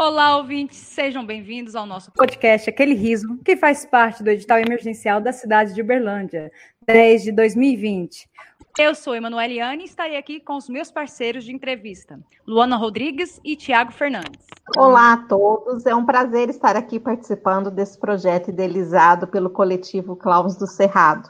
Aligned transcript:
Olá, 0.00 0.36
ouvintes, 0.36 0.78
sejam 0.78 1.26
bem-vindos 1.26 1.74
ao 1.74 1.84
nosso 1.84 2.12
podcast 2.12 2.70
Aquele 2.70 2.94
Riso, 2.94 3.36
que 3.44 3.56
faz 3.56 3.84
parte 3.84 4.22
do 4.22 4.30
edital 4.30 4.60
emergencial 4.60 5.20
da 5.20 5.32
cidade 5.32 5.74
de 5.74 5.82
Uberlândia, 5.82 6.52
desde 6.86 7.32
2020. 7.32 8.30
Eu 8.78 8.94
sou 8.94 9.16
Emanueliane 9.16 9.82
e 9.82 9.86
estarei 9.86 10.16
aqui 10.16 10.38
com 10.38 10.56
os 10.56 10.68
meus 10.68 10.88
parceiros 10.88 11.42
de 11.42 11.52
entrevista, 11.52 12.20
Luana 12.46 12.76
Rodrigues 12.76 13.40
e 13.44 13.56
Tiago 13.56 13.90
Fernandes. 13.90 14.46
Olá 14.76 15.14
a 15.14 15.16
todos, 15.26 15.84
é 15.84 15.92
um 15.92 16.06
prazer 16.06 16.48
estar 16.48 16.76
aqui 16.76 17.00
participando 17.00 17.68
desse 17.68 17.98
projeto 17.98 18.50
idealizado 18.50 19.26
pelo 19.26 19.50
coletivo 19.50 20.14
Clowns 20.14 20.56
do 20.56 20.68
Cerrado. 20.68 21.28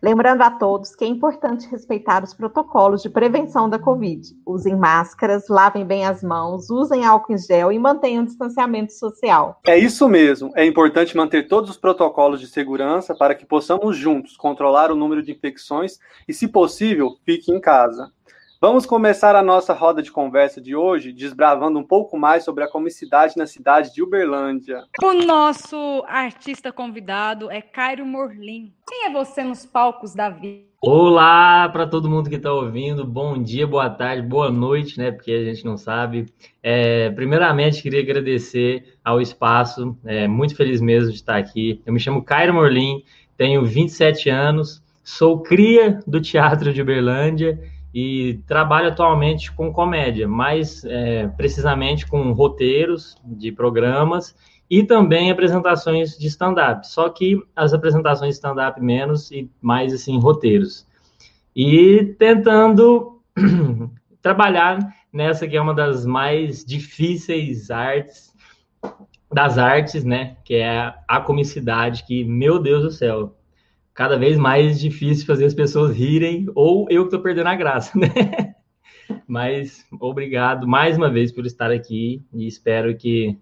Lembrando 0.00 0.42
a 0.42 0.50
todos 0.50 0.94
que 0.94 1.04
é 1.04 1.08
importante 1.08 1.68
respeitar 1.68 2.22
os 2.22 2.32
protocolos 2.32 3.02
de 3.02 3.10
prevenção 3.10 3.68
da 3.68 3.78
Covid. 3.80 4.22
Usem 4.46 4.76
máscaras, 4.76 5.48
lavem 5.48 5.84
bem 5.84 6.06
as 6.06 6.22
mãos, 6.22 6.70
usem 6.70 7.04
álcool 7.04 7.32
em 7.32 7.38
gel 7.38 7.72
e 7.72 7.78
mantenham 7.78 8.22
o 8.22 8.26
distanciamento 8.26 8.92
social. 8.92 9.60
É 9.66 9.76
isso 9.76 10.08
mesmo. 10.08 10.52
É 10.54 10.64
importante 10.64 11.16
manter 11.16 11.48
todos 11.48 11.70
os 11.70 11.76
protocolos 11.76 12.40
de 12.40 12.46
segurança 12.46 13.12
para 13.12 13.34
que 13.34 13.44
possamos 13.44 13.96
juntos 13.96 14.36
controlar 14.36 14.92
o 14.92 14.96
número 14.96 15.20
de 15.22 15.32
infecções 15.32 15.98
e, 16.28 16.32
se 16.32 16.46
possível, 16.46 17.16
fique 17.24 17.50
em 17.50 17.60
casa. 17.60 18.12
Vamos 18.60 18.84
começar 18.84 19.36
a 19.36 19.42
nossa 19.42 19.72
roda 19.72 20.02
de 20.02 20.10
conversa 20.10 20.60
de 20.60 20.74
hoje 20.74 21.12
desbravando 21.12 21.78
um 21.78 21.84
pouco 21.84 22.18
mais 22.18 22.42
sobre 22.42 22.64
a 22.64 22.68
comicidade 22.68 23.36
na 23.36 23.46
cidade 23.46 23.94
de 23.94 24.02
Uberlândia. 24.02 24.82
O 25.00 25.12
nosso 25.12 26.04
artista 26.08 26.72
convidado 26.72 27.48
é 27.52 27.62
Cairo 27.62 28.04
Morlin. 28.04 28.72
Quem 28.88 29.06
é 29.06 29.12
você 29.12 29.44
nos 29.44 29.64
palcos 29.64 30.12
da 30.12 30.28
vida? 30.28 30.66
Olá 30.82 31.68
para 31.68 31.86
todo 31.86 32.10
mundo 32.10 32.28
que 32.28 32.34
está 32.34 32.52
ouvindo. 32.52 33.04
Bom 33.04 33.40
dia, 33.40 33.64
boa 33.64 33.88
tarde, 33.88 34.26
boa 34.26 34.50
noite, 34.50 34.98
né? 34.98 35.12
Porque 35.12 35.30
a 35.30 35.44
gente 35.44 35.64
não 35.64 35.76
sabe. 35.76 36.26
É, 36.60 37.10
primeiramente, 37.10 37.80
queria 37.80 38.00
agradecer 38.00 38.98
ao 39.04 39.20
espaço. 39.20 39.96
É, 40.04 40.26
muito 40.26 40.56
feliz 40.56 40.80
mesmo 40.80 41.10
de 41.10 41.16
estar 41.18 41.36
aqui. 41.36 41.80
Eu 41.86 41.92
me 41.92 42.00
chamo 42.00 42.24
Cairo 42.24 42.54
Morlin, 42.54 43.04
tenho 43.36 43.64
27 43.64 44.28
anos, 44.28 44.82
sou 45.04 45.44
cria 45.44 46.00
do 46.04 46.20
Teatro 46.20 46.74
de 46.74 46.82
Uberlândia 46.82 47.77
e 48.00 48.34
trabalho 48.46 48.88
atualmente 48.88 49.50
com 49.50 49.72
comédia, 49.72 50.28
mais 50.28 50.84
é, 50.84 51.26
precisamente 51.26 52.06
com 52.06 52.30
roteiros 52.30 53.16
de 53.24 53.50
programas 53.50 54.36
e 54.70 54.84
também 54.84 55.32
apresentações 55.32 56.16
de 56.16 56.28
stand-up, 56.28 56.86
só 56.86 57.08
que 57.08 57.42
as 57.56 57.74
apresentações 57.74 58.30
de 58.30 58.34
stand-up 58.34 58.80
menos 58.80 59.32
e 59.32 59.50
mais 59.60 59.92
assim 59.92 60.16
roteiros. 60.20 60.86
E 61.56 62.14
tentando 62.20 63.20
trabalhar 64.22 64.78
nessa 65.12 65.48
que 65.48 65.56
é 65.56 65.60
uma 65.60 65.74
das 65.74 66.06
mais 66.06 66.64
difíceis 66.64 67.68
artes 67.68 68.32
das 69.30 69.58
artes, 69.58 70.04
né, 70.04 70.36
que 70.44 70.54
é 70.54 70.94
a 71.06 71.20
comicidade, 71.20 72.04
que 72.04 72.22
meu 72.22 72.60
Deus 72.60 72.84
do 72.84 72.90
céu, 72.92 73.36
cada 73.98 74.16
vez 74.16 74.38
mais 74.38 74.78
difícil 74.78 75.26
fazer 75.26 75.44
as 75.44 75.54
pessoas 75.54 75.92
rirem, 75.92 76.46
ou 76.54 76.86
eu 76.88 77.02
que 77.02 77.08
estou 77.08 77.20
perdendo 77.20 77.48
a 77.48 77.56
graça, 77.56 77.90
né? 77.98 78.54
Mas 79.26 79.84
obrigado 80.00 80.68
mais 80.68 80.96
uma 80.96 81.10
vez 81.10 81.32
por 81.32 81.44
estar 81.44 81.72
aqui 81.72 82.24
e 82.32 82.46
espero 82.46 82.96
que 82.96 83.36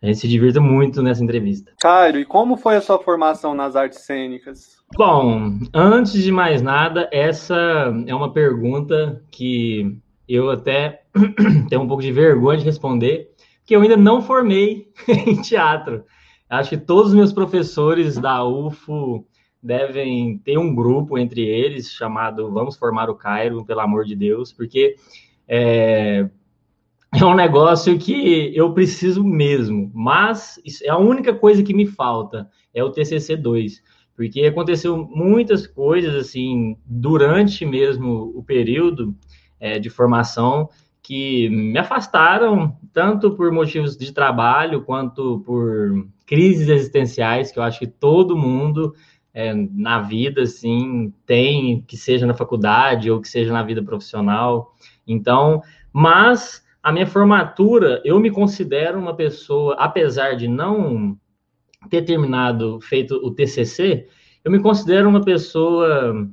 a 0.00 0.06
gente 0.06 0.18
se 0.18 0.28
divirta 0.28 0.60
muito 0.60 1.02
nessa 1.02 1.24
entrevista. 1.24 1.72
Cairo, 1.80 2.20
e 2.20 2.24
como 2.24 2.56
foi 2.56 2.76
a 2.76 2.80
sua 2.80 3.00
formação 3.00 3.52
nas 3.52 3.74
artes 3.74 3.98
cênicas? 4.06 4.76
Bom, 4.96 5.58
antes 5.74 6.22
de 6.22 6.30
mais 6.30 6.62
nada, 6.62 7.08
essa 7.10 7.92
é 8.06 8.14
uma 8.14 8.32
pergunta 8.32 9.24
que 9.28 9.98
eu 10.28 10.52
até 10.52 11.02
tenho 11.68 11.82
um 11.82 11.88
pouco 11.88 12.02
de 12.02 12.12
vergonha 12.12 12.58
de 12.58 12.64
responder, 12.64 13.32
que 13.66 13.74
eu 13.74 13.82
ainda 13.82 13.96
não 13.96 14.22
formei 14.22 14.92
em 15.08 15.42
teatro. 15.42 16.04
Acho 16.48 16.70
que 16.70 16.76
todos 16.76 17.08
os 17.08 17.16
meus 17.16 17.32
professores 17.32 18.16
da 18.16 18.44
UFO 18.46 19.26
devem 19.64 20.36
ter 20.38 20.58
um 20.58 20.74
grupo 20.74 21.16
entre 21.16 21.40
eles 21.40 21.90
chamado 21.90 22.52
Vamos 22.52 22.76
Formar 22.76 23.08
o 23.08 23.14
Cairo, 23.14 23.64
pelo 23.64 23.80
amor 23.80 24.04
de 24.04 24.14
Deus, 24.14 24.52
porque 24.52 24.96
é, 25.48 26.28
é 27.14 27.24
um 27.24 27.34
negócio 27.34 27.98
que 27.98 28.52
eu 28.54 28.74
preciso 28.74 29.24
mesmo, 29.24 29.90
mas 29.94 30.60
é 30.82 30.90
a 30.90 30.98
única 30.98 31.32
coisa 31.32 31.62
que 31.62 31.72
me 31.72 31.86
falta, 31.86 32.50
é 32.74 32.84
o 32.84 32.90
TCC 32.90 33.36
2, 33.36 33.82
porque 34.14 34.42
aconteceu 34.42 34.98
muitas 34.98 35.66
coisas, 35.66 36.14
assim, 36.14 36.76
durante 36.84 37.64
mesmo 37.64 38.32
o 38.34 38.42
período 38.42 39.16
é, 39.58 39.78
de 39.78 39.88
formação, 39.88 40.68
que 41.02 41.48
me 41.50 41.78
afastaram, 41.78 42.78
tanto 42.92 43.30
por 43.32 43.50
motivos 43.50 43.96
de 43.96 44.12
trabalho, 44.12 44.82
quanto 44.82 45.40
por 45.40 46.06
crises 46.26 46.68
existenciais, 46.68 47.52
que 47.52 47.58
eu 47.58 47.62
acho 47.62 47.78
que 47.78 47.86
todo 47.86 48.36
mundo 48.36 48.94
é, 49.34 49.52
na 49.52 50.00
vida, 50.00 50.42
assim, 50.42 51.12
tem, 51.26 51.82
que 51.82 51.96
seja 51.96 52.24
na 52.24 52.34
faculdade 52.34 53.10
ou 53.10 53.20
que 53.20 53.28
seja 53.28 53.52
na 53.52 53.64
vida 53.64 53.82
profissional. 53.82 54.74
Então, 55.06 55.60
mas 55.92 56.64
a 56.80 56.92
minha 56.92 57.06
formatura, 57.06 58.00
eu 58.04 58.20
me 58.20 58.30
considero 58.30 58.98
uma 58.98 59.14
pessoa, 59.14 59.74
apesar 59.74 60.36
de 60.36 60.46
não 60.46 61.18
ter 61.90 62.02
terminado, 62.02 62.80
feito 62.80 63.16
o 63.16 63.30
TCC, 63.30 64.06
eu 64.44 64.52
me 64.52 64.60
considero 64.60 65.08
uma 65.08 65.22
pessoa 65.22 66.28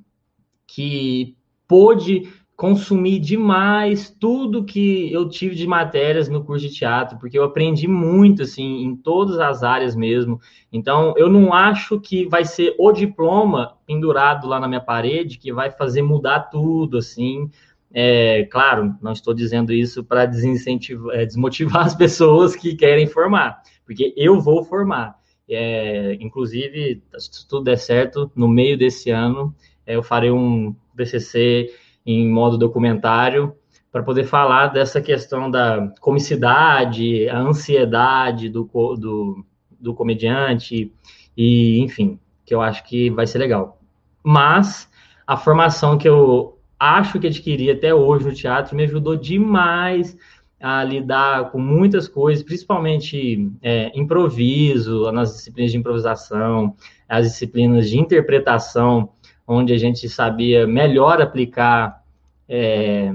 que 0.67 1.35
pôde 1.67 2.29
consumi 2.61 3.17
demais 3.17 4.15
tudo 4.19 4.63
que 4.63 5.11
eu 5.11 5.27
tive 5.27 5.55
de 5.55 5.65
matérias 5.65 6.29
no 6.29 6.43
curso 6.43 6.67
de 6.67 6.71
teatro, 6.71 7.17
porque 7.17 7.35
eu 7.35 7.43
aprendi 7.43 7.87
muito, 7.87 8.43
assim, 8.43 8.83
em 8.83 8.95
todas 8.95 9.39
as 9.39 9.63
áreas 9.63 9.95
mesmo. 9.95 10.39
Então, 10.71 11.15
eu 11.17 11.27
não 11.27 11.55
acho 11.55 11.99
que 11.99 12.27
vai 12.27 12.45
ser 12.45 12.75
o 12.77 12.91
diploma 12.91 13.77
pendurado 13.87 14.47
lá 14.47 14.59
na 14.59 14.67
minha 14.67 14.79
parede 14.79 15.39
que 15.39 15.51
vai 15.51 15.71
fazer 15.71 16.03
mudar 16.03 16.51
tudo, 16.51 16.99
assim. 16.99 17.49
É, 17.91 18.43
claro, 18.51 18.95
não 19.01 19.13
estou 19.13 19.33
dizendo 19.33 19.73
isso 19.73 20.03
para 20.03 20.27
desincentivar, 20.27 21.15
é, 21.15 21.25
desmotivar 21.25 21.81
as 21.87 21.95
pessoas 21.95 22.55
que 22.55 22.75
querem 22.75 23.07
formar, 23.07 23.59
porque 23.83 24.13
eu 24.15 24.39
vou 24.39 24.63
formar. 24.63 25.15
É, 25.49 26.15
inclusive, 26.21 27.01
se 27.17 27.47
tudo 27.47 27.63
der 27.63 27.79
certo, 27.79 28.31
no 28.35 28.47
meio 28.47 28.77
desse 28.77 29.09
ano, 29.09 29.51
é, 29.83 29.95
eu 29.95 30.03
farei 30.03 30.29
um 30.29 30.75
PCC 30.95 31.71
em 32.05 32.27
modo 32.29 32.57
documentário, 32.57 33.55
para 33.91 34.03
poder 34.03 34.23
falar 34.23 34.67
dessa 34.67 35.01
questão 35.01 35.51
da 35.51 35.93
comicidade, 35.99 37.27
a 37.27 37.39
ansiedade 37.39 38.47
do, 38.49 38.63
do, 38.97 39.45
do 39.79 39.93
comediante, 39.93 40.91
e 41.35 41.79
enfim, 41.79 42.19
que 42.45 42.53
eu 42.53 42.61
acho 42.61 42.83
que 42.85 43.09
vai 43.09 43.27
ser 43.27 43.39
legal. 43.39 43.79
Mas 44.23 44.89
a 45.27 45.35
formação 45.35 45.97
que 45.97 46.07
eu 46.07 46.57
acho 46.79 47.19
que 47.19 47.27
adquiri 47.27 47.69
até 47.69 47.93
hoje 47.93 48.25
no 48.25 48.33
teatro 48.33 48.75
me 48.75 48.83
ajudou 48.83 49.15
demais 49.15 50.17
a 50.59 50.83
lidar 50.83 51.51
com 51.51 51.59
muitas 51.59 52.07
coisas, 52.07 52.43
principalmente 52.43 53.51
é, 53.61 53.91
improviso, 53.97 55.11
nas 55.11 55.33
disciplinas 55.33 55.71
de 55.71 55.77
improvisação, 55.77 56.75
as 57.09 57.25
disciplinas 57.25 57.89
de 57.89 57.99
interpretação, 57.99 59.09
onde 59.51 59.73
a 59.73 59.77
gente 59.77 60.07
sabia 60.07 60.65
melhor 60.65 61.21
aplicar 61.21 62.03
é, 62.47 63.13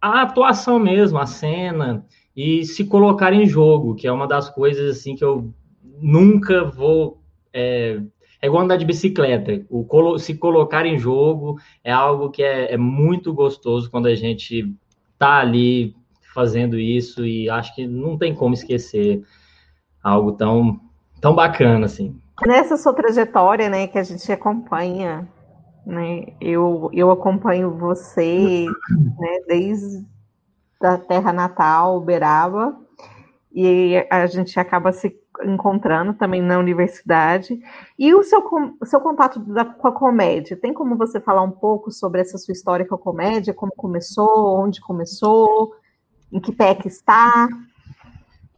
a, 0.00 0.22
atuação 0.22 0.78
mesmo, 0.78 1.18
a 1.18 1.26
cena, 1.26 2.04
e 2.36 2.64
se 2.64 2.84
colocar 2.84 3.32
em 3.32 3.46
jogo, 3.46 3.94
que 3.94 4.06
é 4.06 4.12
uma 4.12 4.26
das 4.26 4.48
coisas 4.48 4.96
assim 4.96 5.14
que 5.14 5.24
eu 5.24 5.52
nunca 6.00 6.64
vou. 6.64 7.20
É, 7.52 8.00
é 8.40 8.46
igual 8.46 8.62
andar 8.62 8.76
de 8.76 8.84
bicicleta. 8.84 9.64
O 9.68 10.18
se 10.18 10.34
colocar 10.34 10.86
em 10.86 10.98
jogo 10.98 11.58
é 11.82 11.92
algo 11.92 12.30
que 12.30 12.42
é, 12.42 12.74
é 12.74 12.76
muito 12.76 13.32
gostoso 13.32 13.90
quando 13.90 14.06
a 14.06 14.14
gente 14.14 14.72
tá 15.18 15.38
ali 15.38 15.94
fazendo 16.32 16.78
isso 16.78 17.26
e 17.26 17.50
acho 17.50 17.74
que 17.74 17.86
não 17.86 18.16
tem 18.16 18.32
como 18.32 18.54
esquecer 18.54 19.24
algo 20.02 20.32
tão, 20.32 20.80
tão 21.20 21.34
bacana 21.34 21.86
assim. 21.86 22.16
Nessa 22.46 22.76
sua 22.76 22.92
trajetória, 22.92 23.68
né, 23.68 23.88
que 23.88 23.98
a 23.98 24.04
gente 24.04 24.30
acompanha 24.30 25.26
né? 25.88 26.26
Eu, 26.40 26.90
eu 26.92 27.10
acompanho 27.10 27.70
você 27.70 28.66
né, 29.18 29.40
desde 29.48 30.06
a 30.82 30.98
terra 30.98 31.32
natal, 31.32 31.96
Uberaba, 31.96 32.78
e 33.52 34.06
a 34.10 34.26
gente 34.26 34.60
acaba 34.60 34.92
se 34.92 35.18
encontrando 35.42 36.12
também 36.14 36.42
na 36.42 36.58
universidade. 36.58 37.58
E 37.98 38.14
o 38.14 38.22
seu, 38.22 38.40
o 38.80 38.84
seu 38.84 39.00
contato 39.00 39.40
da, 39.40 39.64
com 39.64 39.88
a 39.88 39.92
comédia, 39.92 40.56
tem 40.56 40.74
como 40.74 40.96
você 40.96 41.20
falar 41.20 41.42
um 41.42 41.50
pouco 41.50 41.90
sobre 41.90 42.20
essa 42.20 42.36
sua 42.36 42.52
história 42.52 42.86
com 42.86 42.94
a 42.94 42.98
comédia, 42.98 43.54
como 43.54 43.72
começou, 43.74 44.62
onde 44.62 44.80
começou, 44.80 45.72
em 46.30 46.38
que 46.38 46.52
pé 46.52 46.74
que 46.74 46.88
está? 46.88 47.48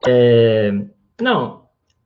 É, 0.06 0.73
não, 1.21 1.62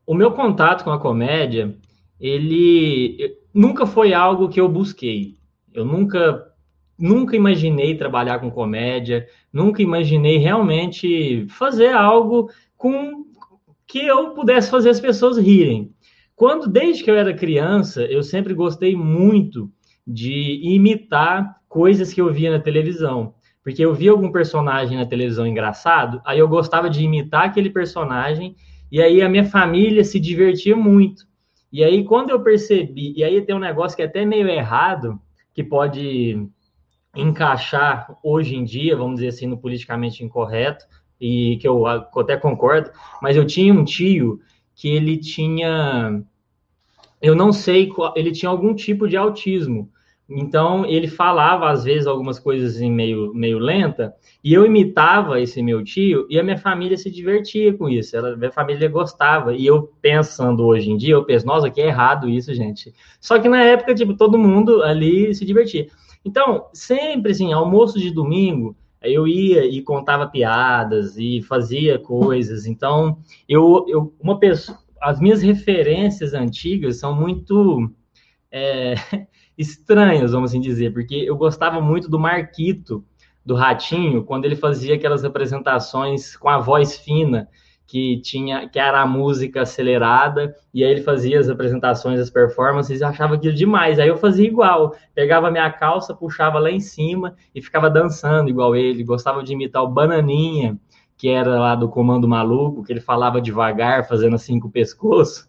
o 0.06 0.14
meu 0.14 0.32
contato 0.32 0.84
com 0.84 0.90
a 0.90 1.00
comédia, 1.00 1.74
ele 2.20 3.42
nunca 3.54 3.86
foi 3.86 4.12
algo 4.12 4.48
que 4.48 4.60
eu 4.60 4.68
busquei. 4.68 5.36
Eu 5.72 5.84
nunca 5.84 6.50
nunca 6.96 7.34
imaginei 7.36 7.96
trabalhar 7.96 8.38
com 8.38 8.50
comédia, 8.50 9.26
nunca 9.52 9.82
imaginei 9.82 10.38
realmente 10.38 11.46
fazer 11.48 11.92
algo 11.92 12.48
com 12.76 13.24
que 13.86 14.06
eu 14.06 14.30
pudesse 14.30 14.70
fazer 14.70 14.90
as 14.90 15.00
pessoas 15.00 15.36
rirem. 15.36 15.92
Quando, 16.36 16.68
desde 16.68 17.04
que 17.04 17.10
eu 17.10 17.16
era 17.16 17.34
criança, 17.34 18.02
eu 18.04 18.22
sempre 18.22 18.54
gostei 18.54 18.96
muito 18.96 19.70
de 20.06 20.60
imitar 20.62 21.60
coisas 21.68 22.12
que 22.12 22.20
eu 22.20 22.32
via 22.32 22.50
na 22.50 22.60
televisão. 22.60 23.34
Porque 23.62 23.84
eu 23.84 23.94
via 23.94 24.10
algum 24.10 24.30
personagem 24.30 24.98
na 24.98 25.06
televisão 25.06 25.46
engraçado, 25.46 26.20
aí 26.24 26.38
eu 26.38 26.48
gostava 26.48 26.90
de 26.90 27.02
imitar 27.02 27.44
aquele 27.44 27.70
personagem, 27.70 28.54
e 28.92 29.00
aí 29.00 29.22
a 29.22 29.28
minha 29.28 29.44
família 29.44 30.04
se 30.04 30.20
divertia 30.20 30.76
muito. 30.76 31.24
E 31.74 31.82
aí, 31.82 32.04
quando 32.04 32.30
eu 32.30 32.40
percebi, 32.40 33.14
e 33.16 33.24
aí 33.24 33.42
tem 33.42 33.52
um 33.52 33.58
negócio 33.58 33.96
que 33.96 34.02
é 34.02 34.04
até 34.04 34.24
meio 34.24 34.48
errado, 34.48 35.20
que 35.52 35.64
pode 35.64 36.48
encaixar 37.16 38.16
hoje 38.22 38.54
em 38.54 38.62
dia, 38.62 38.96
vamos 38.96 39.16
dizer 39.16 39.26
assim, 39.30 39.48
no 39.48 39.58
politicamente 39.58 40.22
incorreto, 40.22 40.86
e 41.20 41.56
que 41.56 41.66
eu 41.66 41.84
até 41.84 42.36
concordo, 42.36 42.92
mas 43.20 43.36
eu 43.36 43.44
tinha 43.44 43.74
um 43.74 43.84
tio 43.84 44.40
que 44.72 44.88
ele 44.88 45.18
tinha, 45.18 46.22
eu 47.20 47.34
não 47.34 47.52
sei, 47.52 47.90
ele 48.14 48.30
tinha 48.30 48.50
algum 48.50 48.72
tipo 48.72 49.08
de 49.08 49.16
autismo. 49.16 49.90
Então, 50.28 50.86
ele 50.86 51.06
falava, 51.06 51.70
às 51.70 51.84
vezes, 51.84 52.06
algumas 52.06 52.38
coisas 52.38 52.80
em 52.80 52.90
meio, 52.90 53.34
meio 53.34 53.58
lenta, 53.58 54.14
e 54.42 54.54
eu 54.54 54.64
imitava 54.64 55.38
esse 55.38 55.62
meu 55.62 55.84
tio, 55.84 56.26
e 56.30 56.38
a 56.38 56.42
minha 56.42 56.56
família 56.56 56.96
se 56.96 57.10
divertia 57.10 57.74
com 57.74 57.88
isso, 57.90 58.16
ela, 58.16 58.34
minha 58.34 58.50
família 58.50 58.88
gostava, 58.88 59.54
e 59.54 59.66
eu 59.66 59.92
pensando 60.00 60.64
hoje 60.64 60.90
em 60.90 60.96
dia, 60.96 61.12
eu 61.14 61.24
penso, 61.24 61.46
nossa, 61.46 61.70
que 61.70 61.80
é 61.80 61.88
errado 61.88 62.28
isso, 62.28 62.54
gente. 62.54 62.94
Só 63.20 63.38
que 63.38 63.48
na 63.48 63.62
época, 63.62 63.94
tipo, 63.94 64.16
todo 64.16 64.38
mundo 64.38 64.82
ali 64.82 65.34
se 65.34 65.44
divertia. 65.44 65.88
Então, 66.24 66.68
sempre, 66.72 67.32
assim, 67.32 67.52
almoço 67.52 67.98
de 67.98 68.10
domingo, 68.10 68.74
eu 69.02 69.28
ia 69.28 69.66
e 69.66 69.82
contava 69.82 70.26
piadas 70.26 71.18
e 71.18 71.42
fazia 71.42 71.98
coisas. 71.98 72.64
Então, 72.66 73.18
eu, 73.46 73.84
eu 73.88 74.14
uma 74.18 74.38
pessoa, 74.38 74.78
as 75.02 75.20
minhas 75.20 75.42
referências 75.42 76.32
antigas 76.32 76.98
são 76.98 77.14
muito 77.14 77.90
é, 78.50 78.94
estranhas, 79.56 80.32
vamos 80.32 80.50
assim 80.50 80.60
dizer, 80.60 80.92
porque 80.92 81.14
eu 81.14 81.36
gostava 81.36 81.80
muito 81.80 82.08
do 82.08 82.18
Marquito, 82.18 83.04
do 83.44 83.54
Ratinho, 83.54 84.24
quando 84.24 84.44
ele 84.46 84.56
fazia 84.56 84.94
aquelas 84.94 85.24
apresentações 85.24 86.36
com 86.36 86.48
a 86.48 86.58
voz 86.58 86.96
fina 86.96 87.48
que 87.86 88.18
tinha 88.20 88.68
que 88.68 88.78
era 88.78 89.02
a 89.02 89.06
música 89.06 89.62
acelerada 89.62 90.56
e 90.72 90.82
aí 90.82 90.90
ele 90.90 91.02
fazia 91.02 91.38
as 91.38 91.48
apresentações, 91.48 92.18
as 92.18 92.30
performances, 92.30 93.00
e 93.00 93.04
achava 93.04 93.34
aquilo 93.34 93.54
demais. 93.54 93.98
Aí 93.98 94.08
eu 94.08 94.16
fazia 94.16 94.46
igual, 94.46 94.96
pegava 95.14 95.50
minha 95.50 95.70
calça, 95.70 96.14
puxava 96.14 96.58
lá 96.58 96.70
em 96.70 96.80
cima 96.80 97.36
e 97.54 97.60
ficava 97.60 97.90
dançando 97.90 98.48
igual 98.48 98.74
ele. 98.74 99.04
Gostava 99.04 99.42
de 99.42 99.52
imitar 99.52 99.82
o 99.82 99.88
Bananinha, 99.88 100.78
que 101.16 101.28
era 101.28 101.58
lá 101.58 101.74
do 101.74 101.88
Comando 101.88 102.26
Maluco, 102.26 102.82
que 102.82 102.92
ele 102.92 103.00
falava 103.00 103.40
devagar, 103.40 104.08
fazendo 104.08 104.34
assim 104.34 104.58
com 104.58 104.68
o 104.68 104.72
pescoço. 104.72 105.48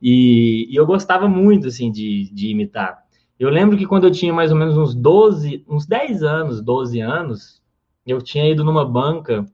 E, 0.00 0.66
e 0.70 0.76
eu 0.76 0.86
gostava 0.86 1.28
muito 1.28 1.68
assim 1.68 1.90
de, 1.90 2.30
de 2.32 2.48
imitar. 2.48 3.05
Eu 3.38 3.50
lembro 3.50 3.76
que 3.76 3.86
quando 3.86 4.04
eu 4.04 4.10
tinha 4.10 4.32
mais 4.32 4.50
ou 4.50 4.56
menos 4.56 4.76
uns 4.78 4.94
12, 4.94 5.64
uns 5.68 5.86
10 5.86 6.22
anos, 6.22 6.62
12 6.62 7.00
anos, 7.00 7.62
eu 8.06 8.22
tinha 8.22 8.48
ido 8.48 8.64
numa 8.64 8.84
banca 8.84 9.44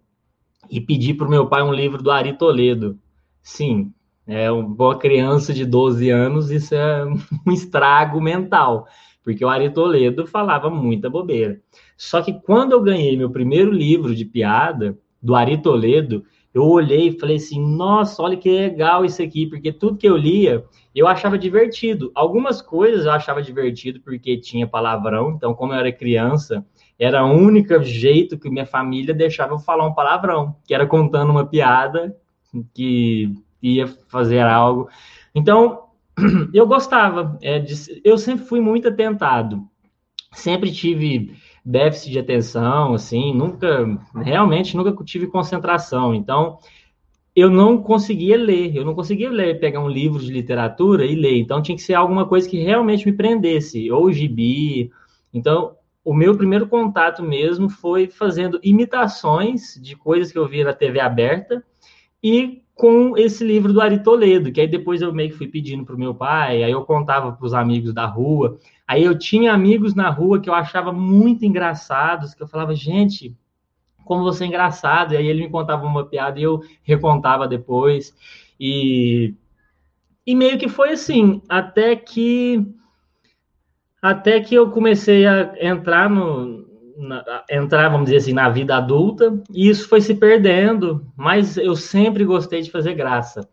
e 0.70 0.80
pedi 0.80 1.12
para 1.12 1.26
o 1.26 1.30
meu 1.30 1.46
pai 1.48 1.62
um 1.62 1.72
livro 1.72 2.02
do 2.02 2.10
Ari 2.10 2.34
Toledo. 2.38 2.98
Sim, 3.42 3.92
é 4.26 4.50
uma 4.52 4.96
criança 4.96 5.52
de 5.52 5.64
12 5.64 6.10
anos, 6.10 6.50
isso 6.50 6.74
é 6.74 7.04
um 7.46 7.52
estrago 7.52 8.20
mental, 8.20 8.86
porque 9.24 9.44
o 9.44 9.48
Ari 9.48 9.70
Toledo 9.70 10.26
falava 10.26 10.70
muita 10.70 11.10
bobeira. 11.10 11.60
Só 11.96 12.22
que 12.22 12.32
quando 12.32 12.72
eu 12.72 12.80
ganhei 12.80 13.16
meu 13.16 13.30
primeiro 13.30 13.72
livro 13.72 14.14
de 14.14 14.24
piada, 14.24 14.96
do 15.20 15.34
Ari 15.34 15.60
Toledo, 15.60 16.24
eu 16.54 16.64
olhei 16.64 17.08
e 17.08 17.18
falei 17.18 17.36
assim: 17.36 17.60
nossa, 17.64 18.22
olha 18.22 18.36
que 18.36 18.50
legal 18.50 19.04
isso 19.04 19.22
aqui, 19.22 19.46
porque 19.46 19.72
tudo 19.72 19.96
que 19.96 20.08
eu 20.08 20.16
lia 20.16 20.64
eu 20.94 21.06
achava 21.06 21.38
divertido. 21.38 22.12
Algumas 22.14 22.60
coisas 22.60 23.06
eu 23.06 23.12
achava 23.12 23.42
divertido 23.42 24.00
porque 24.00 24.36
tinha 24.36 24.66
palavrão, 24.66 25.30
então, 25.30 25.54
como 25.54 25.72
eu 25.72 25.78
era 25.78 25.90
criança, 25.90 26.64
era 26.98 27.24
o 27.24 27.32
único 27.32 27.82
jeito 27.82 28.38
que 28.38 28.50
minha 28.50 28.66
família 28.66 29.14
deixava 29.14 29.54
eu 29.54 29.58
falar 29.58 29.86
um 29.86 29.94
palavrão, 29.94 30.54
que 30.66 30.74
era 30.74 30.86
contando 30.86 31.30
uma 31.30 31.46
piada 31.46 32.14
que 32.74 33.34
ia 33.62 33.86
fazer 34.08 34.40
algo. 34.40 34.88
Então, 35.34 35.84
eu 36.52 36.66
gostava, 36.66 37.38
é, 37.40 37.58
de, 37.58 37.74
eu 38.04 38.18
sempre 38.18 38.44
fui 38.44 38.60
muito 38.60 38.88
atentado, 38.88 39.66
sempre 40.32 40.70
tive 40.70 41.34
déficit 41.64 42.10
de 42.12 42.18
atenção, 42.18 42.94
assim, 42.94 43.32
nunca, 43.34 43.86
realmente 44.14 44.76
nunca 44.76 44.92
tive 45.04 45.26
concentração. 45.26 46.14
Então, 46.14 46.58
eu 47.34 47.48
não 47.48 47.82
conseguia 47.82 48.36
ler, 48.36 48.76
eu 48.76 48.84
não 48.84 48.94
conseguia 48.94 49.30
ler, 49.30 49.58
pegar 49.58 49.80
um 49.80 49.88
livro 49.88 50.18
de 50.18 50.32
literatura 50.32 51.04
e 51.04 51.14
ler. 51.14 51.38
Então, 51.38 51.62
tinha 51.62 51.76
que 51.76 51.82
ser 51.82 51.94
alguma 51.94 52.26
coisa 52.26 52.48
que 52.48 52.58
realmente 52.58 53.06
me 53.06 53.16
prendesse, 53.16 53.90
ou 53.90 54.12
gibi. 54.12 54.90
Então, 55.32 55.76
o 56.04 56.12
meu 56.12 56.36
primeiro 56.36 56.66
contato 56.66 57.22
mesmo 57.22 57.68
foi 57.70 58.08
fazendo 58.08 58.58
imitações 58.62 59.78
de 59.80 59.96
coisas 59.96 60.32
que 60.32 60.38
eu 60.38 60.48
via 60.48 60.64
na 60.64 60.72
TV 60.72 61.00
aberta 61.00 61.64
e 62.22 62.62
com 62.74 63.16
esse 63.16 63.44
livro 63.44 63.72
do 63.72 63.80
Ari 63.80 64.02
Toledo, 64.02 64.50
que 64.50 64.60
aí 64.60 64.66
depois 64.66 65.02
eu 65.02 65.12
meio 65.12 65.30
que 65.30 65.36
fui 65.36 65.46
pedindo 65.46 65.84
para 65.84 65.94
o 65.94 65.98
meu 65.98 66.14
pai, 66.14 66.64
aí 66.64 66.72
eu 66.72 66.82
contava 66.82 67.32
para 67.32 67.46
os 67.46 67.54
amigos 67.54 67.92
da 67.94 68.06
rua. 68.06 68.58
Aí 68.92 69.04
eu 69.04 69.18
tinha 69.18 69.54
amigos 69.54 69.94
na 69.94 70.10
rua 70.10 70.38
que 70.38 70.50
eu 70.50 70.54
achava 70.54 70.92
muito 70.92 71.46
engraçados, 71.46 72.34
que 72.34 72.42
eu 72.42 72.46
falava, 72.46 72.74
gente, 72.74 73.34
como 74.04 74.22
você 74.22 74.44
é 74.44 74.46
engraçado. 74.46 75.14
E 75.14 75.16
aí 75.16 75.26
ele 75.26 75.44
me 75.44 75.48
contava 75.48 75.86
uma 75.86 76.04
piada 76.04 76.38
e 76.38 76.42
eu 76.42 76.60
recontava 76.82 77.48
depois. 77.48 78.14
E, 78.60 79.34
e 80.26 80.34
meio 80.34 80.58
que 80.58 80.68
foi 80.68 80.90
assim, 80.90 81.40
até 81.48 81.96
que 81.96 82.66
até 84.02 84.38
que 84.40 84.54
eu 84.54 84.70
comecei 84.70 85.26
a 85.26 85.54
entrar 85.58 86.10
no 86.10 86.66
na, 86.94 87.44
entrar, 87.48 87.88
vamos 87.88 88.04
dizer 88.04 88.18
assim, 88.18 88.34
na 88.34 88.50
vida 88.50 88.76
adulta, 88.76 89.42
e 89.54 89.70
isso 89.70 89.88
foi 89.88 90.02
se 90.02 90.14
perdendo, 90.14 91.10
mas 91.16 91.56
eu 91.56 91.74
sempre 91.74 92.26
gostei 92.26 92.60
de 92.60 92.70
fazer 92.70 92.92
graça. 92.92 93.48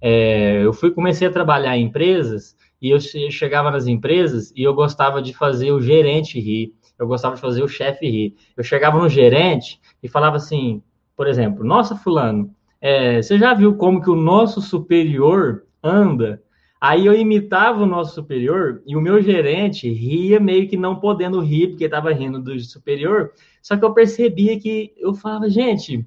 É, 0.00 0.64
eu 0.64 0.72
fui 0.72 0.90
comecei 0.92 1.28
a 1.28 1.30
trabalhar 1.30 1.76
em 1.76 1.84
empresas 1.84 2.56
e 2.80 2.90
eu 2.90 3.00
chegava 3.00 3.70
nas 3.70 3.86
empresas 3.86 4.52
e 4.54 4.62
eu 4.62 4.74
gostava 4.74 5.20
de 5.20 5.34
fazer 5.34 5.72
o 5.72 5.80
gerente 5.80 6.38
rir, 6.38 6.74
eu 6.98 7.06
gostava 7.06 7.34
de 7.34 7.40
fazer 7.40 7.62
o 7.62 7.68
chefe 7.68 8.08
rir. 8.08 8.36
Eu 8.56 8.64
chegava 8.64 8.98
no 8.98 9.08
gerente 9.08 9.80
e 10.02 10.08
falava 10.08 10.36
assim, 10.36 10.82
por 11.16 11.26
exemplo, 11.26 11.64
nossa 11.64 11.96
fulano, 11.96 12.54
é, 12.80 13.20
você 13.20 13.38
já 13.38 13.54
viu 13.54 13.76
como 13.76 14.00
que 14.00 14.10
o 14.10 14.16
nosso 14.16 14.60
superior 14.60 15.64
anda? 15.82 16.42
Aí 16.80 17.06
eu 17.06 17.14
imitava 17.14 17.82
o 17.82 17.86
nosso 17.86 18.14
superior 18.14 18.82
e 18.86 18.96
o 18.96 19.00
meu 19.00 19.20
gerente 19.20 19.90
ria 19.90 20.38
meio 20.38 20.68
que 20.68 20.76
não 20.76 20.96
podendo 20.96 21.40
rir, 21.40 21.68
porque 21.68 21.84
estava 21.84 22.12
rindo 22.12 22.40
do 22.40 22.58
superior. 22.60 23.32
Só 23.60 23.76
que 23.76 23.84
eu 23.84 23.92
percebia 23.92 24.58
que 24.60 24.92
eu 24.96 25.12
falava, 25.12 25.50
gente, 25.50 26.06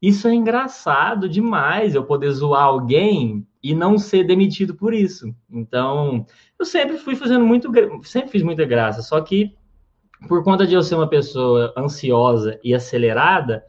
isso 0.00 0.28
é 0.28 0.34
engraçado 0.34 1.28
demais 1.28 1.94
eu 1.94 2.04
poder 2.04 2.30
zoar 2.30 2.62
alguém 2.62 3.44
e 3.64 3.74
não 3.74 3.96
ser 3.96 4.24
demitido 4.24 4.74
por 4.74 4.92
isso. 4.92 5.34
Então, 5.50 6.26
eu 6.60 6.66
sempre 6.66 6.98
fui 6.98 7.16
fazendo 7.16 7.46
muito, 7.46 7.72
sempre 8.02 8.30
fiz 8.30 8.42
muita 8.42 8.66
graça, 8.66 9.00
só 9.00 9.18
que 9.22 9.54
por 10.28 10.44
conta 10.44 10.66
de 10.66 10.74
eu 10.74 10.82
ser 10.82 10.96
uma 10.96 11.08
pessoa 11.08 11.72
ansiosa 11.74 12.60
e 12.62 12.74
acelerada, 12.74 13.64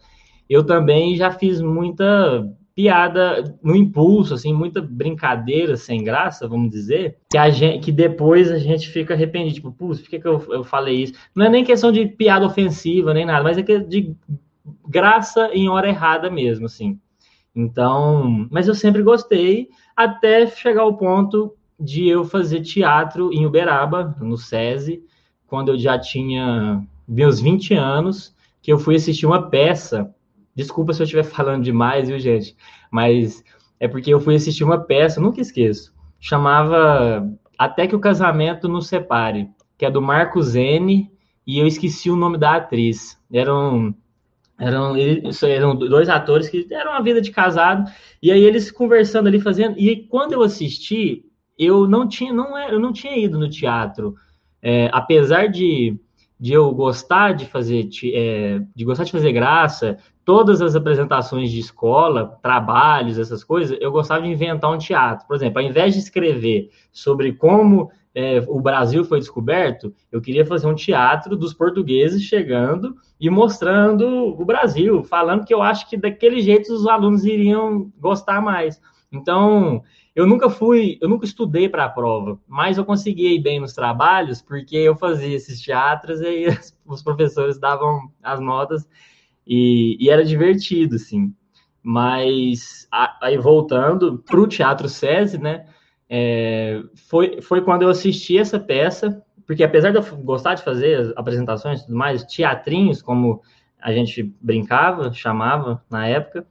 eu 0.49 0.65
também 0.65 1.15
já 1.15 1.31
fiz 1.31 1.61
muita 1.61 2.45
piada 2.75 3.57
no 3.63 3.73
impulso, 3.73 4.33
assim, 4.33 4.53
muita 4.53 4.81
brincadeira 4.81 5.77
sem 5.77 6.03
graça, 6.03 6.45
vamos 6.45 6.69
dizer, 6.69 7.17
que, 7.31 7.37
a 7.37 7.49
gente, 7.49 7.85
que 7.85 7.91
depois 7.91 8.51
a 8.51 8.59
gente 8.59 8.89
fica 8.89 9.13
arrependido, 9.13 9.55
tipo, 9.55 9.71
putz, 9.71 10.01
por 10.01 10.09
que, 10.09 10.19
que 10.19 10.27
eu, 10.27 10.45
eu 10.49 10.63
falei 10.65 11.03
isso? 11.03 11.13
Não 11.33 11.45
é 11.45 11.49
nem 11.49 11.63
questão 11.63 11.89
de 11.89 12.05
piada 12.05 12.45
ofensiva, 12.45 13.13
nem 13.13 13.25
nada, 13.25 13.43
mas 13.45 13.57
é 13.57 13.63
que 13.63 13.79
de 13.79 14.13
graça 14.89 15.49
em 15.53 15.69
hora 15.69 15.87
errada 15.87 16.29
mesmo, 16.29 16.65
assim. 16.65 16.99
Então, 17.55 18.47
mas 18.51 18.67
eu 18.67 18.75
sempre 18.75 19.01
gostei, 19.01 19.69
até 19.95 20.45
chegar 20.47 20.81
ao 20.81 20.97
ponto 20.97 21.55
de 21.79 22.07
eu 22.07 22.23
fazer 22.23 22.61
teatro 22.61 23.31
em 23.33 23.45
Uberaba, 23.45 24.15
no 24.19 24.37
SESI, 24.37 25.03
quando 25.47 25.69
eu 25.69 25.77
já 25.77 25.99
tinha 25.99 26.85
meus 27.07 27.39
20 27.39 27.73
anos, 27.73 28.35
que 28.61 28.71
eu 28.71 28.79
fui 28.79 28.95
assistir 28.95 29.25
uma 29.25 29.49
peça 29.49 30.13
Desculpa 30.55 30.93
se 30.93 31.01
eu 31.01 31.03
estiver 31.03 31.23
falando 31.25 31.63
demais, 31.63 32.07
viu, 32.07 32.17
gente? 32.17 32.55
Mas 32.89 33.43
é 33.79 33.87
porque 33.87 34.11
eu 34.11 34.21
fui 34.21 34.35
assistir 34.35 34.63
uma 34.63 34.79
peça, 34.79 35.19
nunca 35.19 35.41
esqueço. 35.41 35.93
Chamava 36.19 37.29
Até 37.57 37.85
que 37.85 37.95
o 37.95 37.99
Casamento 37.99 38.69
nos 38.69 38.87
Separe, 38.87 39.49
que 39.77 39.85
é 39.85 39.91
do 39.91 40.01
Marco 40.01 40.41
Zene, 40.41 41.11
e 41.45 41.59
eu 41.59 41.67
esqueci 41.67 42.09
o 42.09 42.15
nome 42.15 42.37
da 42.37 42.55
atriz. 42.55 43.19
Eram 43.31 43.93
eram, 44.59 44.95
eram 45.43 45.75
dois 45.75 46.09
atores 46.09 46.49
que 46.49 46.65
eram 46.71 46.91
uma 46.91 47.03
vida 47.03 47.21
de 47.21 47.31
casado, 47.31 47.91
e 48.21 48.31
aí 48.31 48.43
eles 48.43 48.71
conversando 48.71 49.27
ali, 49.27 49.39
fazendo. 49.39 49.77
E 49.77 50.07
quando 50.07 50.33
eu 50.33 50.41
assisti, 50.41 51.25
eu 51.57 51.87
não 51.87 52.07
tinha, 52.07 52.33
não, 52.33 52.57
é, 52.57 52.73
eu 52.73 52.79
não 52.79 52.93
tinha 52.93 53.17
ido 53.17 53.37
no 53.37 53.49
teatro. 53.49 54.15
É, 54.61 54.89
apesar 54.91 55.47
de 55.47 55.99
de 56.39 56.53
eu 56.53 56.71
gostar 56.73 57.33
de 57.33 57.45
fazer, 57.45 57.87
é, 58.13 58.59
de 58.75 58.83
gostar 58.83 59.05
de 59.05 59.11
fazer 59.11 59.31
graça, 59.31 59.97
todas 60.23 60.61
as 60.61 60.75
apresentações 60.75 61.51
de 61.51 61.59
escola, 61.59 62.37
trabalhos, 62.41 63.17
essas 63.17 63.43
coisas, 63.43 63.77
eu 63.79 63.91
gostava 63.91 64.21
de 64.21 64.29
inventar 64.29 64.71
um 64.71 64.77
teatro. 64.77 65.25
Por 65.27 65.35
exemplo, 65.35 65.61
ao 65.61 65.65
invés 65.65 65.93
de 65.93 65.99
escrever 65.99 66.69
sobre 66.91 67.33
como 67.33 67.89
é, 68.15 68.41
o 68.47 68.61
Brasil 68.61 69.03
foi 69.03 69.19
descoberto, 69.19 69.93
eu 70.09 70.21
queria 70.21 70.45
fazer 70.45 70.67
um 70.67 70.73
teatro 70.73 71.35
dos 71.35 71.53
portugueses 71.53 72.23
chegando 72.23 72.95
e 73.19 73.29
mostrando 73.29 74.07
o 74.07 74.45
Brasil, 74.45 75.03
falando 75.03 75.43
que 75.43 75.53
eu 75.53 75.61
acho 75.61 75.89
que 75.89 75.97
daquele 75.97 76.39
jeito 76.39 76.73
os 76.73 76.87
alunos 76.87 77.25
iriam 77.25 77.91
gostar 77.99 78.41
mais. 78.41 78.81
Então, 79.11 79.83
eu 80.15 80.25
nunca 80.25 80.49
fui, 80.49 80.97
eu 81.01 81.09
nunca 81.09 81.25
estudei 81.25 81.67
para 81.67 81.83
a 81.83 81.89
prova, 81.89 82.39
mas 82.47 82.77
eu 82.77 82.85
conseguia 82.85 83.33
ir 83.33 83.39
bem 83.39 83.59
nos 83.59 83.73
trabalhos 83.73 84.41
porque 84.41 84.77
eu 84.77 84.95
fazia 84.95 85.35
esses 85.35 85.59
teatros 85.59 86.21
e 86.21 86.25
aí 86.25 86.45
os 86.87 87.03
professores 87.03 87.59
davam 87.59 88.09
as 88.23 88.39
notas 88.39 88.87
e, 89.45 89.97
e 89.99 90.09
era 90.09 90.23
divertido, 90.23 90.95
assim. 90.95 91.33
Mas 91.83 92.87
aí 93.21 93.37
voltando 93.37 94.23
para 94.25 94.39
o 94.39 94.47
Teatro 94.47 94.87
SESI, 94.87 95.37
né? 95.37 95.67
É, 96.09 96.81
foi, 97.09 97.41
foi 97.41 97.61
quando 97.61 97.81
eu 97.81 97.89
assisti 97.89 98.37
essa 98.37 98.59
peça, 98.59 99.21
porque 99.45 99.63
apesar 99.63 99.91
de 99.91 99.97
eu 99.97 100.17
gostar 100.17 100.55
de 100.55 100.63
fazer 100.63 101.13
apresentações 101.15 101.81
e 101.81 101.85
tudo 101.85 101.97
mais, 101.97 102.23
teatrinhos, 102.23 103.01
como 103.01 103.41
a 103.81 103.91
gente 103.91 104.23
brincava, 104.41 105.11
chamava 105.13 105.83
na 105.89 106.07
época, 106.07 106.45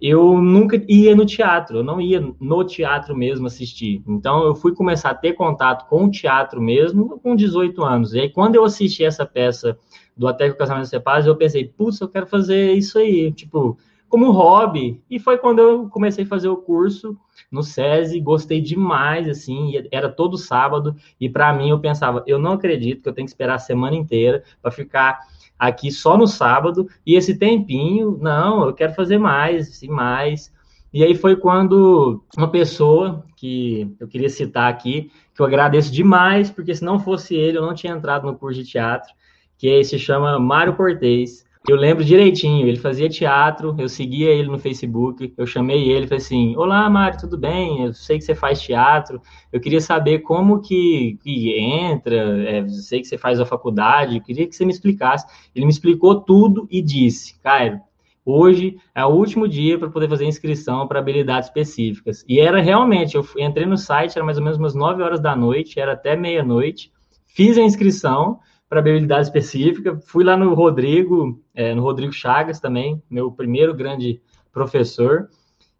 eu 0.00 0.40
nunca 0.40 0.82
ia 0.88 1.14
no 1.14 1.26
teatro, 1.26 1.78
eu 1.78 1.84
não 1.84 2.00
ia 2.00 2.20
no 2.40 2.64
teatro 2.64 3.14
mesmo 3.14 3.46
assistir. 3.46 4.02
Então 4.08 4.44
eu 4.44 4.54
fui 4.54 4.74
começar 4.74 5.10
a 5.10 5.14
ter 5.14 5.34
contato 5.34 5.86
com 5.88 6.06
o 6.06 6.10
teatro 6.10 6.60
mesmo 6.60 7.20
com 7.20 7.36
18 7.36 7.84
anos. 7.84 8.14
E 8.14 8.20
aí 8.20 8.30
quando 8.30 8.54
eu 8.54 8.64
assisti 8.64 9.04
essa 9.04 9.26
peça 9.26 9.78
do 10.16 10.26
Até 10.26 10.48
que 10.48 10.54
o 10.54 10.58
Casamento 10.58 10.84
se 10.84 10.90
Separe, 10.90 11.26
eu 11.26 11.36
pensei, 11.36 11.66
putz, 11.66 12.00
eu 12.00 12.08
quero 12.08 12.26
fazer 12.26 12.72
isso 12.72 12.98
aí, 12.98 13.30
tipo, 13.32 13.78
como 14.10 14.32
hobby. 14.32 15.00
E 15.08 15.18
foi 15.18 15.38
quando 15.38 15.60
eu 15.60 15.88
comecei 15.88 16.24
a 16.24 16.26
fazer 16.26 16.48
o 16.48 16.56
curso 16.56 17.16
no 17.50 17.62
SESI, 17.62 18.20
gostei 18.20 18.60
demais, 18.60 19.28
assim, 19.28 19.72
era 19.90 20.08
todo 20.10 20.36
sábado, 20.36 20.94
e 21.18 21.28
para 21.28 21.52
mim 21.52 21.70
eu 21.70 21.78
pensava, 21.78 22.22
eu 22.26 22.38
não 22.38 22.52
acredito 22.52 23.02
que 23.02 23.08
eu 23.08 23.12
tenho 23.12 23.24
que 23.24 23.30
esperar 23.30 23.54
a 23.54 23.58
semana 23.58 23.96
inteira 23.96 24.42
para 24.60 24.70
ficar 24.70 25.20
aqui 25.58 25.90
só 25.90 26.18
no 26.18 26.26
sábado, 26.26 26.88
e 27.06 27.14
esse 27.14 27.38
tempinho, 27.38 28.18
não, 28.20 28.66
eu 28.66 28.74
quero 28.74 28.94
fazer 28.94 29.18
mais 29.18 29.82
e 29.82 29.88
mais. 29.88 30.52
E 30.92 31.04
aí 31.04 31.14
foi 31.14 31.36
quando 31.36 32.24
uma 32.36 32.48
pessoa 32.48 33.24
que 33.36 33.94
eu 34.00 34.08
queria 34.08 34.28
citar 34.28 34.68
aqui, 34.68 35.10
que 35.34 35.40
eu 35.40 35.46
agradeço 35.46 35.92
demais, 35.92 36.50
porque 36.50 36.74
se 36.74 36.84
não 36.84 36.98
fosse 36.98 37.36
ele, 37.36 37.58
eu 37.58 37.62
não 37.62 37.74
tinha 37.74 37.92
entrado 37.92 38.26
no 38.26 38.36
curso 38.36 38.60
de 38.60 38.68
teatro, 38.68 39.12
que 39.56 39.84
se 39.84 39.98
chama 39.98 40.38
Mário 40.38 40.74
Cortez. 40.74 41.44
Eu 41.68 41.76
lembro 41.76 42.02
direitinho, 42.02 42.66
ele 42.66 42.78
fazia 42.78 43.06
teatro, 43.06 43.76
eu 43.78 43.88
seguia 43.88 44.30
ele 44.30 44.48
no 44.48 44.58
Facebook, 44.58 45.34
eu 45.36 45.46
chamei 45.46 45.90
ele 45.90 46.06
falei 46.06 46.24
assim: 46.24 46.56
Olá, 46.56 46.88
Mário, 46.88 47.20
tudo 47.20 47.36
bem? 47.36 47.84
Eu 47.84 47.92
sei 47.92 48.16
que 48.16 48.24
você 48.24 48.34
faz 48.34 48.62
teatro, 48.62 49.20
eu 49.52 49.60
queria 49.60 49.80
saber 49.80 50.20
como 50.20 50.62
que, 50.62 51.18
que 51.22 51.58
entra, 51.58 52.16
é, 52.48 52.66
sei 52.68 53.00
que 53.00 53.06
você 53.06 53.18
faz 53.18 53.38
a 53.38 53.44
faculdade, 53.44 54.16
eu 54.16 54.22
queria 54.22 54.46
que 54.46 54.56
você 54.56 54.64
me 54.64 54.72
explicasse. 54.72 55.26
Ele 55.54 55.66
me 55.66 55.70
explicou 55.70 56.22
tudo 56.22 56.66
e 56.70 56.80
disse: 56.80 57.38
Cairo, 57.40 57.78
hoje 58.24 58.78
é 58.94 59.04
o 59.04 59.10
último 59.10 59.46
dia 59.46 59.78
para 59.78 59.90
poder 59.90 60.08
fazer 60.08 60.24
inscrição 60.24 60.88
para 60.88 60.98
habilidades 60.98 61.50
específicas. 61.50 62.24
E 62.26 62.40
era 62.40 62.62
realmente, 62.62 63.16
eu 63.16 63.26
entrei 63.38 63.66
no 63.66 63.76
site, 63.76 64.16
era 64.16 64.24
mais 64.24 64.38
ou 64.38 64.44
menos 64.44 64.58
umas 64.58 64.74
9 64.74 65.02
horas 65.02 65.20
da 65.20 65.36
noite, 65.36 65.78
era 65.78 65.92
até 65.92 66.16
meia-noite, 66.16 66.90
fiz 67.26 67.58
a 67.58 67.62
inscrição 67.62 68.40
para 68.70 68.78
habilidade 68.78 69.26
específica. 69.26 69.98
Fui 70.06 70.22
lá 70.22 70.36
no 70.36 70.54
Rodrigo, 70.54 71.42
é, 71.52 71.74
no 71.74 71.82
Rodrigo 71.82 72.12
Chagas 72.12 72.60
também, 72.60 73.02
meu 73.10 73.32
primeiro 73.32 73.74
grande 73.74 74.22
professor, 74.52 75.28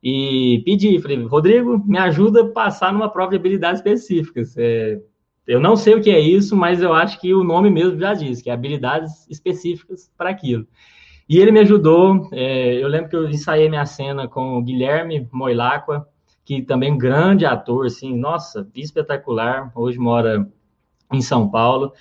e 0.03 0.61
pedi, 0.65 0.99
falei, 1.01 1.23
Rodrigo, 1.25 1.79
me 1.87 1.99
ajuda 1.99 2.43
a 2.43 2.49
passar 2.49 2.93
numa 2.93 3.09
prova 3.09 3.31
de 3.31 3.37
habilidades 3.37 3.79
específicas. 3.79 4.57
É, 4.59 5.01
eu 5.47 5.61
não 5.61 5.77
sei 5.77 5.95
o 5.95 6.03
que 6.03 6.11
é 6.11 6.19
isso, 6.19 6.57
mas 6.57 6.83
eu 6.83 6.93
acho 6.93 7.21
que 7.21 7.33
o 7.33 7.45
nome 7.45 7.71
mesmo 7.71 7.99
já 7.99 8.13
diz, 8.13 8.43
que 8.43 8.51
é 8.51 8.53
habilidades 8.53 9.25
específicas 9.31 10.11
para 10.17 10.31
aquilo. 10.31 10.67
E 11.29 11.39
ele 11.39 11.53
me 11.53 11.61
ajudou, 11.61 12.29
é, 12.33 12.75
eu 12.83 12.89
lembro 12.89 13.09
que 13.09 13.15
eu 13.15 13.31
ensaiei 13.31 13.69
minha 13.69 13.87
cena 13.87 14.27
com 14.27 14.59
o 14.59 14.63
Guilherme 14.63 15.29
Moilacqua, 15.31 16.05
que 16.45 16.61
também 16.61 16.91
é 16.91 16.93
um 16.93 16.99
grande 16.99 17.47
ator, 17.47 17.87
assim, 17.87 18.17
nossa, 18.17 18.69
espetacular, 18.75 19.71
hoje 19.77 19.97
mora 19.97 20.51
em 21.13 21.21
São 21.21 21.49
Paulo, 21.49 21.93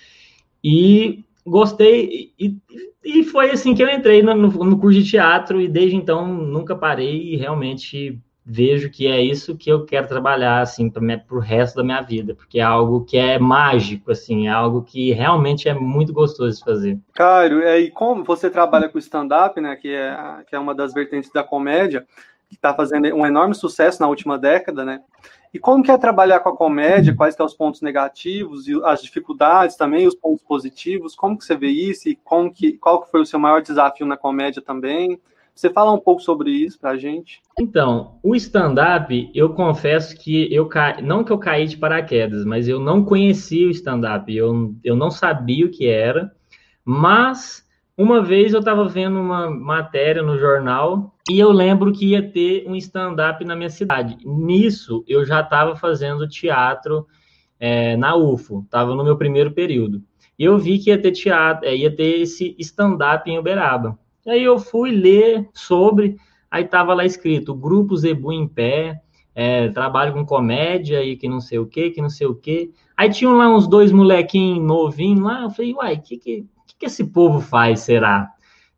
e 0.64 1.24
gostei, 1.46 2.32
e, 2.40 2.58
e 3.04 3.24
foi 3.24 3.52
assim 3.52 3.74
que 3.74 3.82
eu 3.82 3.90
entrei 3.90 4.22
no, 4.22 4.36
no 4.36 4.80
curso 4.80 5.00
de 5.00 5.10
teatro, 5.10 5.60
e 5.62 5.68
desde 5.68 5.96
então 5.96 6.28
nunca 6.28 6.76
parei 6.76 7.34
e 7.34 7.36
realmente 7.36 8.20
vejo 8.46 8.90
que 8.90 9.06
é 9.06 9.22
isso 9.22 9.56
que 9.56 9.72
eu 9.72 9.86
quero 9.86 10.08
trabalhar 10.08 10.62
assim 10.62 10.90
para 10.90 11.04
o 11.30 11.40
resto 11.40 11.76
da 11.76 11.84
minha 11.84 12.02
vida, 12.02 12.34
porque 12.34 12.60
é 12.60 12.64
algo 12.64 13.06
que 13.06 13.16
é 13.16 13.38
mágico, 13.38 14.12
assim, 14.12 14.48
é 14.48 14.52
algo 14.52 14.82
que 14.82 15.12
realmente 15.12 15.70
é 15.70 15.74
muito 15.74 16.12
gostoso 16.12 16.58
de 16.58 16.64
fazer. 16.64 16.98
Caio, 17.14 17.62
e 17.62 17.92
como 17.92 18.24
você 18.24 18.50
trabalha 18.50 18.90
com 18.90 18.98
stand-up, 18.98 19.62
né, 19.62 19.76
que 19.76 19.94
é, 19.94 20.18
que 20.48 20.56
é 20.56 20.60
uma 20.60 20.74
das 20.74 20.94
vertentes 20.94 21.32
da 21.32 21.44
comédia, 21.44 22.08
que 22.50 22.56
está 22.56 22.74
fazendo 22.74 23.06
um 23.14 23.24
enorme 23.24 23.54
sucesso 23.54 24.02
na 24.02 24.08
última 24.08 24.36
década, 24.36 24.84
né? 24.84 25.02
E 25.54 25.58
como 25.58 25.84
que 25.84 25.92
é 25.92 25.98
trabalhar 25.98 26.42
com 26.42 26.50
a 26.50 26.56
comédia? 26.56 27.16
Quais 27.16 27.36
são 27.36 27.46
os 27.46 27.56
pontos 27.56 27.82
negativos 27.82 28.68
e 28.68 28.80
as 28.84 29.02
dificuldades 29.02 29.76
também, 29.76 30.06
os 30.06 30.16
pontos 30.16 30.44
positivos? 30.44 31.16
Como 31.16 31.38
que 31.38 31.44
você 31.44 31.56
vê 31.56 31.70
isso 31.70 32.08
e 32.08 32.16
como 32.16 32.52
que, 32.52 32.74
qual 32.74 33.02
que 33.02 33.10
foi 33.10 33.22
o 33.22 33.26
seu 33.26 33.40
maior 33.40 33.62
desafio 33.62 34.06
na 34.06 34.16
comédia 34.16 34.62
também? 34.62 35.20
Você 35.56 35.70
fala 35.70 35.92
um 35.92 36.00
pouco 36.00 36.22
sobre 36.22 36.52
isso 36.52 36.80
para 36.80 36.92
a 36.92 36.98
gente? 36.98 37.42
Então, 37.60 38.18
o 38.24 38.34
stand-up, 38.36 39.30
eu 39.36 39.50
confesso 39.50 40.16
que 40.18 40.54
eu 40.54 40.68
ca... 40.68 41.02
não 41.02 41.24
que 41.24 41.34
eu 41.34 41.38
caí 41.38 41.68
de 41.68 41.76
paraquedas, 41.76 42.46
mas 42.46 42.68
eu 42.68 42.80
não 42.80 43.04
conhecia 43.04 43.68
o 43.68 43.72
stand-up, 43.72 44.34
eu, 44.34 44.74
eu 44.84 44.96
não 44.96 45.12
sabia 45.12 45.66
o 45.66 45.70
que 45.70 45.86
era, 45.86 46.32
mas 46.86 47.68
uma 47.98 48.24
vez 48.24 48.54
eu 48.54 48.60
estava 48.60 48.88
vendo 48.88 49.20
uma 49.20 49.50
matéria 49.50 50.24
no 50.24 50.38
jornal 50.38 51.14
e 51.30 51.40
eu 51.40 51.52
lembro 51.52 51.92
que 51.94 52.08
ia 52.08 52.28
ter 52.28 52.66
um 52.68 52.76
stand-up 52.76 53.44
na 53.46 53.56
minha 53.56 53.70
cidade. 53.70 54.18
Nisso, 54.26 55.04
eu 55.08 55.26
já 55.26 55.42
estava 55.42 55.76
fazendo 55.76 56.28
teatro 56.28 57.06
é, 57.60 57.96
na 57.96 58.16
UFO, 58.16 58.62
estava 58.66 58.96
no 58.96 59.04
meu 59.04 59.16
primeiro 59.16 59.52
período. 59.52 60.02
E 60.38 60.44
eu 60.44 60.58
vi 60.58 60.80
que 60.80 60.90
ia 60.90 61.02
ter 61.02 61.12
teatro, 61.12 61.68
é, 61.68 61.76
ia 61.76 61.96
ter 61.96 62.22
esse 62.22 62.56
stand-up 62.60 63.30
em 63.30 63.38
Uberaba. 63.38 64.00
Aí 64.28 64.44
eu 64.44 64.58
fui 64.58 64.92
ler 64.92 65.48
sobre, 65.54 66.18
aí 66.50 66.64
estava 66.64 66.94
lá 66.94 67.06
escrito, 67.06 67.54
Grupo 67.54 67.96
Zebu 67.96 68.32
em 68.32 68.48
Pé, 68.48 69.02
é, 69.36 69.70
trabalho 69.70 70.14
com 70.14 70.26
comédia 70.26 71.04
e 71.04 71.16
que 71.16 71.28
não 71.30 71.40
sei 71.40 71.60
o 71.60 71.66
que, 71.66 71.92
que 71.92 72.02
não 72.02 72.10
sei 72.10 72.28
o 72.28 72.36
que. 72.36 72.72
Aí 72.98 73.10
tinham 73.10 73.38
lá 73.38 73.48
uns 73.48 73.68
dois 73.68 73.92
molequinhos 73.92 74.66
novinhos 74.66 75.24
lá, 75.24 75.44
eu 75.44 75.50
falei, 75.50 75.74
uai, 75.74 75.98
que 75.98 76.18
que 76.18 76.46
que 76.80 76.86
esse 76.86 77.04
povo 77.04 77.42
faz, 77.42 77.82
será? 77.82 78.32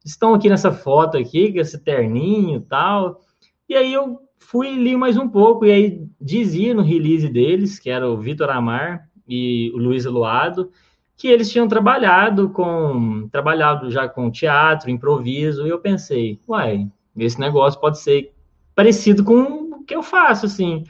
Estão 0.03 0.33
aqui 0.33 0.49
nessa 0.49 0.71
foto 0.71 1.17
aqui, 1.17 1.53
com 1.53 1.59
esse 1.59 1.79
terninho 1.79 2.57
e 2.57 2.61
tal. 2.61 3.21
E 3.69 3.75
aí 3.75 3.93
eu 3.93 4.19
fui 4.37 4.73
li 4.75 4.97
mais 4.97 5.15
um 5.17 5.29
pouco, 5.29 5.65
e 5.65 5.71
aí 5.71 6.07
dizia 6.19 6.73
no 6.73 6.81
release 6.81 7.29
deles, 7.29 7.79
que 7.79 7.89
era 7.89 8.09
o 8.09 8.17
Vitor 8.17 8.49
Amar 8.49 9.07
e 9.27 9.71
o 9.73 9.77
Luiz 9.77 10.05
Luado, 10.05 10.71
que 11.15 11.27
eles 11.27 11.51
tinham 11.51 11.67
trabalhado 11.67 12.49
com 12.49 13.29
trabalhado 13.31 13.91
já 13.91 14.09
com 14.09 14.31
teatro, 14.31 14.89
improviso, 14.89 15.65
e 15.65 15.69
eu 15.69 15.79
pensei, 15.79 16.39
uai, 16.47 16.87
esse 17.15 17.39
negócio 17.39 17.79
pode 17.79 17.99
ser 17.99 18.33
parecido 18.75 19.23
com 19.23 19.75
o 19.75 19.83
que 19.85 19.95
eu 19.95 20.01
faço, 20.01 20.47
assim. 20.47 20.83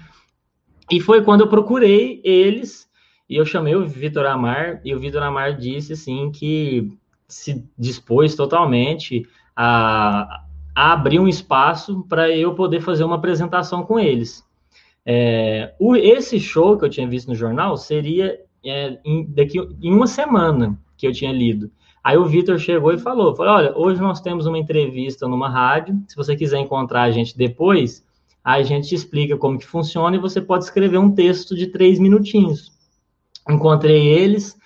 E 0.90 1.00
foi 1.00 1.22
quando 1.22 1.42
eu 1.42 1.50
procurei 1.50 2.22
eles, 2.24 2.90
e 3.30 3.36
eu 3.36 3.46
chamei 3.46 3.76
o 3.76 3.86
Vitor 3.86 4.26
Amar, 4.26 4.82
e 4.84 4.96
o 4.96 5.00
Vitor 5.00 5.22
Amar 5.22 5.58
disse, 5.58 5.94
assim, 5.94 6.32
que 6.32 6.92
se 7.32 7.66
dispôs 7.78 8.36
totalmente 8.36 9.26
a, 9.56 10.44
a 10.76 10.94
abrir 10.94 11.20
um 11.20 11.28
espaço 11.28 12.06
para 12.08 12.30
eu 12.30 12.54
poder 12.54 12.82
fazer 12.82 13.04
uma 13.04 13.16
apresentação 13.16 13.84
com 13.84 14.00
eles. 14.00 14.44
É, 15.06 15.74
o, 15.80 15.96
esse 15.96 16.40
show 16.40 16.78
que 16.78 16.86
eu 16.86 16.90
tinha 16.90 17.08
visto 17.08 17.30
no 17.30 17.36
jornal 17.36 17.78
seria 17.78 18.40
é, 18.64 19.00
em, 19.04 19.26
daqui 19.26 19.58
em 19.82 19.94
uma 19.94 20.08
semana 20.08 20.78
que 20.98 21.08
eu 21.08 21.12
tinha 21.12 21.32
lido. 21.32 21.72
Aí 22.04 22.18
o 22.18 22.26
Vitor 22.26 22.58
chegou 22.58 22.92
e 22.92 22.98
falou, 22.98 23.36
falou, 23.36 23.54
olha, 23.54 23.78
hoje 23.78 24.02
nós 24.02 24.22
temos 24.22 24.46
uma 24.46 24.58
entrevista 24.58 25.28
numa 25.28 25.50
rádio, 25.50 26.02
se 26.08 26.16
você 26.16 26.36
quiser 26.36 26.60
encontrar 26.60 27.04
a 27.04 27.12
gente 27.12 27.38
depois, 27.38 28.04
a 28.44 28.62
gente 28.64 28.94
explica 28.94 29.38
como 29.38 29.58
que 29.58 29.66
funciona 29.66 30.16
e 30.16 30.20
você 30.20 30.42
pode 30.42 30.64
escrever 30.64 30.98
um 30.98 31.14
texto 31.14 31.56
de 31.56 31.68
três 31.68 32.00
minutinhos. 32.00 32.72
Encontrei 33.48 34.08
eles, 34.08 34.58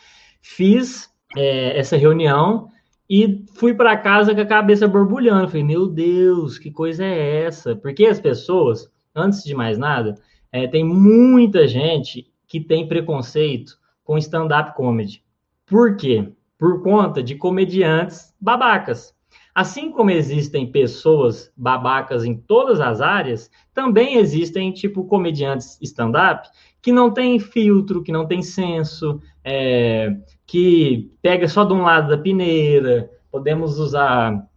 fiz 0.42 1.10
é, 1.36 1.78
essa 1.78 1.98
reunião 1.98 2.70
e 3.10 3.46
fui 3.56 3.74
para 3.74 3.98
casa 3.98 4.34
com 4.34 4.42
a 4.42 4.46
cabeça 4.46 4.88
borbulhando. 4.88 5.48
Falei, 5.48 5.64
meu 5.64 5.88
Deus, 5.88 6.58
que 6.58 6.72
coisa 6.72 7.04
é 7.04 7.44
essa? 7.44 7.76
Porque 7.76 8.06
as 8.06 8.20
pessoas, 8.20 8.90
antes 9.14 9.44
de 9.44 9.54
mais 9.54 9.78
nada, 9.78 10.16
é, 10.52 10.68
tem 10.68 10.84
muita 10.84 11.68
gente 11.68 12.28
que 12.48 12.60
tem 12.60 12.88
preconceito 12.88 13.78
com 14.04 14.18
stand-up 14.18 14.76
comedy. 14.76 15.24
Por 15.66 15.96
quê? 15.96 16.32
por 16.58 16.82
conta 16.82 17.22
de 17.22 17.36
comediantes 17.36 18.34
babacas. 18.40 19.14
Assim 19.54 19.92
como 19.92 20.12
existem 20.12 20.70
pessoas 20.70 21.52
babacas 21.56 22.26
em 22.26 22.36
todas 22.36 22.80
as 22.82 23.00
áreas, 23.00 23.50
também 23.74 24.16
existem, 24.16 24.72
tipo, 24.72 25.06
comediantes 25.06 25.78
stand-up 25.82 26.50
que 26.82 26.92
não 26.92 27.12
tem 27.12 27.40
filtro, 27.40 28.04
que 28.04 28.12
não 28.12 28.28
tem 28.28 28.42
senso, 28.44 29.22
é, 29.44 30.16
que 30.46 31.12
pega 31.22 31.48
só 31.48 31.64
de 31.64 31.74
um 31.74 31.84
lado 31.84 32.10
da 32.10 32.18
peneira. 32.18 33.10
Podemos 33.32 33.80
usar 33.80 34.48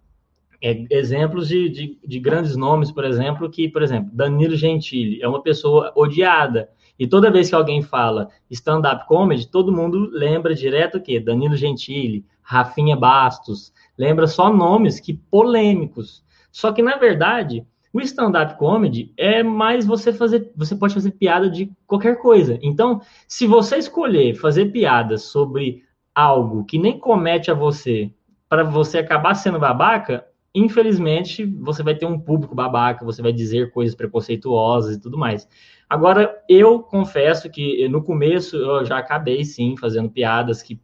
é, 0.63 0.85
exemplos 0.91 1.49
de, 1.49 1.69
de, 1.69 1.99
de, 2.05 2.19
grandes 2.19 2.57
nomes, 2.57 2.91
por 2.91 3.05
exemplo, 3.05 3.51
que, 3.51 3.69
por 3.69 3.83
exemplo, 3.83 4.11
Danilo 4.13 4.57
Gentili 4.57 5.23
é 5.23 5.29
uma 5.29 5.43
pessoa 5.43 5.93
odiada. 5.95 6.69
E 6.99 7.07
toda 7.07 7.31
vez 7.31 7.49
que 7.49 7.55
alguém 7.55 7.81
fala 7.81 8.29
stand-up 8.51 9.07
comedy, 9.07 9.47
todo 9.47 9.73
mundo 9.73 10.11
lembra 10.13 10.55
direto 10.55 10.99
o 10.99 11.01
quê? 11.01 11.21
Danilo 11.21 11.57
Gentili, 11.57 12.25
Rafinha 12.43 12.97
Bastos, 12.97 13.73
lembra 13.97 14.27
só 14.27 14.53
nomes 14.53 14.99
que 14.99 15.15
polêmicos. 15.15 16.25
Só 16.51 16.73
que, 16.73 16.83
na 16.83 16.97
verdade, 16.97 17.65
o 17.99 18.03
stand-up 18.03 18.57
comedy 18.57 19.13
é 19.17 19.43
mais 19.43 19.87
você 19.87 20.13
fazer, 20.13 20.51
você 20.57 20.75
pode 20.75 20.95
fazer 20.95 21.13
piada 21.13 21.51
de 21.51 21.71
qualquer 21.87 22.17
coisa. 22.17 22.59
Então, 22.63 23.01
se 23.27 23.47
você 23.47 23.77
escolher 23.77 24.35
fazer 24.35 24.67
piadas 24.67 25.23
sobre 25.23 25.85
algo 26.15 26.65
que 26.65 26.79
nem 26.79 26.99
comete 26.99 27.51
a 27.51 27.55
você, 27.55 28.13
para 28.49 28.65
você 28.65 28.99
acabar 28.99 29.35
sendo 29.35 29.59
babaca, 29.59 30.25
infelizmente, 30.55 31.45
você 31.45 31.83
vai 31.83 31.95
ter 31.95 32.07
um 32.07 32.19
público 32.19 32.55
babaca, 32.55 33.05
você 33.05 33.23
vai 33.23 33.33
dizer 33.33 33.71
coisas 33.73 33.95
preconceituosas 33.95 34.97
e 34.97 35.01
tudo 35.01 35.19
mais. 35.19 35.47
Agora, 35.89 36.43
eu 36.49 36.81
confesso 36.81 37.49
que 37.51 37.89
no 37.89 38.03
começo 38.03 38.57
eu 38.57 38.85
já 38.85 38.99
acabei 38.99 39.45
sim 39.45 39.77
fazendo 39.77 40.11
piadas 40.11 40.63
que 40.63 40.81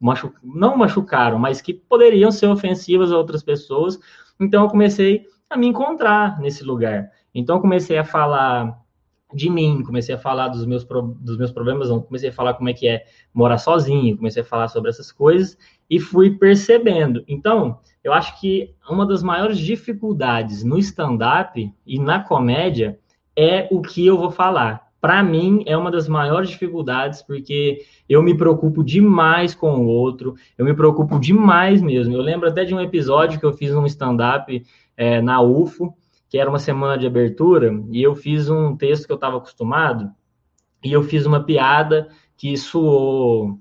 machu... 0.00 0.32
não 0.42 0.76
machucaram, 0.76 1.38
mas 1.38 1.60
que 1.60 1.74
poderiam 1.74 2.30
ser 2.30 2.46
ofensivas 2.46 3.12
a 3.12 3.16
outras 3.16 3.42
pessoas. 3.42 3.98
Então 4.40 4.64
eu 4.64 4.70
comecei 4.70 5.26
a 5.50 5.56
me 5.56 5.66
encontrar 5.66 6.38
nesse 6.40 6.62
lugar. 6.64 7.10
Então 7.34 7.60
comecei 7.60 7.98
a 7.98 8.04
falar 8.04 8.78
de 9.34 9.50
mim, 9.50 9.82
comecei 9.84 10.14
a 10.14 10.18
falar 10.18 10.48
dos 10.48 10.64
meus, 10.64 10.84
dos 10.84 11.36
meus 11.36 11.52
problemas, 11.52 11.90
não, 11.90 12.00
comecei 12.00 12.30
a 12.30 12.32
falar 12.32 12.54
como 12.54 12.68
é 12.68 12.72
que 12.72 12.88
é 12.88 13.04
morar 13.32 13.58
sozinho, 13.58 14.16
comecei 14.16 14.42
a 14.42 14.46
falar 14.46 14.68
sobre 14.68 14.90
essas 14.90 15.12
coisas 15.12 15.56
e 15.88 16.00
fui 16.00 16.38
percebendo. 16.38 17.22
Então, 17.28 17.80
eu 18.02 18.12
acho 18.12 18.40
que 18.40 18.74
uma 18.88 19.06
das 19.06 19.22
maiores 19.22 19.58
dificuldades 19.58 20.64
no 20.64 20.78
stand-up 20.78 21.72
e 21.86 21.98
na 21.98 22.22
comédia 22.22 22.98
é 23.36 23.68
o 23.70 23.82
que 23.82 24.06
eu 24.06 24.16
vou 24.16 24.30
falar 24.30 24.87
para 25.00 25.22
mim 25.22 25.62
é 25.66 25.76
uma 25.76 25.90
das 25.90 26.08
maiores 26.08 26.50
dificuldades, 26.50 27.22
porque 27.22 27.84
eu 28.08 28.22
me 28.22 28.36
preocupo 28.36 28.82
demais 28.82 29.54
com 29.54 29.76
o 29.78 29.86
outro, 29.86 30.34
eu 30.56 30.64
me 30.64 30.74
preocupo 30.74 31.18
demais 31.18 31.80
mesmo. 31.80 32.14
Eu 32.14 32.22
lembro 32.22 32.48
até 32.48 32.64
de 32.64 32.74
um 32.74 32.80
episódio 32.80 33.38
que 33.38 33.46
eu 33.46 33.52
fiz 33.52 33.74
um 33.74 33.86
stand-up 33.86 34.64
é, 34.96 35.22
na 35.22 35.40
UFO, 35.40 35.94
que 36.28 36.36
era 36.36 36.50
uma 36.50 36.58
semana 36.58 36.98
de 36.98 37.06
abertura, 37.06 37.72
e 37.90 38.02
eu 38.02 38.14
fiz 38.14 38.50
um 38.50 38.76
texto 38.76 39.06
que 39.06 39.12
eu 39.12 39.16
estava 39.16 39.38
acostumado, 39.38 40.10
e 40.84 40.92
eu 40.92 41.02
fiz 41.02 41.24
uma 41.26 41.42
piada 41.42 42.08
que 42.36 42.56
suou, 42.56 43.58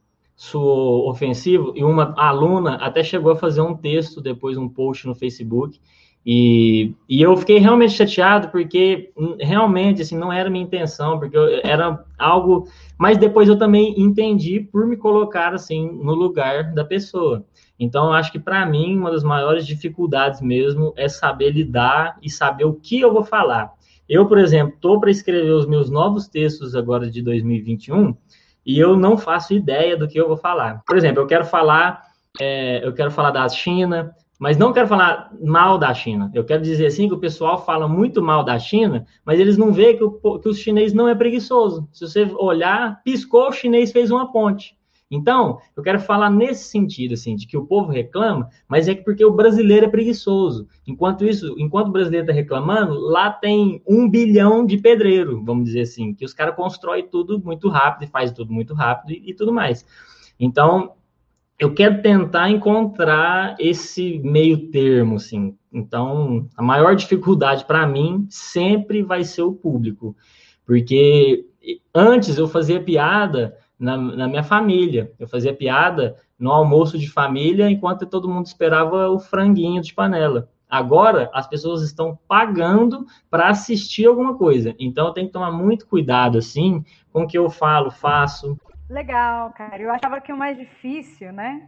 ofensivo, 1.07 1.73
e 1.75 1.83
uma 1.83 2.13
aluna 2.17 2.75
até 2.75 3.03
chegou 3.03 3.31
a 3.31 3.35
fazer 3.35 3.61
um 3.61 3.75
texto, 3.75 4.21
depois 4.21 4.57
um 4.57 4.67
post 4.67 5.07
no 5.07 5.15
Facebook, 5.15 5.79
e, 6.29 6.93
e 7.07 7.21
eu 7.21 7.37
fiquei 7.37 7.57
realmente 7.57 7.93
chateado 7.93 8.49
porque 8.49 9.13
hum, 9.15 9.37
realmente 9.39 10.01
assim 10.01 10.17
não 10.17 10.29
era 10.29 10.49
minha 10.49 10.65
intenção, 10.65 11.17
porque 11.17 11.37
eu, 11.37 11.61
era 11.63 12.03
algo, 12.19 12.67
mas 12.97 13.17
depois 13.17 13.47
eu 13.47 13.57
também 13.57 13.97
entendi 13.97 14.59
por 14.59 14.85
me 14.85 14.97
colocar 14.97 15.53
assim 15.53 15.89
no 15.89 16.13
lugar 16.13 16.73
da 16.73 16.83
pessoa. 16.83 17.45
Então 17.79 18.07
eu 18.07 18.11
acho 18.11 18.29
que 18.29 18.39
para 18.39 18.65
mim 18.65 18.97
uma 18.97 19.09
das 19.09 19.23
maiores 19.23 19.65
dificuldades 19.65 20.41
mesmo 20.41 20.93
é 20.97 21.07
saber 21.07 21.51
lidar 21.51 22.17
e 22.21 22.29
saber 22.29 22.65
o 22.65 22.73
que 22.73 22.99
eu 22.99 23.13
vou 23.13 23.23
falar. 23.23 23.71
Eu, 24.09 24.25
por 24.25 24.37
exemplo, 24.37 24.73
estou 24.75 24.99
para 24.99 25.09
escrever 25.09 25.51
os 25.51 25.65
meus 25.65 25.89
novos 25.89 26.27
textos 26.27 26.75
agora 26.75 27.09
de 27.09 27.21
2021 27.21 28.13
e 28.65 28.77
eu 28.77 28.97
não 28.97 29.17
faço 29.17 29.53
ideia 29.53 29.95
do 29.95 30.09
que 30.09 30.19
eu 30.19 30.27
vou 30.27 30.35
falar. 30.35 30.83
Por 30.85 30.97
exemplo, 30.97 31.23
eu 31.23 31.27
quero 31.27 31.45
falar, 31.45 32.03
é, 32.37 32.85
eu 32.85 32.91
quero 32.93 33.11
falar 33.11 33.31
da 33.31 33.47
China, 33.47 34.13
mas 34.37 34.57
não 34.57 34.71
quero 34.71 34.87
falar 34.87 35.31
mal 35.41 35.77
da 35.77 35.93
China. 35.93 36.29
Eu 36.33 36.45
quero 36.45 36.61
dizer 36.61 36.85
assim 36.85 37.07
que 37.07 37.13
o 37.13 37.19
pessoal 37.19 37.63
fala 37.63 37.87
muito 37.87 38.21
mal 38.21 38.43
da 38.43 38.59
China, 38.59 39.05
mas 39.25 39.39
eles 39.39 39.57
não 39.57 39.71
veem 39.71 39.97
que 39.97 40.03
o, 40.03 40.39
que 40.39 40.49
o 40.49 40.53
chinês 40.53 40.93
não 40.93 41.07
é 41.07 41.15
preguiçoso. 41.15 41.87
Se 41.91 42.07
você 42.07 42.23
olhar, 42.37 43.01
piscou, 43.03 43.49
o 43.49 43.51
chinês 43.51 43.91
fez 43.91 44.11
uma 44.11 44.31
ponte. 44.31 44.77
Então, 45.09 45.59
eu 45.75 45.81
quero 45.81 46.01
falar 46.01 46.29
nesse 46.29 46.65
sentido, 46.65 47.13
assim, 47.13 47.35
de 47.35 47.47
que 47.47 47.57
o 47.57 47.65
povo 47.65 47.89
reclama, 47.91 48.49
mas 48.67 48.89
é 48.89 48.95
porque 48.95 49.23
o 49.23 49.31
brasileiro 49.31 49.85
é 49.85 49.89
preguiçoso. 49.89 50.67
Enquanto 50.85 51.25
isso, 51.25 51.55
enquanto 51.57 51.87
o 51.87 51.91
brasileiro 51.91 52.25
está 52.25 52.33
reclamando, 52.33 52.93
lá 52.99 53.31
tem 53.31 53.81
um 53.87 54.09
bilhão 54.09 54.65
de 54.65 54.77
pedreiro, 54.77 55.41
vamos 55.45 55.65
dizer 55.65 55.81
assim, 55.81 56.13
que 56.13 56.25
os 56.25 56.33
caras 56.33 56.55
constroem 56.55 57.07
tudo 57.07 57.39
muito 57.39 57.69
rápido 57.69 58.03
e 58.03 58.11
faz 58.11 58.31
tudo 58.31 58.51
muito 58.51 58.73
rápido 58.73 59.11
e, 59.11 59.31
e 59.31 59.33
tudo 59.33 59.53
mais. 59.53 59.85
Então, 60.37 60.91
eu 61.59 61.73
quero 61.73 62.01
tentar 62.01 62.49
encontrar 62.49 63.55
esse 63.59 64.19
meio 64.19 64.69
termo, 64.69 65.15
assim. 65.15 65.57
Então, 65.73 66.47
a 66.55 66.61
maior 66.61 66.95
dificuldade 66.95 67.65
para 67.65 67.87
mim 67.87 68.27
sempre 68.29 69.01
vai 69.01 69.23
ser 69.23 69.41
o 69.41 69.53
público, 69.53 70.15
porque 70.65 71.45
antes 71.93 72.37
eu 72.37 72.47
fazia 72.47 72.81
piada 72.81 73.57
na, 73.79 73.97
na, 73.97 74.27
minha 74.27 74.43
família, 74.43 75.11
eu 75.19 75.27
fazia 75.27 75.53
piada 75.53 76.15
no 76.37 76.51
almoço 76.51 76.97
de 76.97 77.09
família 77.09 77.69
enquanto 77.69 78.05
todo 78.05 78.29
mundo 78.29 78.45
esperava 78.45 79.09
o 79.09 79.19
franguinho 79.19 79.81
de 79.81 79.93
panela. 79.93 80.49
Agora 80.69 81.29
as 81.33 81.47
pessoas 81.47 81.81
estão 81.81 82.17
pagando 82.27 83.05
para 83.29 83.49
assistir 83.49 84.05
alguma 84.05 84.35
coisa, 84.35 84.75
então 84.79 85.07
eu 85.07 85.13
tenho 85.13 85.27
que 85.27 85.33
tomar 85.33 85.51
muito 85.51 85.87
cuidado 85.87 86.37
assim 86.37 86.83
com 87.11 87.23
o 87.23 87.27
que 87.27 87.37
eu 87.37 87.49
falo, 87.49 87.89
faço, 87.89 88.59
Legal, 88.89 89.51
cara. 89.51 89.81
Eu 89.81 89.91
achava 89.91 90.21
que 90.21 90.31
o 90.31 90.37
mais 90.37 90.57
difícil, 90.57 91.31
né? 91.33 91.67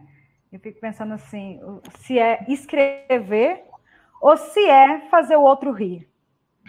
Eu 0.52 0.58
fico 0.58 0.80
pensando 0.80 1.14
assim, 1.14 1.60
se 2.00 2.18
é 2.18 2.44
escrever 2.48 3.62
ou 4.20 4.36
se 4.36 4.60
é 4.68 5.08
fazer 5.08 5.36
o 5.36 5.42
outro 5.42 5.70
rir. 5.70 6.08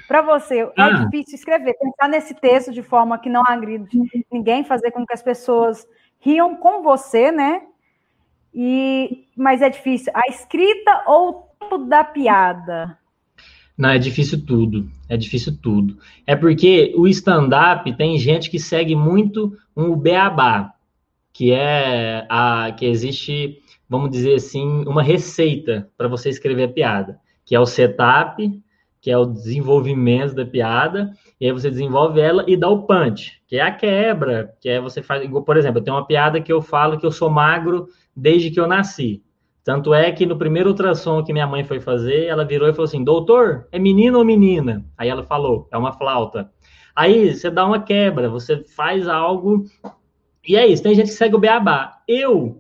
Para 0.08 0.22
você, 0.22 0.62
é 0.62 0.72
ah. 0.78 0.90
difícil 0.90 1.36
escrever, 1.36 1.74
pensar 1.74 2.08
nesse 2.08 2.34
texto 2.34 2.72
de 2.72 2.84
forma 2.84 3.20
que 3.20 3.30
não 3.30 3.44
agride 3.46 3.98
ninguém, 4.32 4.64
fazer 4.64 4.92
com 4.92 5.06
que 5.06 5.14
as 5.14 5.22
pessoas 5.22 5.88
riam 6.20 6.56
com 6.56 6.82
você, 6.82 7.32
né? 7.32 7.64
E, 8.54 9.28
mas 9.36 9.62
é 9.62 9.70
difícil. 9.70 10.12
A 10.16 10.30
escrita 10.30 11.04
ou 11.08 11.56
o 11.72 11.78
da 11.80 12.04
piada? 12.04 12.98
Não, 13.82 13.90
é 13.90 13.98
difícil 13.98 14.46
tudo. 14.46 14.88
É 15.10 15.18
difícil 15.18 15.58
tudo. 15.60 15.98
É 16.28 16.36
porque 16.36 16.94
o 16.96 17.08
stand-up 17.08 17.92
tem 17.98 18.16
gente 18.20 18.48
que 18.48 18.60
segue 18.60 18.96
muito 18.96 19.58
um 19.76 19.96
beabá, 19.96 20.76
que 21.34 21.52
é 21.52 22.28
a 22.30 22.72
que 22.74 22.86
existe, 22.86 23.58
vamos 23.90 24.12
dizer 24.12 24.36
assim, 24.36 24.84
uma 24.86 25.02
receita 25.02 25.90
para 25.98 26.08
você 26.08 26.30
escrever 26.30 26.66
a 26.66 26.72
piada, 26.72 27.20
que 27.44 27.56
é 27.56 27.60
o 27.60 27.66
setup, 27.66 28.62
que 29.02 29.10
é 29.10 29.18
o 29.18 29.26
desenvolvimento 29.26 30.36
da 30.36 30.46
piada, 30.46 31.12
e 31.40 31.48
aí 31.48 31.52
você 31.52 31.72
desenvolve 31.72 32.22
ela 32.22 32.46
e 32.48 32.56
dá 32.56 32.70
o 32.70 32.84
punch, 32.84 33.42
que 33.48 33.56
é 33.56 33.62
a 33.62 33.72
quebra, 33.72 34.54
que 34.62 34.70
é 34.70 34.80
você 34.80 35.02
faz, 35.02 35.28
por 35.28 35.58
exemplo, 35.58 35.82
tenho 35.82 35.98
uma 35.98 36.06
piada 36.06 36.40
que 36.40 36.54
eu 36.54 36.62
falo 36.62 37.00
que 37.00 37.06
eu 37.08 37.12
sou 37.12 37.32
magro 37.32 37.88
desde 38.16 38.52
que 38.52 38.60
eu 38.60 38.68
nasci. 38.68 39.24
Tanto 39.64 39.94
é 39.94 40.12
que 40.12 40.26
no 40.26 40.38
primeiro 40.38 40.70
ultrassom 40.70 41.24
que 41.24 41.32
minha 41.32 41.46
mãe 41.46 41.64
foi 41.64 41.80
fazer, 41.80 42.26
ela 42.26 42.44
virou 42.44 42.68
e 42.68 42.74
falou 42.74 42.86
assim: 42.86 43.04
Doutor, 43.04 43.68
é 43.72 43.78
menino 43.78 44.18
ou 44.18 44.26
menina? 44.26 44.84
Aí 44.98 45.08
ela 45.08 45.24
falou: 45.24 45.68
É 45.72 45.78
uma 45.78 45.94
flauta. 45.94 46.52
Aí 46.96 47.34
você 47.34 47.50
dá 47.50 47.66
uma 47.66 47.82
quebra, 47.82 48.28
você 48.28 48.64
faz 48.64 49.08
algo. 49.08 49.66
E 50.48 50.56
é 50.56 50.66
isso, 50.66 50.82
tem 50.82 50.96
gente 50.96 51.10
que 51.10 51.14
segue 51.14 51.36
o 51.36 51.40
beabá. 51.40 52.00
Eu 52.08 52.60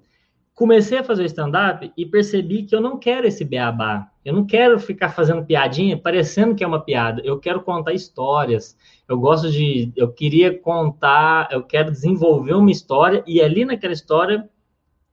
comecei 0.53 0.99
a 0.99 1.03
fazer 1.03 1.25
stand-up 1.25 1.91
e 1.97 2.05
percebi 2.05 2.63
que 2.63 2.75
eu 2.75 2.79
não 2.79 2.99
quero 2.99 3.25
esse 3.25 3.43
beabá. 3.43 4.07
Eu 4.23 4.33
não 4.35 4.45
quero 4.45 4.79
ficar 4.79 5.09
fazendo 5.09 5.43
piadinha 5.43 5.97
parecendo 5.97 6.53
que 6.53 6.63
é 6.63 6.67
uma 6.67 6.79
piada. 6.79 7.19
Eu 7.25 7.39
quero 7.39 7.63
contar 7.63 7.93
histórias. 7.93 8.77
Eu 9.09 9.19
gosto 9.19 9.49
de. 9.49 9.91
Eu 9.95 10.13
queria 10.13 10.55
contar, 10.59 11.47
eu 11.51 11.63
quero 11.63 11.89
desenvolver 11.89 12.53
uma 12.53 12.69
história 12.69 13.23
e 13.25 13.41
ali 13.41 13.65
naquela 13.65 13.93
história 13.93 14.47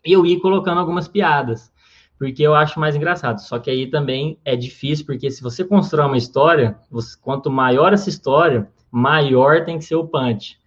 eu 0.04 0.26
ir 0.26 0.38
colocando 0.38 0.78
algumas 0.78 1.08
piadas 1.08 1.72
porque 2.18 2.42
eu 2.42 2.54
acho 2.54 2.80
mais 2.80 2.96
engraçado. 2.96 3.38
Só 3.38 3.58
que 3.58 3.70
aí 3.70 3.86
também 3.86 4.38
é 4.44 4.56
difícil, 4.56 5.06
porque 5.06 5.30
se 5.30 5.42
você 5.42 5.64
constrói 5.64 6.06
uma 6.06 6.16
história, 6.16 6.76
você, 6.90 7.16
quanto 7.20 7.50
maior 7.50 7.92
essa 7.92 8.08
história, 8.08 8.68
maior 8.90 9.64
tem 9.64 9.78
que 9.78 9.84
ser 9.84 9.94
o 9.94 10.06
punch. 10.06 10.58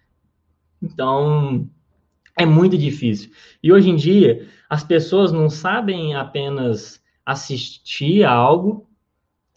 Então, 0.82 1.68
é 2.36 2.46
muito 2.46 2.78
difícil. 2.78 3.30
E 3.62 3.72
hoje 3.72 3.90
em 3.90 3.96
dia, 3.96 4.48
as 4.68 4.82
pessoas 4.82 5.30
não 5.30 5.50
sabem 5.50 6.14
apenas 6.14 7.02
assistir 7.24 8.24
a 8.24 8.32
algo 8.32 8.88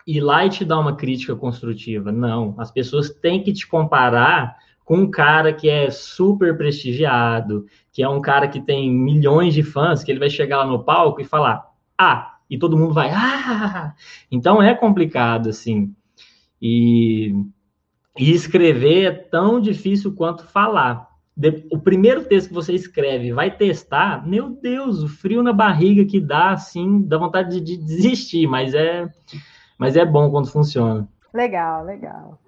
e 0.05 0.19
lá 0.19 0.45
e 0.45 0.49
te 0.49 0.65
dar 0.65 0.79
uma 0.79 0.95
crítica 0.95 1.35
construtiva. 1.35 2.11
Não, 2.11 2.53
as 2.57 2.69
pessoas 2.69 3.09
têm 3.09 3.41
que 3.41 3.53
te 3.53 3.65
comparar 3.65 4.57
com 4.83 4.97
um 4.97 5.09
cara 5.09 5.51
que 5.51 5.67
é 5.67 5.89
super 5.89 6.55
prestigiado, 6.55 7.65
que 7.91 8.03
é 8.03 8.09
um 8.09 8.21
cara 8.21 8.47
que 8.47 8.61
tem 8.61 8.91
milhões 8.91 9.53
de 9.53 9.63
fãs, 9.63 10.03
que 10.03 10.11
ele 10.11 10.19
vai 10.19 10.29
chegar 10.29 10.57
lá 10.57 10.65
no 10.67 10.83
palco 10.83 11.19
e 11.19 11.25
falar, 11.25 11.65
ah, 11.97 12.37
e 12.49 12.57
todo 12.57 12.77
mundo 12.77 12.93
vai, 12.93 13.11
ah! 13.11 13.93
Então 14.31 14.61
é 14.61 14.73
complicado, 14.75 15.49
assim. 15.49 15.93
E, 16.61 17.33
e 18.17 18.31
escrever 18.31 19.03
é 19.05 19.11
tão 19.11 19.59
difícil 19.59 20.13
quanto 20.13 20.45
falar. 20.45 21.09
o 21.71 21.79
primeiro 21.79 22.23
texto 22.25 22.49
que 22.49 22.53
você 22.53 22.73
escreve 22.73 23.33
vai 23.33 23.51
testar, 23.51 24.25
meu 24.27 24.49
Deus, 24.49 25.03
o 25.03 25.07
frio 25.07 25.43
na 25.43 25.53
barriga 25.53 26.05
que 26.05 26.19
dá, 26.19 26.51
assim, 26.51 27.01
dá 27.01 27.17
vontade 27.17 27.59
de, 27.59 27.77
de 27.77 27.77
desistir, 27.77 28.47
mas 28.47 28.73
é, 28.73 29.09
mas 29.77 29.95
é 29.95 30.05
bom 30.05 30.29
quando 30.29 30.51
funciona. 30.51 31.07
Legal, 31.33 31.83
legal. 31.83 32.39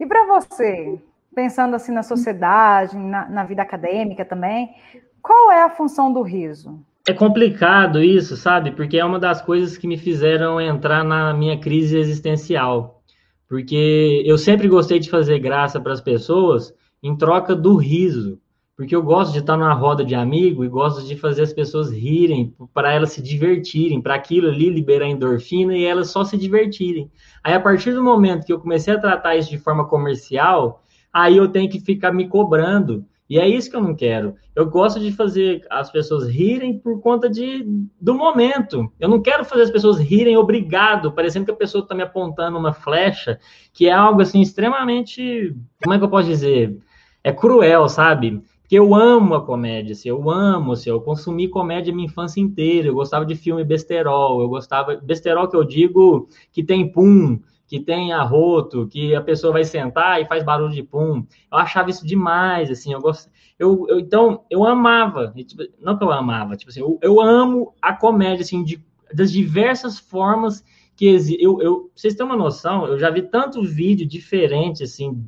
E 0.00 0.06
para 0.06 0.26
você, 0.26 1.00
pensando 1.34 1.76
assim 1.76 1.92
na 1.92 2.02
sociedade, 2.02 2.96
na, 2.96 3.28
na 3.28 3.44
vida 3.44 3.62
acadêmica 3.62 4.24
também, 4.24 4.74
qual 5.22 5.52
é 5.52 5.62
a 5.62 5.70
função 5.70 6.12
do 6.12 6.22
riso? 6.22 6.84
É 7.04 7.12
complicado 7.12 8.00
isso, 8.00 8.36
sabe? 8.36 8.70
Porque 8.70 8.96
é 8.96 9.04
uma 9.04 9.18
das 9.18 9.42
coisas 9.42 9.76
que 9.76 9.88
me 9.88 9.98
fizeram 9.98 10.60
entrar 10.60 11.02
na 11.02 11.34
minha 11.34 11.58
crise 11.58 11.98
existencial. 11.98 13.02
Porque 13.48 14.22
eu 14.24 14.38
sempre 14.38 14.68
gostei 14.68 15.00
de 15.00 15.10
fazer 15.10 15.40
graça 15.40 15.80
para 15.80 15.92
as 15.92 16.00
pessoas 16.00 16.72
em 17.02 17.16
troca 17.16 17.56
do 17.56 17.74
riso. 17.74 18.40
Porque 18.76 18.94
eu 18.94 19.02
gosto 19.02 19.32
de 19.32 19.40
estar 19.40 19.56
numa 19.56 19.74
roda 19.74 20.04
de 20.04 20.14
amigo 20.14 20.64
e 20.64 20.68
gosto 20.68 21.04
de 21.04 21.16
fazer 21.16 21.42
as 21.42 21.52
pessoas 21.52 21.90
rirem, 21.90 22.54
para 22.72 22.92
elas 22.92 23.10
se 23.10 23.20
divertirem, 23.20 24.00
para 24.00 24.14
aquilo 24.14 24.48
ali 24.48 24.70
liberar 24.70 25.08
endorfina 25.08 25.76
e 25.76 25.84
elas 25.84 26.08
só 26.08 26.24
se 26.24 26.38
divertirem. 26.38 27.10
Aí, 27.42 27.52
a 27.52 27.60
partir 27.60 27.92
do 27.92 28.02
momento 28.02 28.46
que 28.46 28.52
eu 28.52 28.60
comecei 28.60 28.94
a 28.94 29.00
tratar 29.00 29.36
isso 29.36 29.50
de 29.50 29.58
forma 29.58 29.86
comercial, 29.88 30.84
aí 31.12 31.36
eu 31.36 31.48
tenho 31.48 31.68
que 31.68 31.80
ficar 31.80 32.12
me 32.12 32.28
cobrando 32.28 33.04
e 33.32 33.38
é 33.38 33.48
isso 33.48 33.70
que 33.70 33.76
eu 33.76 33.80
não 33.80 33.94
quero. 33.94 34.34
Eu 34.54 34.68
gosto 34.68 35.00
de 35.00 35.10
fazer 35.10 35.64
as 35.70 35.90
pessoas 35.90 36.28
rirem 36.28 36.78
por 36.78 37.00
conta 37.00 37.30
de, 37.30 37.64
do 37.98 38.14
momento. 38.14 38.92
Eu 39.00 39.08
não 39.08 39.22
quero 39.22 39.42
fazer 39.42 39.62
as 39.62 39.70
pessoas 39.70 39.98
rirem 39.98 40.36
obrigado, 40.36 41.10
parecendo 41.12 41.46
que 41.46 41.50
a 41.50 41.56
pessoa 41.56 41.82
está 41.82 41.94
me 41.94 42.02
apontando 42.02 42.58
uma 42.58 42.74
flecha, 42.74 43.40
que 43.72 43.88
é 43.88 43.90
algo 43.90 44.20
assim 44.20 44.42
extremamente. 44.42 45.56
Como 45.82 45.94
é 45.94 45.98
que 45.98 46.04
eu 46.04 46.10
posso 46.10 46.28
dizer? 46.28 46.76
É 47.24 47.32
cruel, 47.32 47.88
sabe? 47.88 48.42
Porque 48.60 48.78
eu 48.78 48.94
amo 48.94 49.34
a 49.34 49.42
comédia, 49.46 49.94
assim, 49.94 50.10
eu 50.10 50.30
amo, 50.30 50.72
assim, 50.72 50.90
eu 50.90 51.00
consumi 51.00 51.48
comédia 51.48 51.90
minha 51.90 52.08
infância 52.08 52.38
inteira, 52.38 52.88
eu 52.88 52.94
gostava 52.94 53.24
de 53.24 53.34
filme 53.34 53.64
besterol, 53.64 54.42
eu 54.42 54.48
gostava. 54.50 54.96
Besterol 54.96 55.48
que 55.48 55.56
eu 55.56 55.64
digo 55.64 56.28
que 56.52 56.62
tem 56.62 56.86
pum, 56.86 57.40
que 57.72 57.80
tem 57.80 58.12
arroto, 58.12 58.86
que 58.86 59.14
a 59.14 59.22
pessoa 59.22 59.54
vai 59.54 59.64
sentar 59.64 60.20
e 60.20 60.26
faz 60.26 60.44
barulho 60.44 60.74
de 60.74 60.82
pum. 60.82 61.24
Eu 61.50 61.56
achava 61.56 61.88
isso 61.88 62.06
demais, 62.06 62.70
assim, 62.70 62.92
eu 62.92 63.00
gosto. 63.00 63.30
Eu, 63.58 63.86
eu, 63.88 63.98
então, 63.98 64.44
eu 64.50 64.62
amava, 64.66 65.32
tipo, 65.42 65.62
não 65.80 65.96
que 65.96 66.04
eu 66.04 66.12
amava, 66.12 66.54
tipo 66.54 66.70
assim, 66.70 66.80
eu, 66.80 66.98
eu 67.00 67.18
amo 67.18 67.74
a 67.80 67.94
comédia, 67.94 68.42
assim, 68.42 68.62
de, 68.62 68.78
das 69.14 69.32
diversas 69.32 69.98
formas 69.98 70.62
que 70.94 71.06
existe. 71.06 71.42
Eu, 71.42 71.62
eu, 71.62 71.90
vocês 71.96 72.14
têm 72.14 72.26
uma 72.26 72.36
noção, 72.36 72.86
eu 72.86 72.98
já 72.98 73.08
vi 73.08 73.22
tanto 73.22 73.62
vídeo 73.62 74.06
diferente, 74.06 74.82
assim, 74.84 75.26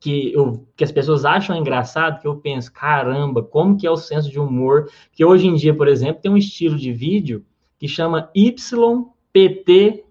que, 0.00 0.32
eu, 0.32 0.66
que 0.74 0.82
as 0.82 0.90
pessoas 0.90 1.24
acham 1.24 1.56
engraçado, 1.56 2.20
que 2.20 2.26
eu 2.26 2.38
penso, 2.38 2.72
caramba, 2.72 3.40
como 3.40 3.76
que 3.76 3.86
é 3.86 3.90
o 3.90 3.96
senso 3.96 4.28
de 4.28 4.40
humor? 4.40 4.90
Que 5.12 5.24
hoje 5.24 5.46
em 5.46 5.54
dia, 5.54 5.72
por 5.72 5.86
exemplo, 5.86 6.20
tem 6.20 6.32
um 6.32 6.36
estilo 6.36 6.76
de 6.76 6.92
vídeo 6.92 7.46
que 7.78 7.86
chama 7.86 8.32
YPTPBR 8.34 10.02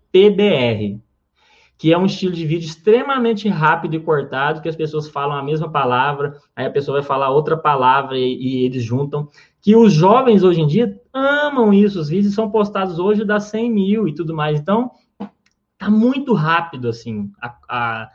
que 1.84 1.92
é 1.92 1.98
um 1.98 2.06
estilo 2.06 2.32
de 2.32 2.46
vídeo 2.46 2.66
extremamente 2.66 3.50
rápido 3.50 3.96
e 3.96 4.00
cortado, 4.00 4.62
que 4.62 4.70
as 4.70 4.76
pessoas 4.76 5.10
falam 5.10 5.36
a 5.36 5.44
mesma 5.44 5.70
palavra, 5.70 6.38
aí 6.56 6.66
a 6.66 6.72
pessoa 6.72 7.00
vai 7.00 7.06
falar 7.06 7.30
outra 7.30 7.58
palavra 7.58 8.18
e, 8.18 8.38
e 8.42 8.66
eles 8.66 8.82
juntam. 8.82 9.28
Que 9.62 9.76
os 9.76 9.92
jovens 9.92 10.46
hoje 10.46 10.62
em 10.62 10.66
dia 10.66 10.98
amam 11.14 11.74
isso, 11.74 12.00
os 12.00 12.08
vídeos 12.08 12.36
são 12.36 12.50
postados 12.50 13.00
hoje 13.00 13.26
dá 13.26 13.38
100 13.38 13.70
mil 13.70 14.08
e 14.08 14.16
tudo 14.16 14.34
mais. 14.34 14.58
Então, 14.58 14.92
tá 15.78 15.90
muito 15.90 16.34
rápido, 16.34 16.88
assim. 16.88 17.30
A, 17.42 17.54
a... 17.68 18.10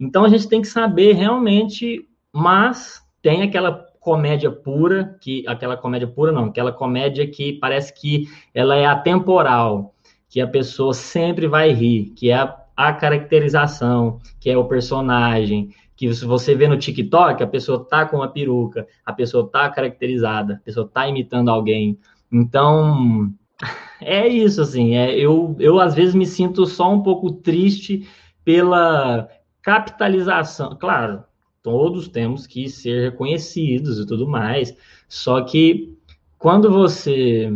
Então, 0.00 0.24
a 0.24 0.28
gente 0.28 0.48
tem 0.48 0.60
que 0.60 0.66
saber 0.66 1.12
realmente, 1.12 2.08
mas 2.32 3.00
tem 3.22 3.42
aquela 3.42 3.86
comédia 4.00 4.50
pura, 4.50 5.16
que 5.20 5.46
aquela 5.46 5.76
comédia 5.76 6.08
pura 6.08 6.32
não, 6.32 6.46
aquela 6.46 6.72
comédia 6.72 7.30
que 7.30 7.52
parece 7.52 7.94
que 7.94 8.26
ela 8.52 8.74
é 8.74 8.84
atemporal, 8.86 9.94
que 10.28 10.40
a 10.40 10.48
pessoa 10.48 10.92
sempre 10.92 11.46
vai 11.46 11.70
rir, 11.70 12.12
que 12.16 12.28
é 12.28 12.34
a 12.34 12.63
a 12.76 12.92
caracterização, 12.92 14.20
que 14.40 14.50
é 14.50 14.56
o 14.56 14.64
personagem, 14.64 15.70
que 15.96 16.12
se 16.12 16.24
você 16.24 16.54
vê 16.54 16.66
no 16.66 16.78
TikTok, 16.78 17.42
a 17.42 17.46
pessoa 17.46 17.84
tá 17.84 18.04
com 18.04 18.16
uma 18.16 18.28
peruca, 18.28 18.86
a 19.04 19.12
pessoa 19.12 19.48
tá 19.48 19.68
caracterizada, 19.70 20.54
a 20.54 20.64
pessoa 20.64 20.88
tá 20.92 21.08
imitando 21.08 21.50
alguém. 21.50 21.98
Então, 22.32 23.30
é 24.00 24.26
isso, 24.26 24.60
assim, 24.60 24.96
é, 24.96 25.16
eu, 25.16 25.56
eu 25.60 25.78
às 25.78 25.94
vezes 25.94 26.14
me 26.14 26.26
sinto 26.26 26.66
só 26.66 26.92
um 26.92 27.02
pouco 27.02 27.30
triste 27.30 28.08
pela 28.44 29.28
capitalização. 29.62 30.76
Claro, 30.78 31.22
todos 31.62 32.08
temos 32.08 32.46
que 32.46 32.68
ser 32.68 33.10
reconhecidos 33.10 33.98
e 33.98 34.06
tudo 34.06 34.26
mais, 34.26 34.76
só 35.08 35.42
que 35.42 35.96
quando 36.38 36.70
você 36.70 37.50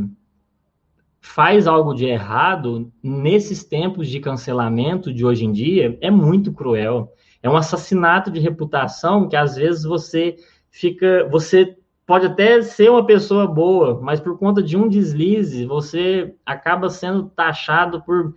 faz 1.20 1.66
algo 1.66 1.94
de 1.94 2.06
errado 2.06 2.92
nesses 3.02 3.64
tempos 3.64 4.08
de 4.08 4.20
cancelamento 4.20 5.12
de 5.12 5.24
hoje 5.24 5.44
em 5.44 5.52
dia 5.52 5.98
é 6.00 6.10
muito 6.10 6.52
cruel. 6.52 7.12
É 7.42 7.48
um 7.48 7.56
assassinato 7.56 8.30
de 8.30 8.40
reputação 8.40 9.28
que 9.28 9.36
às 9.36 9.56
vezes 9.56 9.84
você 9.84 10.36
fica, 10.70 11.28
você 11.30 11.76
pode 12.06 12.26
até 12.26 12.62
ser 12.62 12.90
uma 12.90 13.04
pessoa 13.04 13.46
boa, 13.46 14.00
mas 14.00 14.20
por 14.20 14.38
conta 14.38 14.62
de 14.62 14.76
um 14.76 14.88
deslize 14.88 15.66
você 15.66 16.34
acaba 16.46 16.88
sendo 16.88 17.24
taxado 17.28 18.02
por 18.02 18.34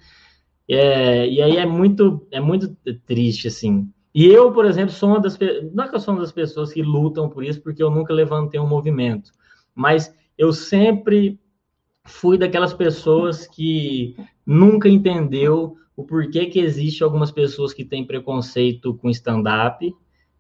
é, 0.67 1.28
e 1.28 1.41
aí 1.41 1.58
é 1.58 1.65
muito 1.65 2.28
é 2.32 2.39
muito 2.39 2.76
triste 3.06 3.48
assim. 3.48 3.89
E 4.13 4.26
eu, 4.26 4.52
por 4.52 4.65
exemplo, 4.65 4.94
sou 4.94 5.10
uma 5.10 5.20
das 5.20 5.38
não 5.74 5.86
é 5.86 5.88
que 5.88 5.96
eu 5.96 6.00
sou 6.00 6.13
uma 6.13 6.22
das 6.22 6.32
pessoas 6.32 6.74
que 6.74 6.82
lutam 6.82 7.30
por 7.30 7.44
isso, 7.44 7.62
porque 7.62 7.82
eu 7.82 7.89
nunca 7.89 8.13
levantei 8.13 8.60
um 8.60 8.67
movimento, 8.67 9.32
mas 9.74 10.13
eu 10.38 10.52
sempre 10.52 11.39
fui 12.06 12.38
daquelas 12.38 12.74
pessoas 12.74 13.48
que 13.48 14.16
nunca 14.46 14.90
entendeu 14.90 15.78
o 15.96 16.04
porquê 16.04 16.46
que 16.48 16.60
existe 16.60 17.04
algumas 17.04 17.32
pessoas 17.32 17.74
que 17.74 17.86
têm 17.86 18.06
preconceito 18.06 18.94
com 18.96 19.10
stand-up, 19.10 19.94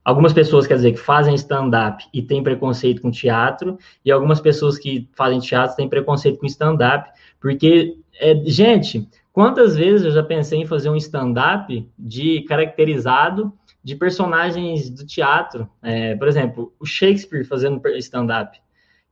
algumas 0.03 0.33
pessoas, 0.33 0.65
quer 0.65 0.75
dizer, 0.75 0.93
que 0.93 0.99
fazem 0.99 1.35
stand-up 1.35 2.03
e 2.13 2.21
têm 2.21 2.43
preconceito 2.43 3.01
com 3.01 3.11
teatro, 3.11 3.77
e 4.03 4.11
algumas 4.11 4.39
pessoas 4.39 4.77
que 4.77 5.07
fazem 5.13 5.39
teatro 5.39 5.75
têm 5.75 5.87
preconceito 5.87 6.39
com 6.39 6.45
stand-up, 6.45 7.09
porque, 7.39 7.97
é, 8.19 8.35
gente, 8.45 9.07
quantas 9.31 9.75
vezes 9.75 10.05
eu 10.05 10.11
já 10.11 10.23
pensei 10.23 10.59
em 10.59 10.65
fazer 10.65 10.89
um 10.89 10.95
stand-up 10.95 11.87
de 11.97 12.41
caracterizado 12.43 13.53
de 13.83 13.95
personagens 13.95 14.89
do 14.89 15.05
teatro, 15.05 15.69
é, 15.81 16.15
por 16.15 16.27
exemplo, 16.27 16.73
o 16.79 16.85
Shakespeare 16.85 17.45
fazendo 17.45 17.81
stand-up, 17.97 18.59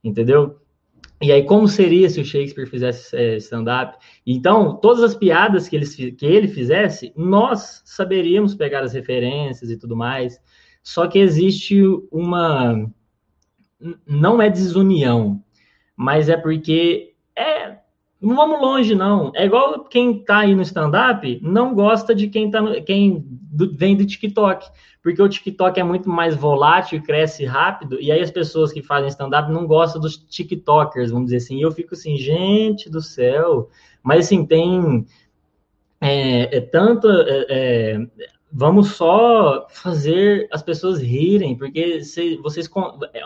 entendeu? 0.02 0.60
E 1.22 1.30
aí, 1.30 1.44
como 1.44 1.68
seria 1.68 2.08
se 2.08 2.18
o 2.18 2.24
Shakespeare 2.24 2.66
fizesse 2.66 3.14
é, 3.14 3.36
stand-up? 3.36 3.98
Então, 4.26 4.76
todas 4.76 5.02
as 5.02 5.14
piadas 5.14 5.68
que 5.68 5.76
ele, 5.76 6.12
que 6.12 6.24
ele 6.24 6.48
fizesse, 6.48 7.12
nós 7.14 7.82
saberíamos 7.84 8.54
pegar 8.54 8.82
as 8.82 8.94
referências 8.94 9.70
e 9.70 9.76
tudo 9.76 9.94
mais. 9.94 10.40
Só 10.82 11.06
que 11.06 11.18
existe 11.18 11.82
uma. 12.10 12.90
Não 14.06 14.40
é 14.40 14.48
desunião, 14.48 15.44
mas 15.94 16.30
é 16.30 16.38
porque. 16.38 17.14
É, 17.36 17.79
não 18.20 18.36
vamos 18.36 18.60
longe, 18.60 18.94
não. 18.94 19.32
É 19.34 19.46
igual 19.46 19.84
quem 19.84 20.22
tá 20.24 20.40
aí 20.40 20.54
no 20.54 20.62
stand-up 20.62 21.40
não 21.42 21.74
gosta 21.74 22.14
de 22.14 22.28
quem, 22.28 22.50
tá 22.50 22.60
no, 22.60 22.82
quem 22.82 23.24
do, 23.26 23.74
vem 23.74 23.96
do 23.96 24.06
TikTok 24.06 24.66
porque 25.02 25.22
o 25.22 25.28
TikTok 25.28 25.80
é 25.80 25.84
muito 25.84 26.08
mais 26.08 26.36
volátil 26.36 27.02
cresce 27.02 27.44
rápido, 27.44 27.98
e 28.00 28.12
aí 28.12 28.20
as 28.20 28.30
pessoas 28.30 28.72
que 28.72 28.82
fazem 28.82 29.08
stand-up 29.08 29.50
não 29.50 29.66
gostam 29.66 30.00
dos 30.00 30.16
TikTokers, 30.16 31.10
vamos 31.10 31.26
dizer 31.26 31.38
assim. 31.38 31.58
E 31.58 31.62
eu 31.62 31.72
fico 31.72 31.94
assim, 31.94 32.16
gente 32.16 32.90
do 32.90 33.00
céu. 33.00 33.70
Mas 34.02 34.26
assim, 34.26 34.44
tem. 34.44 35.06
É, 36.00 36.58
é 36.58 36.60
tanto. 36.60 37.08
É, 37.08 37.46
é, 37.48 38.06
vamos 38.52 38.92
só 38.92 39.66
fazer 39.70 40.48
as 40.52 40.62
pessoas 40.62 41.00
rirem, 41.00 41.56
porque 41.56 42.02
se, 42.02 42.36
vocês. 42.36 42.68
É, 43.14 43.22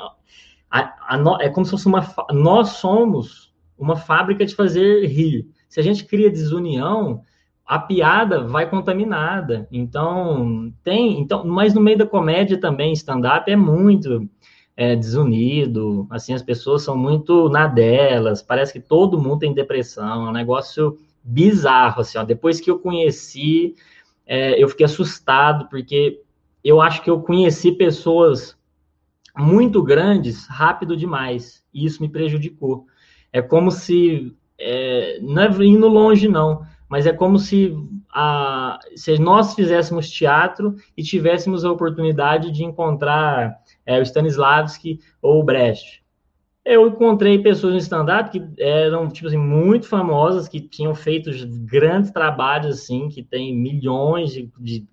a, 0.71 1.17
a, 1.17 1.39
é 1.41 1.49
como 1.49 1.65
se 1.65 1.73
fosse 1.73 1.87
uma. 1.87 2.07
Nós 2.31 2.71
somos 2.71 3.44
uma 3.79 3.97
fábrica 3.97 4.45
de 4.45 4.55
fazer 4.55 5.07
rir. 5.07 5.47
Se 5.69 5.81
a 5.81 5.83
gente 5.83 6.05
cria 6.05 6.31
desunião, 6.31 7.23
a 7.67 7.79
piada 7.79 8.47
vai 8.47 8.69
contaminada. 8.69 9.67
Então, 9.73 10.73
tem. 10.83 11.21
Então, 11.21 11.45
mas 11.45 11.75
no 11.75 11.81
meio 11.81 11.99
da 11.99 12.07
comédia 12.07 12.59
também, 12.59 12.93
stand-up 12.93 13.51
é 13.51 13.57
muito 13.57 14.29
é, 14.77 14.95
desunido. 14.95 16.07
Assim, 16.11 16.35
as 16.35 16.43
pessoas 16.43 16.83
são 16.83 16.97
muito 16.97 17.49
na 17.49 17.67
delas. 17.67 18.43
Parece 18.43 18.73
que 18.73 18.81
todo 18.81 19.21
mundo 19.21 19.41
tem 19.41 19.55
depressão. 19.55 20.27
É 20.27 20.31
um 20.31 20.33
negócio 20.33 20.99
bizarro. 21.23 22.03
Assim, 22.03 22.19
ó. 22.19 22.25
Depois 22.25 22.61
que 22.61 22.71
eu 22.71 22.79
conheci, 22.79 23.75
é, 24.27 24.63
eu 24.63 24.69
fiquei 24.69 24.85
assustado, 24.85 25.69
porque 25.69 26.21
eu 26.63 26.81
acho 26.81 27.03
que 27.03 27.11
eu 27.11 27.21
conheci 27.21 27.73
pessoas 27.73 28.57
muito 29.37 29.83
grandes 29.83 30.47
rápido 30.47 30.97
demais, 30.97 31.65
e 31.73 31.85
isso 31.85 32.01
me 32.01 32.09
prejudicou. 32.09 32.87
É 33.35 33.43
como 33.43 33.73
se, 33.73 34.33
é, 34.57 35.19
não 35.21 35.43
é 35.43 35.65
indo 35.65 35.89
longe 35.89 36.29
não, 36.29 36.65
mas 36.89 37.05
é 37.05 37.13
como 37.13 37.37
se, 37.37 37.77
a, 38.15 38.79
se 38.95 39.19
nós 39.19 39.57
fizéssemos 39.57 40.09
teatro 40.09 40.77
e 40.97 41.03
tivéssemos 41.03 41.65
a 41.65 41.73
oportunidade 41.73 42.53
de 42.53 42.63
encontrar 42.63 43.59
é, 43.85 43.99
o 43.99 44.03
Stanislavski 44.03 45.01
ou 45.21 45.41
o 45.41 45.43
Brecht. 45.43 46.05
Eu 46.65 46.87
encontrei 46.87 47.41
pessoas 47.41 47.73
no 47.73 47.81
stand-up 47.81 48.31
que 48.31 48.63
eram, 48.63 49.09
tipo 49.09 49.27
assim, 49.27 49.37
muito 49.37 49.89
famosas, 49.89 50.47
que 50.47 50.61
tinham 50.61 50.95
feito 50.95 51.29
grandes 51.67 52.13
trabalhos, 52.13 52.79
assim, 52.79 53.09
que 53.09 53.21
tem 53.21 53.53
milhões 53.53 54.33
de, 54.33 54.49
de 54.61 54.87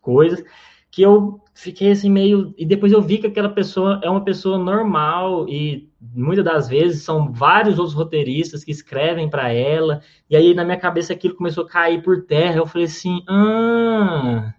coisas, 0.00 0.42
que 0.90 1.02
eu 1.02 1.40
fiquei 1.54 1.92
assim 1.92 2.10
meio. 2.10 2.52
E 2.58 2.66
depois 2.66 2.90
eu 2.90 3.00
vi 3.00 3.18
que 3.18 3.28
aquela 3.28 3.48
pessoa 3.48 4.00
é 4.02 4.10
uma 4.10 4.24
pessoa 4.24 4.58
normal 4.58 5.48
e 5.48 5.88
muitas 6.14 6.44
das 6.44 6.68
vezes 6.68 7.02
são 7.02 7.32
vários 7.32 7.78
outros 7.78 7.96
roteiristas 7.96 8.64
que 8.64 8.70
escrevem 8.70 9.28
para 9.28 9.52
ela. 9.52 10.00
E 10.28 10.36
aí 10.36 10.54
na 10.54 10.64
minha 10.64 10.78
cabeça 10.78 11.12
aquilo 11.12 11.34
começou 11.34 11.64
a 11.64 11.68
cair 11.68 12.02
por 12.02 12.24
terra. 12.24 12.58
Eu 12.58 12.66
falei 12.66 12.86
assim: 12.86 13.22
ah, 13.28 14.54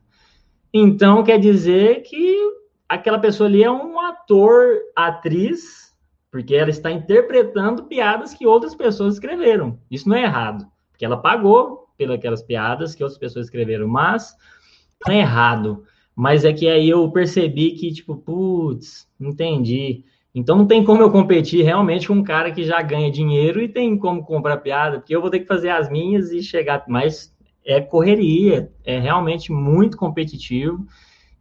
então 0.74 1.24
quer 1.24 1.40
dizer 1.40 2.04
que 2.04 2.38
aquela 2.88 3.20
pessoa 3.20 3.48
ali 3.48 3.64
é 3.64 3.72
um 3.72 4.00
ator, 4.00 4.78
atriz, 4.96 5.96
porque 6.32 6.56
ela 6.56 6.70
está 6.70 6.92
interpretando 6.92 7.84
piadas 7.84 8.34
que 8.34 8.46
outras 8.46 8.76
pessoas 8.76 9.16
escreveram. 9.16 9.80
Isso 9.90 10.08
não 10.08 10.16
é 10.16 10.24
errado, 10.24 10.66
porque 10.92 11.06
ela 11.06 11.18
pagou 11.18 11.88
pelas 11.98 12.44
piadas 12.44 12.94
que 12.94 13.04
outras 13.04 13.20
pessoas 13.20 13.46
escreveram, 13.48 13.88
mas 13.88 14.36
não 15.06 15.14
é 15.14 15.20
errado. 15.20 15.84
Mas 16.16 16.46
é 16.46 16.54
que 16.54 16.68
aí 16.68 16.90
eu 16.90 17.10
percebi 17.12 17.72
que, 17.72 17.92
tipo, 17.92 18.16
putz, 18.16 19.08
entendi. 19.20 20.04
Então 20.38 20.56
não 20.56 20.68
tem 20.68 20.84
como 20.84 21.02
eu 21.02 21.10
competir 21.10 21.64
realmente 21.64 22.08
com 22.08 22.14
um 22.14 22.24
cara 22.24 22.52
que 22.52 22.64
já 22.64 22.80
ganha 22.80 23.10
dinheiro 23.10 23.60
e 23.60 23.68
tem 23.68 23.98
como 23.98 24.24
comprar 24.24 24.58
piada, 24.58 25.00
porque 25.00 25.16
eu 25.16 25.20
vou 25.20 25.32
ter 25.32 25.40
que 25.40 25.48
fazer 25.48 25.70
as 25.70 25.90
minhas 25.90 26.32
e 26.32 26.44
chegar. 26.44 26.86
Mas 26.88 27.36
é 27.66 27.82
correria, 27.82 28.72
é 28.86 29.00
realmente 29.00 29.52
muito 29.52 29.98
competitivo. 29.98 30.86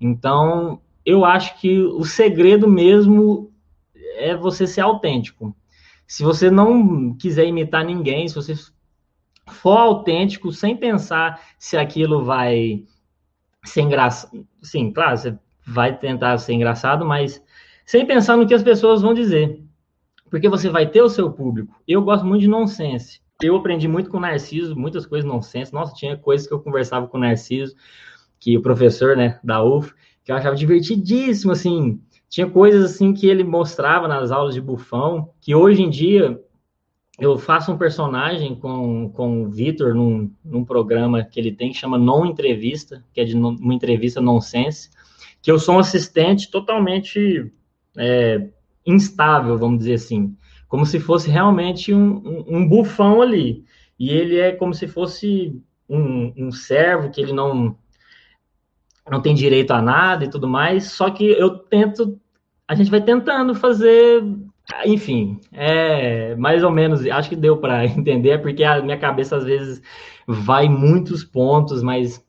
Então 0.00 0.80
eu 1.04 1.26
acho 1.26 1.60
que 1.60 1.78
o 1.78 2.04
segredo 2.06 2.66
mesmo 2.66 3.52
é 4.16 4.34
você 4.34 4.66
ser 4.66 4.80
autêntico. 4.80 5.54
Se 6.06 6.22
você 6.22 6.50
não 6.50 7.12
quiser 7.12 7.46
imitar 7.46 7.84
ninguém, 7.84 8.26
se 8.26 8.34
você 8.34 8.54
for 9.46 9.76
autêntico, 9.76 10.50
sem 10.52 10.74
pensar 10.74 11.38
se 11.58 11.76
aquilo 11.76 12.24
vai 12.24 12.82
ser 13.62 13.82
engraçado. 13.82 14.46
Sim, 14.62 14.90
claro, 14.90 15.18
você 15.18 15.38
vai 15.66 15.94
tentar 15.98 16.38
ser 16.38 16.54
engraçado, 16.54 17.04
mas 17.04 17.44
sem 17.86 18.04
pensar 18.04 18.36
no 18.36 18.46
que 18.46 18.52
as 18.52 18.64
pessoas 18.64 19.00
vão 19.00 19.14
dizer. 19.14 19.62
Porque 20.28 20.48
você 20.48 20.68
vai 20.68 20.88
ter 20.88 21.00
o 21.00 21.08
seu 21.08 21.30
público. 21.30 21.80
Eu 21.86 22.02
gosto 22.02 22.26
muito 22.26 22.42
de 22.42 22.48
nonsense. 22.48 23.20
Eu 23.40 23.56
aprendi 23.56 23.86
muito 23.86 24.10
com 24.10 24.16
o 24.16 24.20
Narciso, 24.20 24.74
muitas 24.74 25.06
coisas 25.06 25.28
nonsense. 25.28 25.72
Nossa, 25.72 25.94
tinha 25.94 26.16
coisas 26.16 26.48
que 26.48 26.52
eu 26.52 26.58
conversava 26.58 27.06
com 27.06 27.16
o 27.16 27.20
Narciso, 27.20 27.76
que 28.40 28.58
o 28.58 28.62
professor, 28.62 29.16
né, 29.16 29.38
da 29.44 29.62
UF, 29.62 29.94
que 30.24 30.32
eu 30.32 30.36
achava 30.36 30.56
divertidíssimo, 30.56 31.52
assim. 31.52 32.00
Tinha 32.28 32.50
coisas, 32.50 32.92
assim, 32.92 33.14
que 33.14 33.28
ele 33.28 33.44
mostrava 33.44 34.08
nas 34.08 34.32
aulas 34.32 34.54
de 34.54 34.60
bufão, 34.60 35.30
que 35.40 35.54
hoje 35.54 35.82
em 35.82 35.88
dia 35.88 36.40
eu 37.20 37.38
faço 37.38 37.70
um 37.70 37.78
personagem 37.78 38.56
com, 38.56 39.08
com 39.10 39.44
o 39.44 39.48
Vitor 39.48 39.94
num, 39.94 40.30
num 40.44 40.64
programa 40.64 41.22
que 41.22 41.38
ele 41.38 41.52
tem 41.52 41.70
que 41.70 41.78
chama 41.78 41.96
Non 41.96 42.26
Entrevista, 42.26 43.04
que 43.14 43.20
é 43.20 43.24
de 43.24 43.36
uma 43.36 43.72
entrevista 43.72 44.20
nonsense, 44.20 44.90
que 45.40 45.50
eu 45.50 45.58
sou 45.58 45.76
um 45.76 45.78
assistente 45.78 46.50
totalmente 46.50 47.50
é, 47.96 48.48
instável, 48.86 49.58
vamos 49.58 49.78
dizer 49.78 49.94
assim, 49.94 50.36
como 50.68 50.86
se 50.86 51.00
fosse 51.00 51.30
realmente 51.30 51.92
um, 51.92 52.16
um, 52.16 52.56
um, 52.56 52.68
bufão 52.68 53.22
ali. 53.22 53.64
E 53.98 54.10
ele 54.10 54.38
é 54.38 54.52
como 54.52 54.74
se 54.74 54.86
fosse 54.86 55.60
um, 55.88 56.32
um 56.36 56.50
servo 56.50 57.10
que 57.10 57.20
ele 57.20 57.32
não 57.32 57.76
não 59.08 59.22
tem 59.22 59.34
direito 59.34 59.70
a 59.70 59.80
nada 59.80 60.24
e 60.24 60.30
tudo 60.30 60.48
mais, 60.48 60.90
só 60.90 61.08
que 61.10 61.24
eu 61.24 61.56
tento, 61.56 62.20
a 62.66 62.74
gente 62.74 62.90
vai 62.90 63.00
tentando 63.00 63.54
fazer 63.54 64.20
enfim, 64.84 65.40
é 65.52 66.34
mais 66.34 66.64
ou 66.64 66.70
menos, 66.70 67.06
acho 67.06 67.28
que 67.28 67.36
deu 67.36 67.56
para 67.56 67.84
entender, 67.86 68.42
porque 68.42 68.64
a 68.64 68.82
minha 68.82 68.98
cabeça 68.98 69.36
às 69.36 69.44
vezes 69.44 69.80
vai 70.26 70.68
muitos 70.68 71.24
pontos, 71.24 71.82
mas 71.82 72.24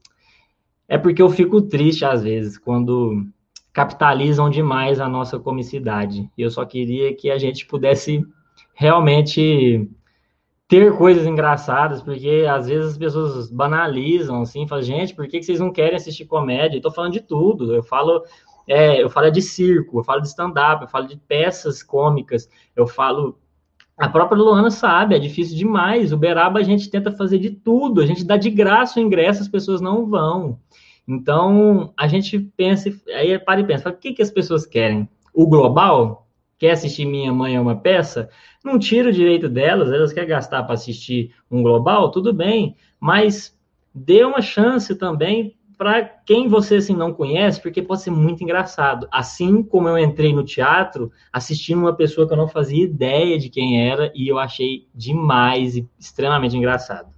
é 0.88 0.98
porque 0.98 1.22
eu 1.22 1.30
fico 1.30 1.62
triste 1.62 2.06
às 2.06 2.24
vezes 2.24 2.58
quando 2.58 3.26
capitalizam 3.78 4.50
demais 4.50 5.00
a 5.00 5.08
nossa 5.08 5.38
comicidade. 5.38 6.28
E 6.36 6.42
eu 6.42 6.50
só 6.50 6.66
queria 6.66 7.14
que 7.14 7.30
a 7.30 7.38
gente 7.38 7.64
pudesse 7.68 8.26
realmente 8.74 9.88
ter 10.68 10.98
coisas 10.98 11.28
engraçadas, 11.28 12.02
porque 12.02 12.44
às 12.50 12.66
vezes 12.66 12.94
as 12.94 12.98
pessoas 12.98 13.52
banalizam 13.52 14.42
assim, 14.42 14.68
falam, 14.68 14.84
gente, 14.84 15.14
por 15.14 15.28
que 15.28 15.44
vocês 15.44 15.60
não 15.60 15.72
querem 15.72 15.96
assistir 15.96 16.26
comédia? 16.26 16.78
Eu 16.78 16.82
tô 16.82 16.90
falando 16.90 17.14
de 17.14 17.22
tudo, 17.22 17.72
eu 17.72 17.84
falo 17.84 18.24
é, 18.68 19.04
eu 19.04 19.12
falo 19.12 19.30
de 19.30 19.44
circo, 19.44 20.00
eu 20.00 20.04
falo 20.04 20.22
de 20.22 20.28
stand-up, 20.28 20.82
eu 20.82 20.90
falo 20.90 21.06
de 21.08 21.16
peças 21.16 21.84
cômicas, 21.84 22.50
eu 22.76 22.88
falo. 22.88 23.38
A 23.96 24.10
própria 24.10 24.42
Luana 24.42 24.72
sabe, 24.72 25.16
é 25.16 25.20
difícil 25.20 25.56
demais. 25.56 26.12
O 26.12 26.18
Beraba 26.18 26.60
a 26.60 26.64
gente 26.64 26.90
tenta 26.90 27.12
fazer 27.12 27.38
de 27.38 27.52
tudo, 27.52 28.02
a 28.02 28.08
gente 28.08 28.24
dá 28.24 28.38
de 28.38 28.50
graça 28.50 29.00
o 29.00 29.04
ingresso, 29.04 29.44
as 29.44 29.48
pessoas 29.48 29.82
não 29.82 30.08
vão. 30.08 30.60
Então, 31.08 31.94
a 31.96 32.08
gente 32.08 32.38
pensa, 32.38 32.92
aí 33.16 33.38
para 33.40 33.62
e 33.62 33.66
pensa, 33.66 33.90
o 33.90 33.94
que, 33.94 34.14
que 34.14 34.22
as 34.22 34.30
pessoas 34.30 34.66
querem? 34.66 35.08
O 35.34 35.48
global? 35.48 36.28
Quer 36.60 36.72
assistir 36.72 37.06
Minha 37.06 37.32
Mãe 37.32 37.56
é 37.56 37.62
uma 37.62 37.76
peça? 37.76 38.30
Não 38.64 38.80
tira 38.80 39.10
o 39.10 39.14
direito 39.14 39.48
delas, 39.48 39.92
elas 39.92 40.12
querem 40.12 40.30
gastar 40.30 40.64
para 40.64 40.74
assistir 40.74 41.34
um 41.50 41.62
global, 41.62 42.12
tudo 42.12 42.34
bem, 42.34 42.76
mas 43.00 43.56
dê 43.94 44.24
uma 44.24 44.42
chance 44.42 44.94
também 44.96 45.56
para 45.78 46.04
quem 46.04 46.48
você 46.48 46.78
assim 46.78 46.96
não 46.96 47.14
conhece, 47.14 47.62
porque 47.62 47.84
pode 47.84 48.02
ser 48.02 48.10
muito 48.10 48.44
engraçado. 48.44 49.08
Assim 49.12 49.62
como 49.62 49.88
eu 49.88 49.98
entrei 49.98 50.34
no 50.34 50.44
teatro 50.44 51.12
assistindo 51.32 51.80
uma 51.80 51.96
pessoa 51.96 52.28
que 52.28 52.34
eu 52.34 52.38
não 52.38 52.48
fazia 52.48 52.84
ideia 52.84 53.38
de 53.38 53.50
quem 53.50 53.88
era 53.88 54.12
e 54.16 54.28
eu 54.28 54.40
achei 54.40 54.88
demais 54.94 55.78
e 55.78 55.88
extremamente 56.00 56.58
engraçado. 56.58 57.17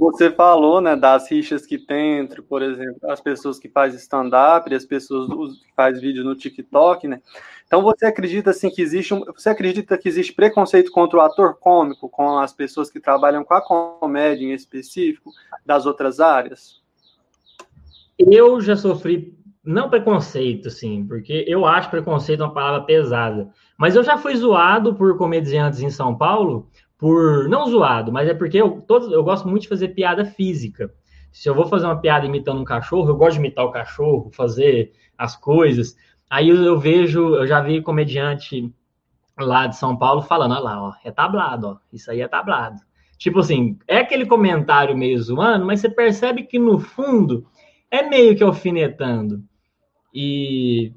Você 0.00 0.30
falou, 0.30 0.80
né, 0.80 0.94
das 0.94 1.28
rixas 1.28 1.66
que 1.66 1.76
tem 1.76 2.18
entre, 2.18 2.40
por 2.40 2.62
exemplo, 2.62 3.10
as 3.10 3.20
pessoas 3.20 3.58
que 3.58 3.68
fazem 3.68 3.98
stand-up 3.98 4.70
e 4.70 4.74
as 4.74 4.84
pessoas 4.84 5.58
que 5.58 5.74
fazem 5.74 6.00
vídeo 6.00 6.22
no 6.22 6.36
TikTok, 6.36 7.08
né? 7.08 7.20
Então 7.66 7.82
você 7.82 8.06
acredita 8.06 8.50
assim 8.50 8.70
que 8.70 8.80
existe 8.80 9.12
um, 9.12 9.24
você 9.24 9.50
acredita 9.50 9.98
que 9.98 10.08
existe 10.08 10.32
preconceito 10.32 10.92
contra 10.92 11.18
o 11.18 11.20
ator 11.20 11.58
cômico, 11.58 12.08
com 12.08 12.38
as 12.38 12.52
pessoas 12.52 12.88
que 12.90 13.00
trabalham 13.00 13.42
com 13.42 13.54
a 13.54 13.60
comédia 13.60 14.46
em 14.46 14.52
específico, 14.52 15.32
das 15.66 15.84
outras 15.84 16.20
áreas? 16.20 16.80
Eu 18.16 18.60
já 18.60 18.76
sofri, 18.76 19.36
não 19.64 19.90
preconceito, 19.90 20.68
assim, 20.68 21.04
porque 21.06 21.44
eu 21.48 21.66
acho 21.66 21.90
preconceito 21.90 22.40
uma 22.40 22.54
palavra 22.54 22.86
pesada, 22.86 23.50
mas 23.76 23.96
eu 23.96 24.04
já 24.04 24.16
fui 24.16 24.36
zoado 24.36 24.94
por 24.94 25.18
comediantes 25.18 25.80
em 25.80 25.90
São 25.90 26.16
Paulo, 26.16 26.70
por, 26.98 27.48
não 27.48 27.66
zoado, 27.66 28.12
mas 28.12 28.28
é 28.28 28.34
porque 28.34 28.60
eu, 28.60 28.80
todos, 28.82 29.10
eu 29.12 29.22
gosto 29.22 29.48
muito 29.48 29.62
de 29.62 29.68
fazer 29.68 29.88
piada 29.88 30.24
física. 30.24 30.92
Se 31.30 31.48
eu 31.48 31.54
vou 31.54 31.66
fazer 31.66 31.86
uma 31.86 32.00
piada 32.00 32.26
imitando 32.26 32.60
um 32.60 32.64
cachorro, 32.64 33.08
eu 33.08 33.16
gosto 33.16 33.34
de 33.34 33.38
imitar 33.38 33.64
o 33.64 33.70
cachorro, 33.70 34.30
fazer 34.32 34.92
as 35.16 35.36
coisas. 35.36 35.96
Aí 36.28 36.48
eu, 36.48 36.56
eu 36.56 36.78
vejo, 36.78 37.36
eu 37.36 37.46
já 37.46 37.60
vi 37.60 37.80
comediante 37.80 38.74
lá 39.38 39.68
de 39.68 39.76
São 39.76 39.96
Paulo 39.96 40.22
falando, 40.22 40.52
olha 40.52 40.60
lá, 40.60 40.88
ó, 40.88 40.92
é 41.04 41.12
tablado, 41.12 41.68
ó, 41.68 41.76
isso 41.92 42.10
aí 42.10 42.20
é 42.20 42.26
tablado. 42.26 42.80
Tipo 43.16 43.40
assim, 43.40 43.78
é 43.86 43.98
aquele 43.98 44.26
comentário 44.26 44.96
meio 44.96 45.20
zoando, 45.20 45.64
mas 45.64 45.80
você 45.80 45.88
percebe 45.88 46.44
que 46.44 46.58
no 46.58 46.78
fundo 46.80 47.46
é 47.90 48.02
meio 48.02 48.36
que 48.36 48.42
alfinetando. 48.42 49.42
E 50.12 50.92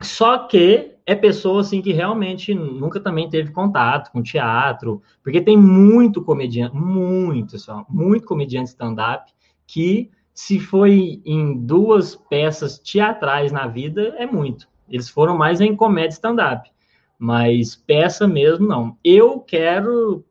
só 0.00 0.38
que 0.38 0.91
é 1.04 1.14
pessoa 1.14 1.60
assim 1.60 1.82
que 1.82 1.92
realmente 1.92 2.54
nunca 2.54 3.00
também 3.00 3.28
teve 3.28 3.50
contato 3.50 4.10
com 4.10 4.22
teatro, 4.22 5.02
porque 5.22 5.40
tem 5.40 5.56
muito 5.56 6.22
comediante, 6.22 6.76
muito 6.76 7.58
só, 7.58 7.84
muito 7.88 8.26
comediante 8.26 8.70
stand-up 8.70 9.32
que 9.66 10.10
se 10.34 10.58
foi 10.58 11.20
em 11.24 11.58
duas 11.58 12.14
peças 12.14 12.78
teatrais 12.78 13.52
na 13.52 13.66
vida 13.66 14.14
é 14.16 14.26
muito. 14.26 14.68
Eles 14.88 15.08
foram 15.08 15.36
mais 15.36 15.60
em 15.60 15.74
comédia 15.74 16.14
stand-up, 16.14 16.70
mas 17.18 17.76
peça 17.76 18.26
mesmo 18.26 18.66
não. 18.66 18.96
Eu 19.04 19.40
quero 19.40 20.24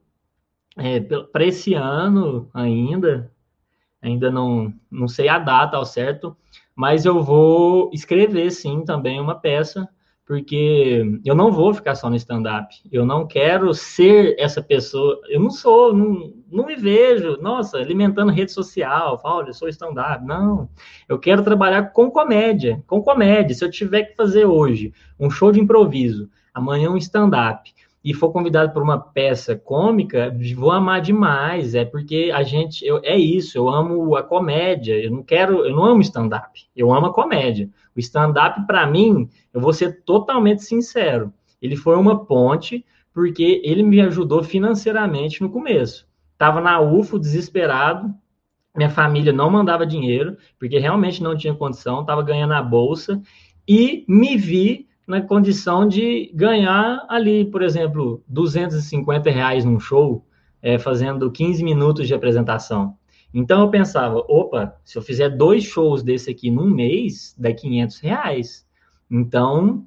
é, 0.77 0.99
para 0.99 1.45
esse 1.45 1.73
ano 1.73 2.49
ainda, 2.53 3.31
ainda 4.01 4.31
não, 4.31 4.73
não 4.89 5.07
sei 5.07 5.27
a 5.27 5.38
data 5.38 5.77
ao 5.77 5.86
certo, 5.86 6.36
mas 6.75 7.05
eu 7.05 7.21
vou 7.23 7.89
escrever 7.93 8.51
sim 8.51 8.84
também 8.84 9.19
uma 9.19 9.36
peça 9.36 9.88
porque 10.32 11.20
eu 11.26 11.36
não 11.36 11.52
vou 11.52 11.74
ficar 11.74 11.94
só 11.94 12.10
no 12.10 12.15
stand-up. 12.15 12.74
Eu 12.89 13.06
não 13.06 13.28
quero 13.28 13.74
ser 13.74 14.34
essa 14.39 14.62
pessoa. 14.63 15.20
Eu 15.28 15.41
não 15.41 15.50
sou, 15.50 15.94
não, 15.94 16.32
não 16.50 16.65
me 16.65 16.78
vejo, 16.78 17.38
nossa, 17.41 17.78
alimentando 17.78 18.32
rede 18.32 18.54
social, 18.54 19.20
olha, 19.26 19.50
eu 19.50 19.54
sou 19.54 19.67
stand-up. 19.67 20.26
Não. 20.26 20.70
Eu 21.10 21.20
quero 21.20 21.44
trabalhar 21.44 21.91
com 21.91 22.10
comédia, 22.10 22.82
com 22.88 23.02
comédia. 23.02 23.54
Se 23.54 23.65
eu 23.65 23.70
tiver 23.70 24.04
que 24.04 24.15
fazer 24.15 24.46
hoje 24.46 24.94
um 25.20 25.30
show 25.30 25.52
de 25.52 25.60
improviso, 25.60 26.30
amanhã 26.54 26.91
um 26.91 26.98
stand-up, 26.98 27.70
e 28.04 28.14
for 28.14 28.32
convidado 28.32 28.74
para 28.74 28.82
uma 28.82 29.00
peça 29.00 29.56
cômica, 29.56 30.36
vou 30.56 30.72
amar 30.72 31.02
demais. 31.02 31.76
É 31.76 31.86
porque 31.86 32.32
a 32.34 32.42
gente, 32.42 32.84
eu, 32.84 33.00
é 33.04 33.16
isso. 33.16 33.58
Eu 33.58 33.70
amo 33.70 34.16
a 34.16 34.24
comédia. 34.24 34.94
Eu 34.96 35.12
não 35.12 35.24
quero, 35.24 35.66
eu 35.66 35.76
não 35.76 35.86
amo 35.86 36.02
stand-up. 36.02 36.68
Eu 36.76 36.92
amo 36.92 37.08
a 37.08 37.14
comédia. 37.14 37.70
O 37.96 38.00
stand-up 38.00 38.66
para 38.66 38.88
mim, 38.88 39.30
eu 39.54 39.62
vou 39.62 39.72
ser 39.72 40.04
totalmente 40.04 40.64
sincero. 40.64 41.32
Ele 41.62 41.76
foi 41.76 41.96
uma 41.96 42.26
ponte 42.26 42.84
porque 43.14 43.62
ele 43.64 43.84
me 43.84 44.02
ajudou 44.02 44.42
financeiramente 44.42 45.42
no 45.42 45.50
começo. 45.52 46.08
Tava 46.40 46.60
na 46.60 46.82
UFO, 46.82 47.20
desesperado. 47.20 48.12
Minha 48.76 48.90
família 48.90 49.32
não 49.32 49.52
mandava 49.52 49.86
dinheiro 49.86 50.38
porque 50.58 50.80
realmente 50.80 51.22
não 51.22 51.38
tinha 51.38 51.54
condição. 51.54 52.04
Tava 52.04 52.24
ganhando 52.24 52.54
a 52.54 52.64
bolsa 52.64 53.22
e 53.68 54.04
me 54.08 54.38
vi 54.38 54.88
na 55.08 55.22
condição 55.22 55.88
de 55.88 56.32
ganhar 56.34 57.06
ali, 57.10 57.46
por 57.46 57.62
exemplo, 57.62 58.24
250 58.28 59.30
reais 59.30 59.66
num 59.66 59.80
show, 59.80 60.26
é, 60.62 60.78
fazendo 60.78 61.32
15 61.32 61.64
minutos 61.64 62.08
de 62.08 62.14
apresentação. 62.14 62.96
Então 63.34 63.62
eu 63.62 63.70
pensava, 63.70 64.18
opa, 64.28 64.76
se 64.84 64.98
eu 64.98 65.02
fizer 65.02 65.30
dois 65.30 65.64
shows 65.64 66.04
desse 66.04 66.30
aqui 66.30 66.52
num 66.52 66.70
mês, 66.70 67.36
dá 67.38 67.54
500 67.54 68.00
reais. 68.00 68.68
Então, 69.10 69.86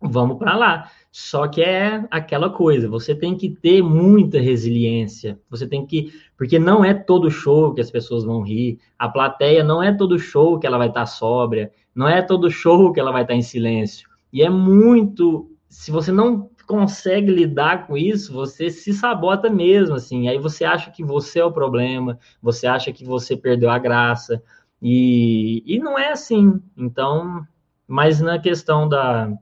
vamos 0.00 0.38
para 0.38 0.56
lá. 0.56 0.90
Só 1.12 1.46
que 1.48 1.62
é 1.62 2.04
aquela 2.10 2.50
coisa, 2.50 2.88
você 2.88 3.14
tem 3.14 3.36
que 3.36 3.48
ter 3.48 3.82
muita 3.82 4.40
resiliência. 4.40 5.38
Você 5.48 5.66
tem 5.66 5.86
que, 5.86 6.12
porque 6.36 6.58
não 6.58 6.84
é 6.84 6.92
todo 6.94 7.30
show 7.30 7.72
que 7.72 7.80
as 7.80 7.90
pessoas 7.90 8.24
vão 8.24 8.42
rir. 8.42 8.78
A 8.98 9.08
plateia 9.08 9.62
não 9.62 9.82
é 9.82 9.92
todo 9.92 10.18
show 10.18 10.58
que 10.58 10.66
ela 10.66 10.78
vai 10.78 10.88
estar 10.88 11.06
sóbria, 11.06 11.72
não 11.94 12.08
é 12.08 12.22
todo 12.22 12.50
show 12.50 12.92
que 12.92 13.00
ela 13.00 13.12
vai 13.12 13.22
estar 13.22 13.34
em 13.34 13.42
silêncio. 13.42 14.09
E 14.32 14.42
é 14.42 14.50
muito. 14.50 15.50
Se 15.68 15.90
você 15.90 16.10
não 16.12 16.50
consegue 16.66 17.32
lidar 17.32 17.86
com 17.86 17.96
isso, 17.96 18.32
você 18.32 18.70
se 18.70 18.92
sabota 18.92 19.50
mesmo, 19.50 19.96
assim. 19.96 20.28
Aí 20.28 20.38
você 20.38 20.64
acha 20.64 20.90
que 20.90 21.02
você 21.02 21.40
é 21.40 21.44
o 21.44 21.52
problema, 21.52 22.18
você 22.40 22.66
acha 22.66 22.92
que 22.92 23.04
você 23.04 23.36
perdeu 23.36 23.70
a 23.70 23.78
graça. 23.78 24.42
E, 24.80 25.62
e 25.66 25.78
não 25.78 25.98
é 25.98 26.12
assim. 26.12 26.60
Então, 26.76 27.44
mas 27.86 28.20
na 28.20 28.38
questão 28.38 28.88
da, 28.88 29.32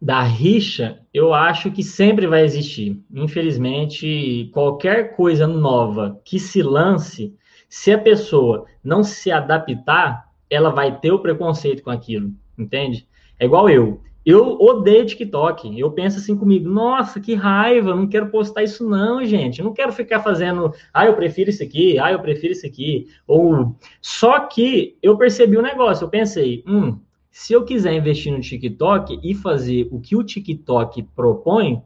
da 0.00 0.22
rixa, 0.22 1.00
eu 1.12 1.34
acho 1.34 1.70
que 1.70 1.82
sempre 1.82 2.26
vai 2.26 2.44
existir. 2.44 2.98
Infelizmente, 3.12 4.50
qualquer 4.54 5.14
coisa 5.14 5.46
nova 5.46 6.18
que 6.24 6.38
se 6.38 6.62
lance, 6.62 7.34
se 7.68 7.92
a 7.92 7.98
pessoa 7.98 8.64
não 8.82 9.02
se 9.02 9.30
adaptar, 9.30 10.30
ela 10.48 10.70
vai 10.70 10.98
ter 10.98 11.12
o 11.12 11.18
preconceito 11.18 11.82
com 11.82 11.90
aquilo, 11.90 12.32
entende? 12.58 13.06
É 13.38 13.44
igual 13.44 13.68
eu. 13.68 14.00
Eu 14.24 14.58
odeio 14.60 15.06
TikTok. 15.06 15.78
Eu 15.78 15.90
penso 15.92 16.18
assim 16.18 16.36
comigo, 16.36 16.68
nossa, 16.68 17.20
que 17.20 17.34
raiva, 17.34 17.94
não 17.94 18.06
quero 18.06 18.30
postar 18.30 18.62
isso 18.62 18.88
não, 18.88 19.24
gente. 19.24 19.62
Não 19.62 19.72
quero 19.72 19.92
ficar 19.92 20.20
fazendo, 20.20 20.72
ah, 20.92 21.06
eu 21.06 21.14
prefiro 21.14 21.50
isso 21.50 21.62
aqui, 21.62 21.98
ah, 21.98 22.12
eu 22.12 22.20
prefiro 22.20 22.52
isso 22.52 22.66
aqui. 22.66 23.08
Ou 23.26 23.74
só 24.00 24.40
que 24.40 24.98
eu 25.02 25.16
percebi 25.16 25.56
o 25.56 25.60
um 25.60 25.62
negócio, 25.62 26.04
eu 26.04 26.08
pensei, 26.08 26.62
hum, 26.66 26.98
se 27.30 27.52
eu 27.52 27.64
quiser 27.64 27.94
investir 27.94 28.32
no 28.32 28.40
TikTok 28.40 29.20
e 29.22 29.34
fazer 29.34 29.88
o 29.90 30.00
que 30.00 30.16
o 30.16 30.24
TikTok 30.24 31.02
propõe, 31.14 31.82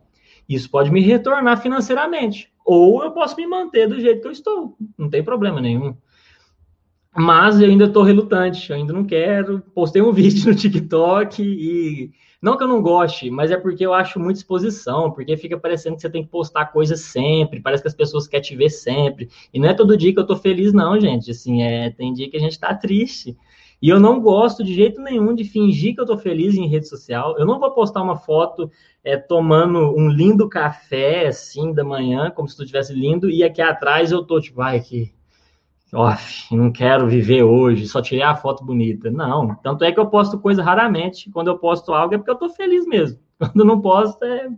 isso 0.49 0.70
pode 0.70 0.90
me 0.90 1.01
retornar 1.01 1.61
financeiramente. 1.61 2.51
Ou 2.64 3.05
eu 3.05 3.12
posso 3.12 3.37
me 3.37 3.47
manter 3.47 3.87
do 3.87 4.01
jeito 4.01 4.23
que 4.23 4.27
eu 4.27 4.33
estou, 4.33 4.77
não 4.99 5.09
tem 5.09 5.23
problema 5.23 5.61
nenhum. 5.61 5.94
Mas 7.16 7.61
eu 7.61 7.68
ainda 7.68 7.85
estou 7.85 8.03
relutante, 8.03 8.70
eu 8.70 8.77
ainda 8.77 8.92
não 8.92 9.05
quero. 9.05 9.62
Postei 9.74 10.03
um 10.03 10.11
vídeo 10.12 10.48
no 10.48 10.55
TikTok 10.55 11.42
e. 11.42 12.11
Não 12.42 12.59
que 12.59 12.62
eu 12.62 12.68
não 12.68 12.83
goste, 12.83 13.31
mas 13.31 13.50
é 13.50 13.57
porque 13.57 13.87
eu 13.87 13.94
acho 13.94 14.20
muita 14.20 14.38
exposição, 14.38 15.11
porque 15.11 15.35
fica 15.35 15.59
parecendo 15.59 15.96
que 15.96 16.03
você 16.03 16.11
tem 16.11 16.22
que 16.22 16.29
postar 16.29 16.66
coisas 16.66 17.00
sempre, 17.00 17.59
parece 17.59 17.83
que 17.83 17.88
as 17.88 17.94
pessoas 17.94 18.29
querem 18.29 18.44
te 18.44 18.55
ver 18.55 18.68
sempre. 18.68 19.31
E 19.50 19.59
não 19.59 19.66
é 19.66 19.72
todo 19.72 19.96
dia 19.96 20.12
que 20.12 20.20
eu 20.20 20.27
tô 20.27 20.37
feliz, 20.37 20.70
não, 20.70 21.00
gente. 21.00 21.31
Assim, 21.31 21.62
é, 21.62 21.88
tem 21.88 22.12
dia 22.12 22.29
que 22.29 22.37
a 22.37 22.40
gente 22.40 22.61
tá 22.61 22.74
triste. 22.74 23.35
E 23.81 23.88
eu 23.88 23.98
não 23.98 24.20
gosto 24.20 24.62
de 24.62 24.74
jeito 24.74 25.00
nenhum 25.00 25.35
de 25.35 25.44
fingir 25.44 25.94
que 25.94 26.00
eu 26.03 26.07
tô 26.07 26.18
feliz 26.18 26.55
em 26.55 26.68
rede 26.68 26.87
social. 26.87 27.35
Eu 27.38 27.46
não 27.46 27.59
vou 27.59 27.70
postar 27.70 28.03
uma 28.03 28.16
foto 28.16 28.70
é, 29.03 29.16
tomando 29.16 29.79
um 29.96 30.11
lindo 30.11 30.46
café, 30.46 31.29
assim, 31.29 31.72
da 31.72 31.85
manhã, 31.85 32.31
como 32.31 32.46
se 32.46 32.57
tu 32.57 32.62
estivesse 32.62 32.92
lindo, 32.92 33.31
e 33.31 33.42
aqui 33.42 33.62
atrás 33.62 34.12
eu 34.12 34.22
tô, 34.22 34.38
tipo, 34.38 34.61
ai, 34.61 34.81
que 34.81 35.14
off, 35.94 36.54
não 36.54 36.70
quero 36.72 37.09
viver 37.09 37.42
hoje, 37.42 37.87
só 37.87 38.02
tirei 38.02 38.22
a 38.22 38.35
foto 38.35 38.64
bonita. 38.64 39.11
Não, 39.11 39.54
tanto 39.57 39.85
é 39.85 39.92
que 39.92 40.00
eu 40.00 40.07
posto 40.07 40.38
coisa 40.38 40.62
raramente. 40.62 41.30
Quando 41.30 41.48
eu 41.48 41.59
posto 41.59 41.92
algo 41.92 42.14
é 42.14 42.18
porque 42.18 42.30
eu 42.30 42.37
tô 42.37 42.48
feliz 42.50 42.87
mesmo. 42.87 43.18
Quando 43.38 43.64
não 43.64 43.80
posto 43.80 44.24
é 44.24 44.48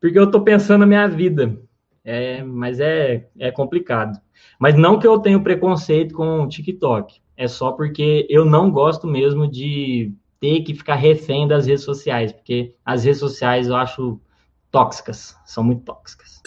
porque 0.00 0.18
eu 0.18 0.30
tô 0.30 0.40
pensando 0.40 0.80
na 0.80 0.86
minha 0.86 1.08
vida. 1.08 1.56
É, 2.04 2.42
mas 2.42 2.80
é, 2.80 3.28
é 3.38 3.52
complicado. 3.52 4.20
Mas 4.58 4.74
não 4.74 4.98
que 4.98 5.06
eu 5.06 5.18
tenho 5.20 5.42
preconceito 5.42 6.14
com 6.14 6.42
o 6.42 6.48
TikTok. 6.48 7.20
É 7.36 7.46
só 7.46 7.72
porque 7.72 8.26
eu 8.28 8.44
não 8.44 8.70
gosto 8.70 9.06
mesmo 9.06 9.48
de 9.48 10.12
ter 10.40 10.60
que 10.62 10.74
ficar 10.74 10.96
refém 10.96 11.46
das 11.46 11.66
redes 11.66 11.84
sociais, 11.84 12.32
porque 12.32 12.74
as 12.84 13.04
redes 13.04 13.20
sociais 13.20 13.68
eu 13.68 13.76
acho 13.76 14.20
tóxicas, 14.72 15.36
são 15.44 15.62
muito 15.62 15.84
tóxicas. 15.84 16.42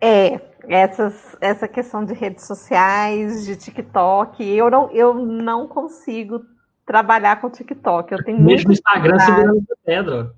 É, 0.00 0.40
essas, 0.68 1.36
essa 1.40 1.68
questão 1.68 2.04
de 2.04 2.14
redes 2.14 2.46
sociais, 2.46 3.44
de 3.44 3.56
TikTok, 3.56 4.44
eu 4.44 4.70
não, 4.70 4.90
eu 4.90 5.14
não 5.14 5.66
consigo 5.66 6.44
trabalhar 6.84 7.40
com 7.40 7.50
TikTok. 7.50 8.12
Eu 8.12 8.24
tenho 8.24 8.40
Mesmo 8.40 8.72
Instagram 8.72 9.18
segurando 9.18 9.64
a 9.72 9.76
pedra. 9.84 10.32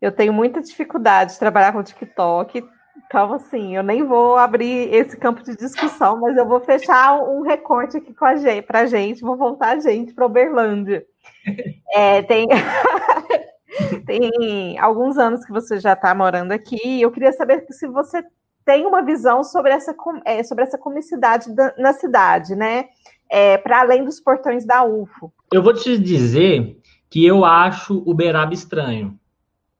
Eu 0.00 0.12
tenho 0.12 0.32
muita 0.32 0.60
dificuldade 0.60 1.32
de 1.32 1.38
trabalhar 1.38 1.72
com 1.72 1.82
TikTok. 1.82 2.64
Então, 3.06 3.32
assim, 3.34 3.76
eu 3.76 3.82
nem 3.82 4.04
vou 4.04 4.36
abrir 4.36 4.92
esse 4.94 5.16
campo 5.16 5.42
de 5.42 5.56
discussão, 5.56 6.20
mas 6.20 6.36
eu 6.36 6.46
vou 6.46 6.60
fechar 6.60 7.20
um 7.20 7.42
recorte 7.42 7.96
aqui 7.96 8.14
com 8.14 8.24
a 8.24 8.36
gente, 8.36 8.62
pra 8.62 8.86
gente, 8.86 9.22
vou 9.22 9.36
voltar 9.36 9.76
a 9.76 9.80
gente 9.80 10.12
para 10.12 10.26
Uberlândia. 10.26 11.04
É, 11.92 12.22
tem... 12.22 12.46
tem 14.06 14.78
alguns 14.78 15.18
anos 15.18 15.44
que 15.44 15.50
você 15.50 15.80
já 15.80 15.94
está 15.94 16.14
morando 16.14 16.52
aqui. 16.52 17.00
Eu 17.00 17.10
queria 17.10 17.32
saber 17.32 17.66
se 17.70 17.88
você 17.88 18.22
tem 18.64 18.86
uma 18.86 19.02
visão 19.02 19.42
sobre 19.42 19.72
essa, 19.72 19.94
é, 20.24 20.42
sobre 20.42 20.64
essa 20.64 20.78
comicidade 20.78 21.54
da, 21.54 21.74
na 21.78 21.92
cidade, 21.92 22.54
né? 22.54 22.86
É, 23.28 23.56
para 23.56 23.80
além 23.80 24.04
dos 24.04 24.20
portões 24.20 24.66
da 24.66 24.84
UFO. 24.84 25.32
Eu 25.52 25.62
vou 25.62 25.72
te 25.72 25.96
dizer 25.98 26.76
que 27.08 27.24
eu 27.24 27.44
acho 27.44 28.02
Uberaba 28.06 28.52
estranho, 28.52 29.18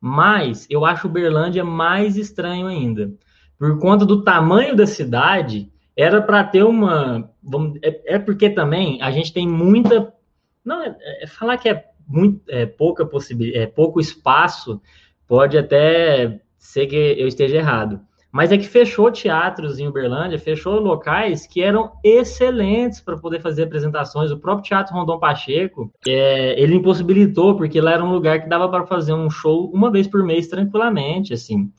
mas 0.00 0.66
eu 0.70 0.84
acho 0.84 1.08
Uberlândia 1.08 1.64
mais 1.64 2.16
estranho 2.16 2.66
ainda. 2.66 3.12
Por 3.58 3.78
conta 3.78 4.06
do 4.06 4.24
tamanho 4.24 4.74
da 4.74 4.86
cidade, 4.86 5.70
era 5.96 6.22
para 6.22 6.42
ter 6.44 6.62
uma. 6.62 7.30
Vamos, 7.42 7.78
é, 7.82 8.14
é, 8.14 8.18
porque 8.18 8.48
também 8.48 9.02
a 9.02 9.10
gente 9.10 9.32
tem 9.32 9.46
muita. 9.46 10.14
Não, 10.64 10.82
é, 10.82 10.96
é 11.22 11.26
falar 11.26 11.58
que 11.58 11.68
é, 11.68 11.84
muito, 12.08 12.42
é 12.48 12.64
pouca 12.64 13.04
possibilidade, 13.04 13.64
é 13.64 13.66
pouco 13.66 14.00
espaço, 14.00 14.80
pode 15.26 15.58
até 15.58 16.40
ser 16.56 16.86
que 16.86 16.96
eu 16.96 17.28
esteja 17.28 17.56
errado. 17.56 18.00
Mas 18.32 18.52
é 18.52 18.58
que 18.58 18.68
fechou 18.68 19.10
teatros 19.10 19.80
em 19.80 19.88
Uberlândia, 19.88 20.38
fechou 20.38 20.78
locais 20.78 21.46
que 21.46 21.60
eram 21.60 21.92
excelentes 22.04 23.00
para 23.00 23.16
poder 23.16 23.40
fazer 23.40 23.64
apresentações. 23.64 24.30
O 24.30 24.38
próprio 24.38 24.68
Teatro 24.68 24.94
Rondon 24.94 25.18
Pacheco, 25.18 25.92
é, 26.06 26.60
ele 26.60 26.76
impossibilitou, 26.76 27.56
porque 27.56 27.80
lá 27.80 27.92
era 27.92 28.04
um 28.04 28.12
lugar 28.12 28.40
que 28.40 28.48
dava 28.48 28.68
para 28.68 28.86
fazer 28.86 29.12
um 29.12 29.28
show 29.28 29.68
uma 29.74 29.90
vez 29.90 30.06
por 30.06 30.22
mês 30.22 30.46
tranquilamente, 30.46 31.34
assim. 31.34 31.72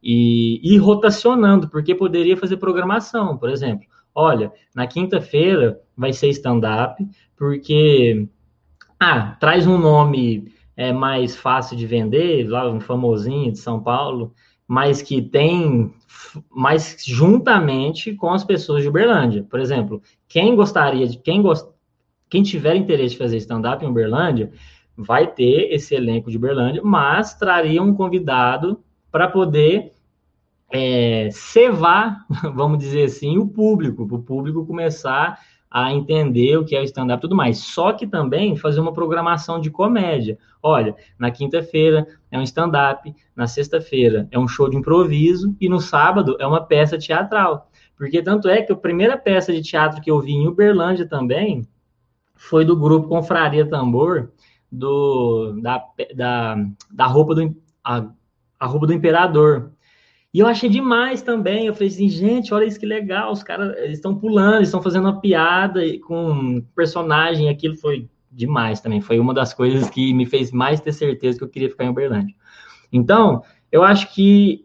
E, 0.00 0.60
e 0.62 0.78
rotacionando, 0.78 1.68
porque 1.68 1.94
poderia 1.96 2.36
fazer 2.36 2.58
programação, 2.58 3.36
por 3.36 3.50
exemplo. 3.50 3.84
Olha, 4.14 4.52
na 4.74 4.86
quinta-feira 4.86 5.80
vai 5.96 6.12
ser 6.12 6.28
stand-up, 6.28 7.04
porque 7.36 8.28
ah, 9.00 9.36
traz 9.40 9.66
um 9.66 9.78
nome 9.78 10.52
é, 10.76 10.92
mais 10.92 11.34
fácil 11.34 11.76
de 11.76 11.86
vender, 11.86 12.48
lá 12.48 12.70
um 12.70 12.78
famosinho 12.78 13.50
de 13.50 13.58
São 13.58 13.82
Paulo 13.82 14.32
mas 14.68 15.00
que 15.00 15.22
tem 15.22 15.90
mais 16.50 17.02
juntamente 17.06 18.14
com 18.14 18.30
as 18.30 18.44
pessoas 18.44 18.82
de 18.82 18.88
Uberlândia. 18.88 19.42
Por 19.42 19.58
exemplo, 19.58 20.02
quem 20.28 20.54
gostaria 20.54 21.08
de 21.08 21.16
quem 21.16 21.40
gost, 21.40 21.66
quem 22.28 22.42
tiver 22.42 22.76
interesse 22.76 23.12
de 23.12 23.18
fazer 23.18 23.38
stand-up 23.38 23.82
em 23.82 23.88
Uberlândia, 23.88 24.52
vai 24.94 25.26
ter 25.26 25.72
esse 25.72 25.94
elenco 25.94 26.30
de 26.30 26.36
Uberlândia, 26.36 26.82
mas 26.84 27.34
traria 27.34 27.82
um 27.82 27.94
convidado 27.94 28.84
para 29.10 29.26
poder 29.28 29.92
é, 30.70 31.30
cevar, 31.32 32.26
vamos 32.54 32.78
dizer 32.78 33.04
assim, 33.04 33.38
o 33.38 33.46
público, 33.46 34.06
para 34.06 34.16
o 34.16 34.22
público 34.22 34.66
começar 34.66 35.40
a 35.70 35.92
entender 35.92 36.56
o 36.56 36.64
que 36.64 36.74
é 36.74 36.80
o 36.80 36.84
stand-up 36.84 37.18
e 37.18 37.20
tudo 37.20 37.36
mais. 37.36 37.58
Só 37.58 37.92
que 37.92 38.06
também 38.06 38.56
fazer 38.56 38.80
uma 38.80 38.92
programação 38.92 39.60
de 39.60 39.70
comédia. 39.70 40.38
Olha, 40.62 40.96
na 41.18 41.30
quinta-feira 41.30 42.06
é 42.30 42.38
um 42.38 42.42
stand-up, 42.42 43.14
na 43.36 43.46
sexta-feira 43.46 44.26
é 44.30 44.38
um 44.38 44.48
show 44.48 44.68
de 44.68 44.76
improviso 44.76 45.54
e 45.60 45.68
no 45.68 45.80
sábado 45.80 46.36
é 46.40 46.46
uma 46.46 46.62
peça 46.62 46.98
teatral. 46.98 47.70
Porque 47.96 48.22
tanto 48.22 48.48
é 48.48 48.62
que 48.62 48.72
a 48.72 48.76
primeira 48.76 49.18
peça 49.18 49.52
de 49.52 49.60
teatro 49.60 50.00
que 50.00 50.10
eu 50.10 50.20
vi 50.20 50.32
em 50.32 50.46
Uberlândia 50.46 51.06
também 51.06 51.66
foi 52.34 52.64
do 52.64 52.76
grupo 52.76 53.08
Confraria 53.08 53.68
Tambor, 53.68 54.30
do, 54.70 55.58
da, 55.60 55.84
da, 56.14 56.56
da 56.90 57.06
roupa 57.06 57.34
do 57.34 57.56
a, 57.82 58.06
a 58.60 58.66
roupa 58.66 58.86
do 58.86 58.92
imperador. 58.92 59.72
E 60.38 60.40
eu 60.40 60.46
achei 60.46 60.68
demais 60.70 61.20
também. 61.20 61.66
Eu 61.66 61.74
falei 61.74 61.88
assim, 61.88 62.08
gente, 62.08 62.54
olha 62.54 62.64
isso 62.64 62.78
que 62.78 62.86
legal. 62.86 63.32
Os 63.32 63.42
caras 63.42 63.76
estão 63.90 64.16
pulando, 64.16 64.62
estão 64.62 64.80
fazendo 64.80 65.06
uma 65.06 65.20
piada 65.20 65.80
com 66.06 66.30
um 66.30 66.60
personagem. 66.76 67.48
Aquilo 67.48 67.76
foi 67.76 68.08
demais 68.30 68.80
também. 68.80 69.00
Foi 69.00 69.18
uma 69.18 69.34
das 69.34 69.52
coisas 69.52 69.90
que 69.90 70.14
me 70.14 70.24
fez 70.24 70.52
mais 70.52 70.80
ter 70.80 70.92
certeza 70.92 71.38
que 71.38 71.42
eu 71.42 71.48
queria 71.48 71.68
ficar 71.68 71.86
em 71.86 71.88
Uberlândia. 71.88 72.36
Então, 72.92 73.42
eu 73.72 73.82
acho 73.82 74.14
que 74.14 74.64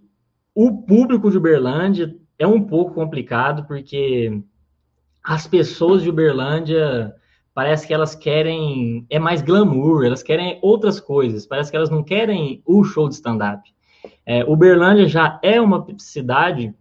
o 0.54 0.84
público 0.84 1.32
de 1.32 1.40
Uberlândia 1.40 2.16
é 2.38 2.46
um 2.46 2.62
pouco 2.62 2.94
complicado, 2.94 3.66
porque 3.66 4.44
as 5.24 5.48
pessoas 5.48 6.04
de 6.04 6.10
Uberlândia 6.12 7.16
parece 7.52 7.88
que 7.88 7.96
elas 7.96 8.14
querem 8.14 9.08
é 9.10 9.18
mais 9.18 9.42
glamour, 9.42 10.06
elas 10.06 10.22
querem 10.22 10.60
outras 10.62 11.00
coisas, 11.00 11.48
parece 11.48 11.72
que 11.72 11.78
elas 11.78 11.90
não 11.90 12.04
querem 12.04 12.62
o 12.64 12.84
show 12.84 13.10
de 13.10 13.16
stand-up. 13.16 13.74
É, 14.26 14.44
Uberlândia 14.46 15.08
já 15.08 15.40
é 15.44 15.60
uma 15.60 15.86
cidade 15.98 16.74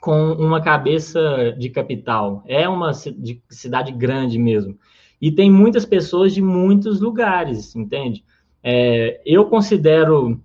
com 0.00 0.32
uma 0.32 0.60
cabeça 0.60 1.54
de 1.58 1.70
capital, 1.70 2.44
é 2.46 2.68
uma 2.68 2.92
cidade 2.92 3.90
grande 3.92 4.38
mesmo. 4.38 4.78
E 5.20 5.32
tem 5.32 5.50
muitas 5.50 5.86
pessoas 5.86 6.34
de 6.34 6.42
muitos 6.42 7.00
lugares, 7.00 7.74
entende? 7.74 8.22
É, 8.62 9.22
eu 9.24 9.46
considero 9.46 10.38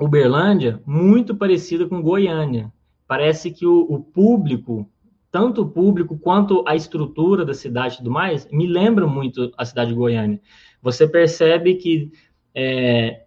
Uberlândia 0.00 0.82
muito 0.84 1.34
parecida 1.34 1.86
com 1.86 2.02
Goiânia. 2.02 2.72
Parece 3.06 3.50
que 3.50 3.66
o, 3.66 3.86
o, 3.88 4.00
público, 4.00 4.88
tanto 5.30 5.62
o 5.62 5.68
público 5.68 6.18
quanto 6.18 6.64
a 6.66 6.74
estrutura 6.74 7.44
da 7.44 7.54
cidade 7.54 7.94
e 7.94 7.98
tudo 7.98 8.10
mais, 8.10 8.48
me 8.50 8.66
lembra 8.66 9.06
muito 9.06 9.52
a 9.56 9.64
cidade 9.64 9.90
de 9.90 9.96
Goiânia. 9.96 10.40
Você 10.82 11.06
percebe 11.06 11.74
que 11.74 12.10
é, 12.54 13.21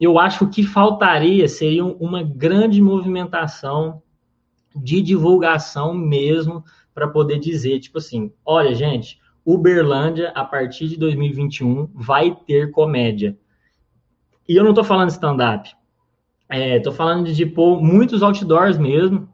eu 0.00 0.18
acho 0.18 0.48
que 0.48 0.62
faltaria 0.62 1.48
seria 1.48 1.84
uma 1.84 2.22
grande 2.22 2.80
movimentação 2.82 4.02
de 4.74 5.00
divulgação 5.00 5.94
mesmo 5.94 6.62
para 6.94 7.08
poder 7.08 7.38
dizer, 7.38 7.80
tipo 7.80 7.98
assim, 7.98 8.32
olha, 8.44 8.74
gente, 8.74 9.18
Uberlândia, 9.44 10.30
a 10.34 10.44
partir 10.44 10.88
de 10.88 10.98
2021, 10.98 11.88
vai 11.94 12.36
ter 12.46 12.70
comédia. 12.70 13.38
E 14.48 14.56
eu 14.56 14.62
não 14.62 14.70
estou 14.70 14.84
falando 14.84 15.10
stand-up. 15.10 15.70
Estou 16.50 16.92
é, 16.92 16.96
falando 16.96 17.32
de 17.32 17.46
pôr 17.46 17.80
muitos 17.80 18.22
outdoors 18.22 18.78
mesmo 18.78 19.28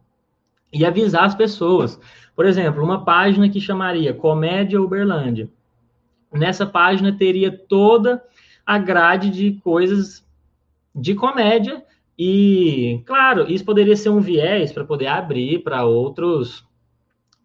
e 0.72 0.84
avisar 0.84 1.24
as 1.24 1.34
pessoas. 1.34 2.00
Por 2.34 2.46
exemplo, 2.46 2.82
uma 2.82 3.04
página 3.04 3.48
que 3.48 3.60
chamaria 3.60 4.14
Comédia 4.14 4.80
Uberlândia. 4.80 5.50
Nessa 6.32 6.64
página 6.64 7.12
teria 7.12 7.50
toda 7.50 8.22
a 8.64 8.78
grade 8.78 9.30
de 9.30 9.60
coisas 9.62 10.26
de 10.94 11.14
comédia 11.14 11.84
e, 12.18 13.02
claro, 13.06 13.50
isso 13.50 13.64
poderia 13.64 13.96
ser 13.96 14.10
um 14.10 14.20
viés 14.20 14.72
para 14.72 14.84
poder 14.84 15.06
abrir 15.06 15.62
para 15.62 15.84
outros 15.84 16.66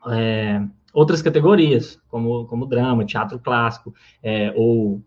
é, 0.09 0.61
outras 0.93 1.21
categorias, 1.21 2.01
como, 2.07 2.45
como 2.45 2.65
drama, 2.65 3.05
teatro 3.05 3.39
clássico, 3.39 3.93
é, 4.23 4.53
ou 4.55 5.01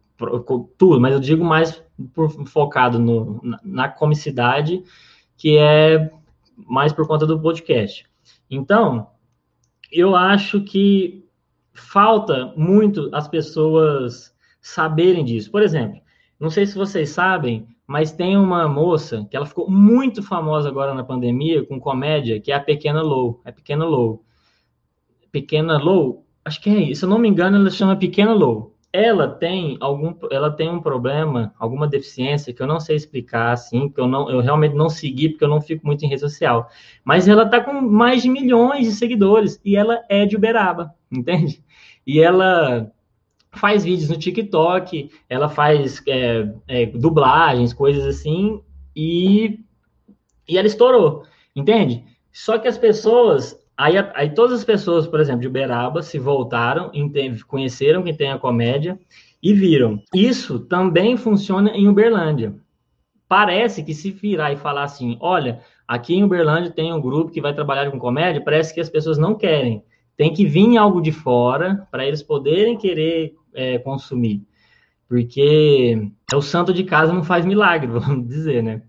tudo, 0.77 1.01
mas 1.01 1.15
eu 1.15 1.21
digo 1.21 1.45
mais 1.45 1.83
por, 2.15 2.31
focado 2.47 2.99
no, 2.99 3.41
na, 3.43 3.61
na 3.65 3.89
comicidade, 3.89 4.85
que 5.37 5.57
é 5.57 6.11
mais 6.57 6.93
por 6.93 7.07
conta 7.07 7.27
do 7.27 7.41
podcast. 7.41 8.07
Então, 8.51 9.09
eu 9.91 10.15
acho 10.15 10.63
que 10.63 11.25
falta 11.73 12.53
muito 12.57 13.09
as 13.13 13.27
pessoas 13.27 14.35
saberem 14.61 15.25
disso. 15.25 15.51
Por 15.51 15.63
exemplo, 15.63 16.01
não 16.39 16.51
sei 16.51 16.67
se 16.67 16.77
vocês 16.77 17.11
sabem, 17.11 17.67
mas 17.91 18.13
tem 18.13 18.37
uma 18.37 18.69
moça 18.69 19.27
que 19.29 19.37
ela 19.37 19.45
ficou 19.45 19.69
muito 19.69 20.23
famosa 20.23 20.69
agora 20.69 20.95
na 20.95 21.03
pandemia 21.03 21.67
com 21.67 21.81
comédia, 21.81 22.41
que 22.41 22.53
é 22.53 22.55
a 22.55 22.61
Pequena 22.61 23.03
Lou. 23.03 23.41
É 23.45 23.51
Pequena 23.51 23.85
Lou. 23.85 24.23
Pequena 25.33 25.77
Lou, 25.77 26.25
acho 26.45 26.61
que 26.63 26.71
é 26.71 26.79
isso. 26.79 27.01
Se 27.01 27.05
eu 27.05 27.09
não 27.09 27.19
me 27.19 27.29
engano, 27.29 27.57
ela 27.57 27.69
chama 27.69 27.97
Pequena 27.97 28.33
Lou. 28.33 28.77
Ela 28.93 29.27
tem 29.27 29.77
algum, 29.81 30.15
ela 30.31 30.53
tem 30.53 30.69
um 30.69 30.81
problema, 30.81 31.53
alguma 31.59 31.89
deficiência 31.89 32.55
que 32.55 32.63
eu 32.63 32.67
não 32.69 32.79
sei 32.79 32.95
explicar, 32.95 33.51
assim, 33.51 33.89
que 33.89 34.01
eu 34.01 34.07
não, 34.07 34.31
eu 34.31 34.41
realmente 34.41 34.77
não 34.77 34.89
segui 34.89 35.31
porque 35.31 35.43
eu 35.43 35.49
não 35.49 35.61
fico 35.61 35.85
muito 35.85 36.05
em 36.05 36.09
rede 36.09 36.21
social. 36.21 36.69
Mas 37.05 37.27
ela 37.27 37.49
tá 37.49 37.61
com 37.61 37.73
mais 37.73 38.23
de 38.23 38.29
milhões 38.29 38.87
de 38.87 38.93
seguidores 38.93 39.61
e 39.65 39.75
ela 39.75 40.01
é 40.09 40.25
de 40.25 40.37
Uberaba, 40.37 40.95
entende? 41.11 41.61
E 42.07 42.21
ela 42.21 42.93
faz 43.53 43.85
vídeos 43.85 44.09
no 44.09 44.17
TikTok, 44.17 45.11
ela 45.29 45.49
faz 45.49 46.03
é, 46.07 46.49
é, 46.69 46.87
dublagens, 46.87 47.73
coisas 47.73 48.05
assim, 48.05 48.61
e, 48.95 49.61
e 50.49 50.57
ela 50.57 50.67
estourou, 50.67 51.25
entende? 51.55 52.05
Só 52.33 52.59
que 52.59 52.69
as 52.69 52.79
pessoas, 52.79 53.59
aí, 53.77 53.95
aí 54.15 54.31
todas 54.31 54.61
as 54.61 54.65
pessoas, 54.65 55.07
por 55.07 55.21
exemplo, 55.21 55.41
de 55.41 55.49
Uberaba, 55.49 56.03
se 56.03 56.19
voltaram, 56.19 56.93
conheceram 57.47 58.03
quem 58.03 58.15
tem 58.15 58.31
a 58.31 58.39
comédia 58.39 58.99
e 59.43 59.53
viram. 59.53 60.01
Isso 60.15 60.61
também 60.61 61.17
funciona 61.17 61.71
em 61.71 61.89
Uberlândia. 61.89 62.55
Parece 63.29 63.83
que 63.83 63.95
se 63.95 64.11
virar 64.11 64.53
e 64.53 64.57
falar 64.57 64.85
assim, 64.85 65.17
olha, 65.21 65.61
aqui 65.87 66.15
em 66.15 66.25
Uberlândia 66.25 66.71
tem 66.71 66.93
um 66.93 67.01
grupo 67.01 67.31
que 67.31 67.41
vai 67.41 67.55
trabalhar 67.55 67.91
com 67.91 67.99
comédia, 67.99 68.43
parece 68.43 68.75
que 68.75 68.81
as 68.81 68.91
pessoas 68.91 69.19
não 69.19 69.35
querem. 69.35 69.85
Tem 70.21 70.35
que 70.35 70.45
vir 70.45 70.77
algo 70.77 71.01
de 71.01 71.13
fora 71.13 71.89
para 71.91 72.07
eles 72.07 72.23
poderem 72.23 72.77
querer 72.77 73.35
é, 73.55 73.79
consumir. 73.79 74.43
Porque 75.09 76.11
é 76.31 76.37
o 76.37 76.43
santo 76.43 76.75
de 76.75 76.85
casa 76.85 77.11
não 77.11 77.25
faz 77.25 77.47
milagre, 77.47 77.87
vamos 77.99 78.29
dizer, 78.29 78.63
né? 78.63 78.83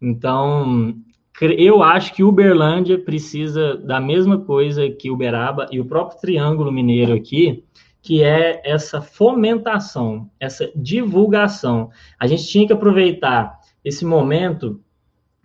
Então, 0.00 0.94
eu 1.42 1.82
acho 1.82 2.14
que 2.14 2.24
Uberlândia 2.24 2.98
precisa 2.98 3.76
da 3.76 4.00
mesma 4.00 4.38
coisa 4.38 4.88
que 4.88 5.10
Uberaba 5.10 5.66
e 5.70 5.78
o 5.78 5.84
próprio 5.84 6.18
Triângulo 6.18 6.72
Mineiro 6.72 7.12
aqui, 7.12 7.66
que 8.00 8.22
é 8.22 8.62
essa 8.64 9.02
fomentação, 9.02 10.30
essa 10.40 10.72
divulgação. 10.74 11.90
A 12.18 12.26
gente 12.26 12.48
tinha 12.48 12.66
que 12.66 12.72
aproveitar 12.72 13.58
esse 13.84 14.06
momento 14.06 14.80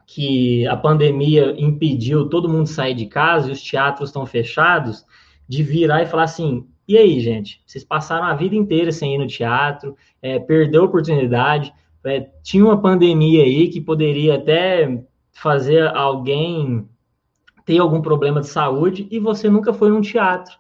que 0.08 0.66
a 0.68 0.78
pandemia 0.78 1.54
impediu 1.58 2.30
todo 2.30 2.48
mundo 2.48 2.66
sair 2.66 2.94
de 2.94 3.08
casa 3.08 3.50
e 3.50 3.52
os 3.52 3.62
teatros 3.62 4.08
estão 4.08 4.26
fechados, 4.26 5.06
de 5.48 5.64
virar 5.64 6.04
e 6.04 6.08
falar 6.08 6.24
assim: 6.24 6.66
e 6.88 6.98
aí, 6.98 7.20
gente? 7.20 7.62
Vocês 7.66 7.84
passaram 7.84 8.26
a 8.26 8.34
vida 8.34 8.56
inteira 8.56 8.92
sem 8.92 9.16
ir 9.16 9.18
no 9.18 9.28
teatro, 9.28 9.96
é, 10.22 10.40
perdeu 10.40 10.84
a 10.84 10.86
oportunidade, 10.86 11.74
é, 12.06 12.30
tinha 12.42 12.64
uma 12.64 12.82
pandemia 12.82 13.44
aí 13.44 13.68
que 13.68 13.82
poderia 13.82 14.36
até 14.36 15.04
fazer 15.34 15.88
alguém 15.96 16.88
ter 17.66 17.80
algum 17.80 18.02
problema 18.02 18.40
de 18.40 18.48
saúde 18.48 19.08
e 19.12 19.20
você 19.20 19.50
nunca 19.50 19.74
foi 19.74 19.90
num 19.90 20.00
teatro. 20.00 20.56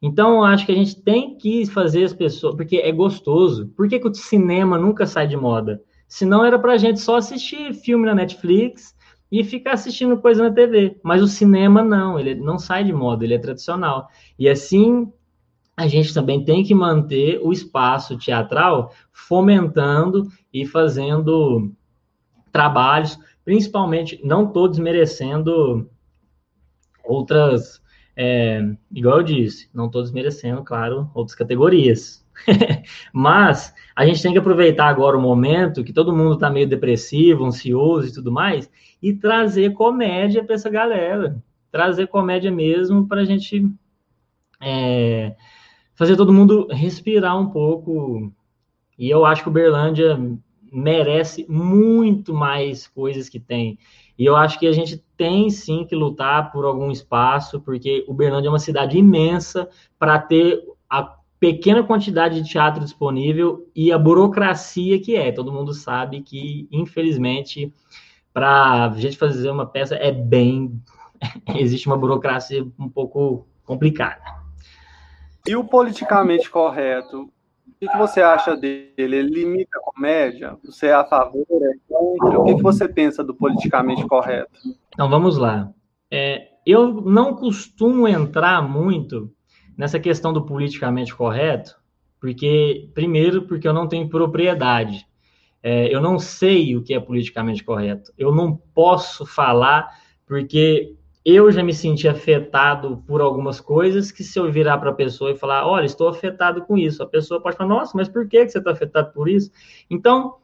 Então, 0.00 0.44
acho 0.44 0.64
que 0.64 0.72
a 0.72 0.74
gente 0.74 1.02
tem 1.02 1.36
que 1.36 1.66
fazer 1.66 2.04
as 2.04 2.12
pessoas, 2.12 2.54
porque 2.54 2.76
é 2.76 2.92
gostoso. 2.92 3.68
Por 3.76 3.88
que, 3.88 3.98
que 3.98 4.06
o 4.06 4.14
cinema 4.14 4.78
nunca 4.78 5.06
sai 5.06 5.26
de 5.26 5.36
moda? 5.36 5.82
Se 6.06 6.24
não 6.24 6.44
era 6.44 6.58
pra 6.58 6.76
gente 6.76 7.00
só 7.00 7.16
assistir 7.16 7.74
filme 7.74 8.06
na 8.06 8.14
Netflix 8.14 8.93
e 9.34 9.42
ficar 9.42 9.72
assistindo 9.72 10.16
coisa 10.18 10.44
na 10.44 10.54
TV. 10.54 10.96
Mas 11.02 11.20
o 11.20 11.26
cinema 11.26 11.82
não, 11.82 12.20
ele 12.20 12.36
não 12.36 12.56
sai 12.56 12.84
de 12.84 12.92
moda, 12.92 13.24
ele 13.24 13.34
é 13.34 13.38
tradicional. 13.38 14.08
E 14.38 14.48
assim 14.48 15.12
a 15.76 15.88
gente 15.88 16.14
também 16.14 16.44
tem 16.44 16.62
que 16.62 16.72
manter 16.72 17.40
o 17.42 17.52
espaço 17.52 18.16
teatral 18.16 18.92
fomentando 19.12 20.28
e 20.52 20.64
fazendo 20.64 21.72
trabalhos, 22.52 23.18
principalmente, 23.44 24.20
não 24.22 24.46
todos 24.46 24.78
merecendo 24.78 25.90
outras, 27.04 27.82
é, 28.16 28.62
igual 28.92 29.18
eu 29.18 29.24
disse, 29.24 29.68
não 29.74 29.90
todos 29.90 30.12
merecendo, 30.12 30.62
claro, 30.62 31.10
outras 31.12 31.36
categorias. 31.36 32.23
Mas 33.12 33.74
a 33.94 34.04
gente 34.04 34.22
tem 34.22 34.32
que 34.32 34.38
aproveitar 34.38 34.88
agora 34.88 35.16
o 35.16 35.20
momento 35.20 35.84
que 35.84 35.92
todo 35.92 36.14
mundo 36.14 36.34
está 36.34 36.50
meio 36.50 36.68
depressivo, 36.68 37.44
ansioso 37.44 38.08
e 38.08 38.12
tudo 38.12 38.32
mais, 38.32 38.70
e 39.02 39.12
trazer 39.12 39.72
comédia 39.72 40.44
para 40.44 40.54
essa 40.54 40.70
galera. 40.70 41.42
Trazer 41.70 42.06
comédia 42.08 42.50
mesmo 42.50 43.06
para 43.06 43.22
a 43.22 43.24
gente 43.24 43.68
é, 44.60 45.34
fazer 45.94 46.16
todo 46.16 46.32
mundo 46.32 46.68
respirar 46.70 47.38
um 47.38 47.50
pouco. 47.50 48.32
E 48.98 49.10
eu 49.10 49.24
acho 49.24 49.42
que 49.42 49.48
o 49.48 49.52
Berlândia 49.52 50.18
merece 50.72 51.46
muito 51.48 52.34
mais 52.34 52.86
coisas 52.88 53.28
que 53.28 53.38
tem. 53.38 53.78
E 54.18 54.24
eu 54.24 54.36
acho 54.36 54.58
que 54.58 54.66
a 54.66 54.72
gente 54.72 55.02
tem 55.16 55.50
sim 55.50 55.84
que 55.84 55.94
lutar 55.94 56.52
por 56.52 56.64
algum 56.64 56.90
espaço, 56.90 57.60
porque 57.60 58.04
Uberlândia 58.08 58.48
é 58.48 58.50
uma 58.50 58.58
cidade 58.58 58.98
imensa 58.98 59.68
para 59.98 60.18
ter 60.18 60.62
a 60.88 61.16
pequena 61.44 61.82
quantidade 61.82 62.40
de 62.40 62.48
teatro 62.48 62.82
disponível 62.82 63.70
e 63.76 63.92
a 63.92 63.98
burocracia 63.98 64.98
que 64.98 65.14
é. 65.14 65.30
Todo 65.30 65.52
mundo 65.52 65.74
sabe 65.74 66.22
que, 66.22 66.66
infelizmente, 66.72 67.70
para 68.32 68.86
a 68.86 68.90
gente 68.96 69.18
fazer 69.18 69.50
uma 69.50 69.66
peça 69.66 69.94
é 69.94 70.10
bem. 70.10 70.80
existe 71.54 71.86
uma 71.86 71.98
burocracia 71.98 72.66
um 72.78 72.88
pouco 72.88 73.46
complicada. 73.62 74.22
E 75.46 75.54
o 75.54 75.62
politicamente 75.64 76.48
correto? 76.48 77.30
O 77.66 77.90
que 77.90 77.98
você 77.98 78.22
acha 78.22 78.56
dele? 78.56 78.94
Ele 78.96 79.20
limita 79.20 79.76
a 79.76 79.92
comédia? 79.92 80.56
Você 80.64 80.86
é 80.86 80.94
a 80.94 81.04
favor? 81.04 81.44
É 81.50 81.74
contra? 81.86 82.40
O 82.40 82.44
que 82.46 82.62
você 82.62 82.88
pensa 82.88 83.22
do 83.22 83.34
politicamente 83.34 84.06
correto? 84.06 84.50
Então 84.88 85.10
vamos 85.10 85.36
lá. 85.36 85.70
É, 86.10 86.48
eu 86.64 87.02
não 87.02 87.36
costumo 87.36 88.08
entrar 88.08 88.66
muito 88.66 89.30
nessa 89.76 89.98
questão 89.98 90.32
do 90.32 90.44
politicamente 90.44 91.14
correto, 91.14 91.76
porque, 92.20 92.88
primeiro, 92.94 93.42
porque 93.42 93.68
eu 93.68 93.72
não 93.72 93.86
tenho 93.86 94.08
propriedade. 94.08 95.06
É, 95.62 95.94
eu 95.94 96.00
não 96.00 96.18
sei 96.18 96.76
o 96.76 96.82
que 96.82 96.94
é 96.94 97.00
politicamente 97.00 97.64
correto. 97.64 98.12
Eu 98.16 98.34
não 98.34 98.54
posso 98.54 99.24
falar, 99.24 99.88
porque 100.26 100.94
eu 101.24 101.50
já 101.50 101.62
me 101.62 101.72
senti 101.72 102.06
afetado 102.06 103.02
por 103.06 103.22
algumas 103.22 103.60
coisas 103.60 104.12
que 104.12 104.22
se 104.22 104.38
eu 104.38 104.52
virar 104.52 104.76
para 104.78 104.90
a 104.90 104.94
pessoa 104.94 105.30
e 105.30 105.36
falar, 105.36 105.66
olha, 105.66 105.86
estou 105.86 106.08
afetado 106.08 106.62
com 106.62 106.76
isso, 106.76 107.02
a 107.02 107.06
pessoa 107.06 107.40
pode 107.40 107.56
falar, 107.56 107.68
nossa, 107.68 107.96
mas 107.96 108.08
por 108.08 108.28
que 108.28 108.46
você 108.46 108.58
está 108.58 108.72
afetado 108.72 109.12
por 109.12 109.28
isso? 109.28 109.50
Então, 109.88 110.36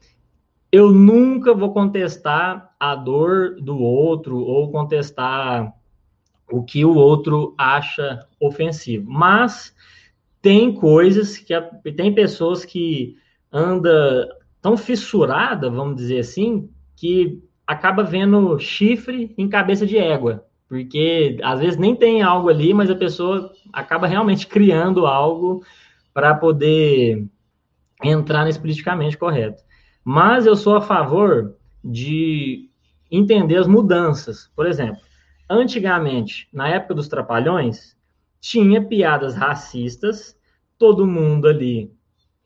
eu 0.73 0.91
nunca 0.91 1.53
vou 1.53 1.73
contestar 1.73 2.75
a 2.81 2.95
dor 2.95 3.57
do 3.61 3.79
outro 3.79 4.39
ou 4.39 4.71
contestar 4.71 5.71
o 6.51 6.63
que 6.63 6.85
o 6.85 6.95
outro 6.95 7.55
acha 7.57 8.27
ofensivo. 8.41 9.11
Mas 9.11 9.75
tem 10.43 10.75
coisas 10.75 11.39
que 11.39 11.55
tem 11.97 12.15
pessoas 12.15 12.65
que 12.65 13.17
anda 13.53 14.29
tão 14.61 14.77
fissurada, 14.77 15.71
vamos 15.71 15.97
dizer 15.97 16.21
assim, 16.21 16.69
que 16.97 17.43
acaba 17.67 18.03
vendo 18.03 18.59
chifre 18.59 19.35
em 19.39 19.49
cabeça 19.49 19.87
de 19.87 19.97
égua, 19.97 20.45
porque 20.69 21.39
às 21.43 21.61
vezes 21.61 21.79
nem 21.79 21.95
tem 21.95 22.23
algo 22.23 22.49
ali, 22.49 22.75
mas 22.75 22.91
a 22.91 22.95
pessoa 22.95 23.53
acaba 23.73 24.07
realmente 24.07 24.47
criando 24.47 25.07
algo 25.07 25.63
para 26.13 26.35
poder 26.35 27.27
entrar 28.03 28.45
nesse 28.45 28.59
politicamente 28.59 29.17
correto. 29.17 29.63
Mas 30.05 30.47
eu 30.47 30.57
sou 30.57 30.77
a 30.77 30.81
favor 30.81 31.55
de 31.85 32.69
entender 33.11 33.57
as 33.57 33.67
mudanças. 33.67 34.51
Por 34.55 34.67
exemplo, 34.67 35.01
Antigamente, 35.53 36.49
na 36.53 36.69
época 36.69 36.95
dos 36.95 37.09
Trapalhões, 37.09 37.97
tinha 38.41 38.81
piadas 38.81 39.35
racistas, 39.35 40.39
todo 40.79 41.05
mundo 41.05 41.49
ali 41.49 41.91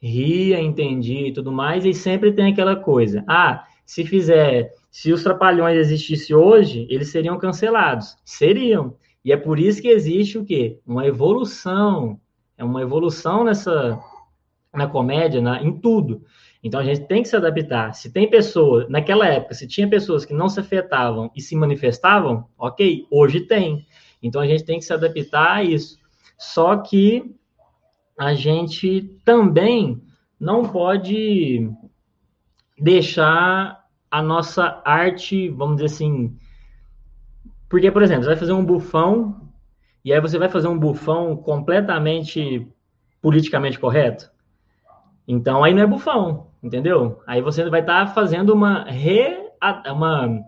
ria, 0.01 0.59
entendia 0.59 1.29
e 1.29 1.33
tudo 1.33 1.53
mais, 1.53 1.85
e 1.85 1.93
sempre 1.93 2.33
tem 2.33 2.51
aquela 2.51 2.75
coisa: 2.75 3.23
ah, 3.29 3.67
se 3.85 4.07
fizer, 4.07 4.73
se 4.91 5.13
os 5.13 5.23
Trapalhões 5.23 5.77
existissem 5.77 6.35
hoje, 6.35 6.87
eles 6.89 7.11
seriam 7.11 7.37
cancelados. 7.37 8.17
Seriam. 8.25 8.97
E 9.23 9.33
é 9.33 9.37
por 9.37 9.59
isso 9.59 9.83
que 9.83 9.89
existe 9.89 10.39
o 10.39 10.45
quê? 10.45 10.79
Uma 10.87 11.07
evolução. 11.07 12.19
É 12.57 12.65
uma 12.65 12.81
evolução 12.81 13.45
nessa 13.45 14.01
na 14.73 14.89
comédia, 14.89 15.43
na, 15.43 15.63
em 15.63 15.79
tudo. 15.79 16.23
Então 16.65 16.81
a 16.81 16.85
gente 16.85 17.03
tem 17.03 17.23
que 17.23 17.29
se 17.29 17.37
adaptar. 17.37 17.93
Se 17.93 18.11
tem 18.11 18.29
pessoas, 18.29 18.89
naquela 18.89 19.29
época, 19.29 19.53
se 19.53 19.69
tinha 19.69 19.87
pessoas 19.87 20.25
que 20.25 20.33
não 20.33 20.49
se 20.49 20.59
afetavam 20.59 21.31
e 21.37 21.41
se 21.43 21.55
manifestavam, 21.55 22.49
ok, 22.57 23.07
hoje 23.11 23.41
tem. 23.43 23.87
Então 24.23 24.41
a 24.41 24.47
gente 24.47 24.65
tem 24.65 24.79
que 24.79 24.85
se 24.87 24.93
adaptar 24.95 25.57
a 25.57 25.63
isso. 25.63 25.99
Só 26.39 26.79
que 26.79 27.37
a 28.19 28.33
gente 28.33 29.21
também 29.27 30.03
não 30.41 30.63
pode 30.63 31.71
deixar 32.79 33.85
a 34.11 34.23
nossa 34.23 34.81
arte, 34.87 35.51
vamos 35.51 35.77
dizer 35.77 35.95
assim. 35.95 36.35
Porque, 37.69 37.91
por 37.91 38.03
exemplo, 38.03 38.23
você 38.23 38.31
vai 38.31 38.39
fazer 38.39 38.53
um 38.53 38.65
bufão, 38.65 39.51
e 40.03 40.15
aí 40.15 40.21
você 40.21 40.39
vai 40.39 40.49
fazer 40.49 40.69
um 40.69 40.79
bufão 40.79 41.37
completamente 41.37 42.67
politicamente 43.21 43.79
correto. 43.79 44.31
Então 45.29 45.63
aí 45.63 45.75
não 45.75 45.83
é 45.83 45.87
bufão 45.87 46.54
entendeu? 46.65 47.21
Aí 47.27 47.43
você 47.43 47.69
vai 47.69 47.81
estar 47.81 48.07
tá 48.07 48.13
fazendo 48.13 48.55
uma, 48.55 48.85
re, 48.85 49.37
uma, 49.93 50.41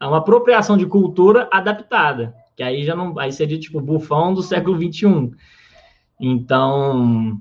uma 0.00 0.16
apropriação 0.16 0.78
de 0.78 0.86
cultura 0.86 1.46
adaptada, 1.52 2.34
que 2.56 2.62
aí 2.62 2.82
já 2.84 2.96
não, 2.96 3.18
aí 3.18 3.30
seria 3.30 3.60
tipo 3.60 3.78
bufão 3.78 4.32
do 4.32 4.42
século 4.42 4.78
21. 4.78 5.30
Então, 6.18 7.38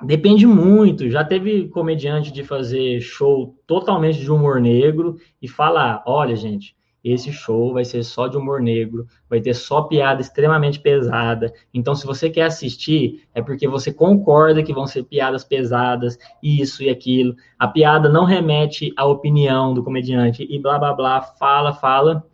depende 0.00 0.46
muito. 0.46 1.10
Já 1.10 1.24
teve 1.24 1.68
comediante 1.68 2.32
de 2.32 2.44
fazer 2.44 3.00
show 3.00 3.56
totalmente 3.66 4.20
de 4.20 4.30
humor 4.30 4.60
negro 4.60 5.16
e 5.40 5.48
falar, 5.48 6.04
olha, 6.06 6.36
gente, 6.36 6.76
esse 7.04 7.32
show 7.32 7.72
vai 7.72 7.84
ser 7.84 8.04
só 8.04 8.28
de 8.28 8.36
humor 8.36 8.60
negro, 8.60 9.06
vai 9.28 9.40
ter 9.40 9.54
só 9.54 9.82
piada 9.82 10.20
extremamente 10.20 10.78
pesada. 10.78 11.52
Então, 11.74 11.94
se 11.94 12.06
você 12.06 12.30
quer 12.30 12.44
assistir, 12.44 13.24
é 13.34 13.42
porque 13.42 13.66
você 13.66 13.92
concorda 13.92 14.62
que 14.62 14.72
vão 14.72 14.86
ser 14.86 15.02
piadas 15.04 15.42
pesadas, 15.42 16.16
isso 16.42 16.82
e 16.82 16.88
aquilo. 16.88 17.34
A 17.58 17.66
piada 17.66 18.08
não 18.08 18.24
remete 18.24 18.92
à 18.96 19.04
opinião 19.04 19.74
do 19.74 19.82
comediante 19.82 20.46
e 20.48 20.58
blá 20.60 20.78
blá 20.78 20.92
blá, 20.92 21.22
fala, 21.22 21.72
fala. 21.72 22.24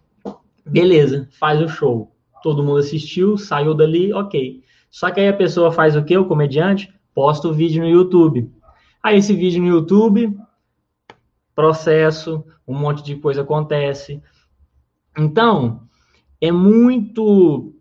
Beleza, 0.67 1.27
faz 1.31 1.61
o 1.63 1.69
show. 1.69 2.13
Todo 2.43 2.63
mundo 2.63 2.79
assistiu, 2.79 3.39
saiu 3.39 3.75
dali, 3.75 4.13
ok. 4.13 4.63
Só 4.91 5.11
que 5.11 5.21
aí 5.21 5.29
a 5.29 5.37
pessoa 5.37 5.73
faz 5.73 5.97
o 5.97 6.05
quê? 6.05 6.17
O 6.19 6.27
comediante 6.27 6.93
posta 7.15 7.49
o 7.49 7.55
vídeo 7.55 7.83
no 7.83 7.89
YouTube. 7.89 8.51
Aí 9.03 9.17
esse 9.17 9.33
vídeo 9.35 9.63
no 9.63 9.69
YouTube, 9.69 10.37
processo, 11.55 12.45
um 12.67 12.75
monte 12.75 13.03
de 13.03 13.17
coisa 13.17 13.41
acontece 13.41 14.23
então, 15.19 15.83
é 16.41 16.51
muito 16.53 17.75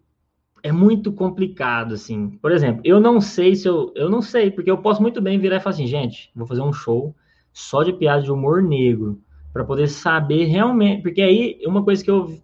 é 0.64 0.72
muito 0.72 1.12
complicado 1.14 1.94
assim. 1.94 2.30
Por 2.42 2.52
exemplo, 2.52 2.82
eu 2.84 3.00
não 3.00 3.22
sei 3.22 3.56
se 3.56 3.68
eu 3.68 3.94
eu 3.96 4.10
não 4.10 4.22
sei, 4.22 4.52
porque 4.52 4.72
eu 4.72 4.78
posso 4.80 5.02
muito 5.02 5.22
bem 5.22 5.40
virar 5.40 5.58
e 5.58 5.60
falar 5.60 5.76
assim, 5.76 5.88
gente, 5.88 6.32
vou 6.36 6.48
fazer 6.48 6.62
um 6.62 6.74
show 6.74 7.16
só 7.54 7.84
de 7.84 7.94
piada 7.94 8.22
de 8.22 8.32
humor 8.32 8.62
negro 8.62 9.22
para 9.54 9.64
poder 9.64 9.88
saber 9.88 10.46
realmente, 10.46 11.02
porque 11.02 11.22
aí 11.22 11.60
uma 11.66 11.84
coisa 11.84 12.04
que 12.04 12.12
eu 12.12 12.38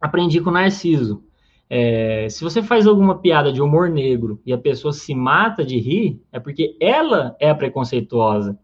aprendi 0.00 0.40
com 0.40 0.50
o 0.50 0.52
Narciso, 0.52 1.22
é, 1.68 2.28
se 2.28 2.44
você 2.44 2.62
faz 2.62 2.86
alguma 2.86 3.18
piada 3.18 3.52
de 3.52 3.60
humor 3.60 3.88
negro 3.88 4.40
e 4.46 4.52
a 4.52 4.58
pessoa 4.58 4.92
se 4.92 5.14
mata 5.14 5.64
de 5.64 5.78
rir, 5.78 6.20
é 6.30 6.38
porque 6.38 6.76
ela 6.80 7.36
é 7.40 7.52
preconceituosa. 7.52 8.58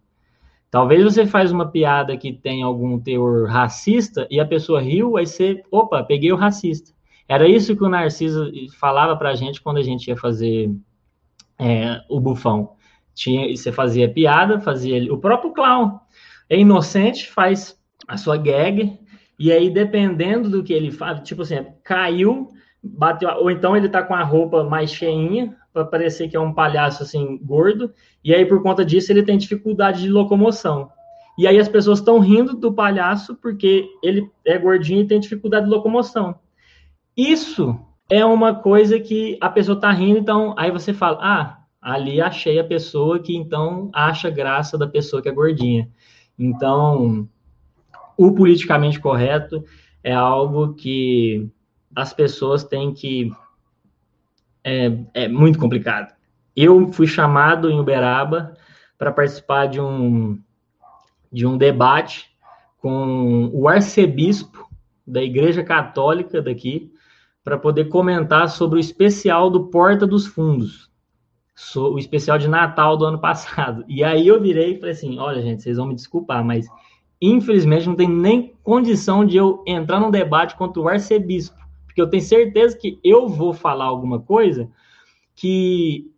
Talvez 0.72 1.04
você 1.04 1.26
faz 1.26 1.52
uma 1.52 1.68
piada 1.70 2.16
que 2.16 2.32
tem 2.32 2.62
algum 2.62 2.98
teor 2.98 3.46
racista 3.46 4.26
e 4.30 4.40
a 4.40 4.46
pessoa 4.46 4.80
riu, 4.80 5.18
aí 5.18 5.26
você, 5.26 5.62
opa, 5.70 6.02
peguei 6.02 6.32
o 6.32 6.36
racista. 6.36 6.92
Era 7.28 7.46
isso 7.46 7.76
que 7.76 7.84
o 7.84 7.90
Narciso 7.90 8.50
falava 8.80 9.14
pra 9.14 9.34
gente 9.34 9.60
quando 9.60 9.76
a 9.76 9.82
gente 9.82 10.08
ia 10.08 10.16
fazer 10.16 10.74
é, 11.58 12.00
o 12.08 12.18
bufão. 12.18 12.72
Tinha, 13.14 13.54
você 13.54 13.70
fazia 13.70 14.08
piada, 14.08 14.60
fazia 14.60 15.12
o 15.12 15.18
próprio 15.18 15.52
clown. 15.52 16.00
É 16.48 16.58
inocente, 16.58 17.30
faz 17.30 17.78
a 18.08 18.16
sua 18.16 18.38
gag, 18.38 18.98
e 19.38 19.52
aí 19.52 19.68
dependendo 19.68 20.48
do 20.48 20.64
que 20.64 20.72
ele 20.72 20.90
faz, 20.90 21.20
tipo 21.20 21.42
assim, 21.42 21.66
caiu, 21.84 22.48
bateu, 22.82 23.28
ou 23.40 23.50
então 23.50 23.76
ele 23.76 23.90
tá 23.90 24.02
com 24.02 24.14
a 24.14 24.22
roupa 24.22 24.64
mais 24.64 24.90
cheinha, 24.90 25.54
para 25.72 25.84
parecer 25.84 26.28
que 26.28 26.36
é 26.36 26.40
um 26.40 26.52
palhaço 26.52 27.02
assim 27.02 27.38
gordo, 27.38 27.92
e 28.22 28.34
aí 28.34 28.44
por 28.44 28.62
conta 28.62 28.84
disso 28.84 29.10
ele 29.10 29.22
tem 29.22 29.38
dificuldade 29.38 30.02
de 30.02 30.10
locomoção. 30.10 30.90
E 31.38 31.46
aí 31.46 31.58
as 31.58 31.68
pessoas 31.68 31.98
estão 31.98 32.18
rindo 32.18 32.54
do 32.54 32.72
palhaço 32.72 33.34
porque 33.36 33.88
ele 34.02 34.30
é 34.44 34.58
gordinho 34.58 35.00
e 35.00 35.06
tem 35.06 35.18
dificuldade 35.18 35.64
de 35.64 35.72
locomoção. 35.72 36.34
Isso 37.16 37.78
é 38.10 38.24
uma 38.24 38.54
coisa 38.54 39.00
que 39.00 39.38
a 39.40 39.48
pessoa 39.48 39.76
está 39.76 39.90
rindo, 39.90 40.18
então 40.18 40.54
aí 40.58 40.70
você 40.70 40.92
fala: 40.92 41.18
"Ah, 41.20 41.58
ali 41.80 42.20
achei 42.20 42.58
a 42.58 42.64
pessoa 42.64 43.18
que 43.18 43.34
então 43.34 43.90
acha 43.94 44.30
graça 44.30 44.76
da 44.76 44.86
pessoa 44.86 45.22
que 45.22 45.28
é 45.28 45.32
gordinha". 45.32 45.88
Então, 46.38 47.28
o 48.16 48.32
politicamente 48.32 49.00
correto 49.00 49.64
é 50.04 50.12
algo 50.12 50.74
que 50.74 51.48
as 51.94 52.12
pessoas 52.12 52.64
têm 52.64 52.92
que 52.92 53.30
é, 54.64 54.98
é 55.14 55.28
muito 55.28 55.58
complicado. 55.58 56.14
Eu 56.54 56.92
fui 56.92 57.06
chamado 57.06 57.70
em 57.70 57.80
Uberaba 57.80 58.54
para 58.98 59.12
participar 59.12 59.66
de 59.66 59.80
um, 59.80 60.38
de 61.32 61.46
um 61.46 61.56
debate 61.56 62.30
com 62.78 63.50
o 63.52 63.68
arcebispo 63.68 64.68
da 65.06 65.22
Igreja 65.22 65.62
Católica 65.62 66.42
daqui, 66.42 66.92
para 67.44 67.58
poder 67.58 67.86
comentar 67.86 68.48
sobre 68.48 68.78
o 68.78 68.80
especial 68.80 69.50
do 69.50 69.66
Porta 69.66 70.06
dos 70.06 70.26
Fundos. 70.26 70.90
o 71.76 71.98
especial 71.98 72.38
de 72.38 72.48
Natal 72.48 72.96
do 72.96 73.04
ano 73.04 73.20
passado. 73.20 73.84
E 73.88 74.02
aí 74.04 74.26
eu 74.26 74.40
virei 74.40 74.74
e 74.74 74.78
falei 74.78 74.92
assim: 74.92 75.18
olha, 75.18 75.42
gente, 75.42 75.62
vocês 75.62 75.76
vão 75.76 75.86
me 75.86 75.94
desculpar, 75.94 76.44
mas 76.44 76.66
infelizmente 77.20 77.86
não 77.86 77.94
tem 77.94 78.08
nem 78.08 78.54
condição 78.62 79.24
de 79.24 79.36
eu 79.36 79.62
entrar 79.66 80.00
num 80.00 80.10
debate 80.10 80.56
contra 80.56 80.80
o 80.80 80.88
arcebispo, 80.88 81.58
porque 81.92 82.00
eu 82.00 82.08
tenho 82.08 82.22
certeza 82.22 82.76
que 82.76 82.98
eu 83.04 83.28
vou 83.28 83.52
falar 83.52 83.84
alguma 83.84 84.18
coisa 84.18 84.70
que 85.36 86.10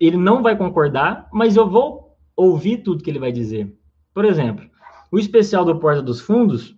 ele 0.00 0.16
não 0.16 0.42
vai 0.42 0.56
concordar, 0.56 1.28
mas 1.30 1.54
eu 1.54 1.68
vou 1.68 2.16
ouvir 2.34 2.78
tudo 2.78 3.04
que 3.04 3.10
ele 3.10 3.18
vai 3.18 3.30
dizer. 3.30 3.70
Por 4.14 4.24
exemplo, 4.24 4.64
o 5.10 5.18
especial 5.18 5.66
do 5.66 5.78
Porta 5.78 6.00
dos 6.00 6.18
Fundos, 6.18 6.74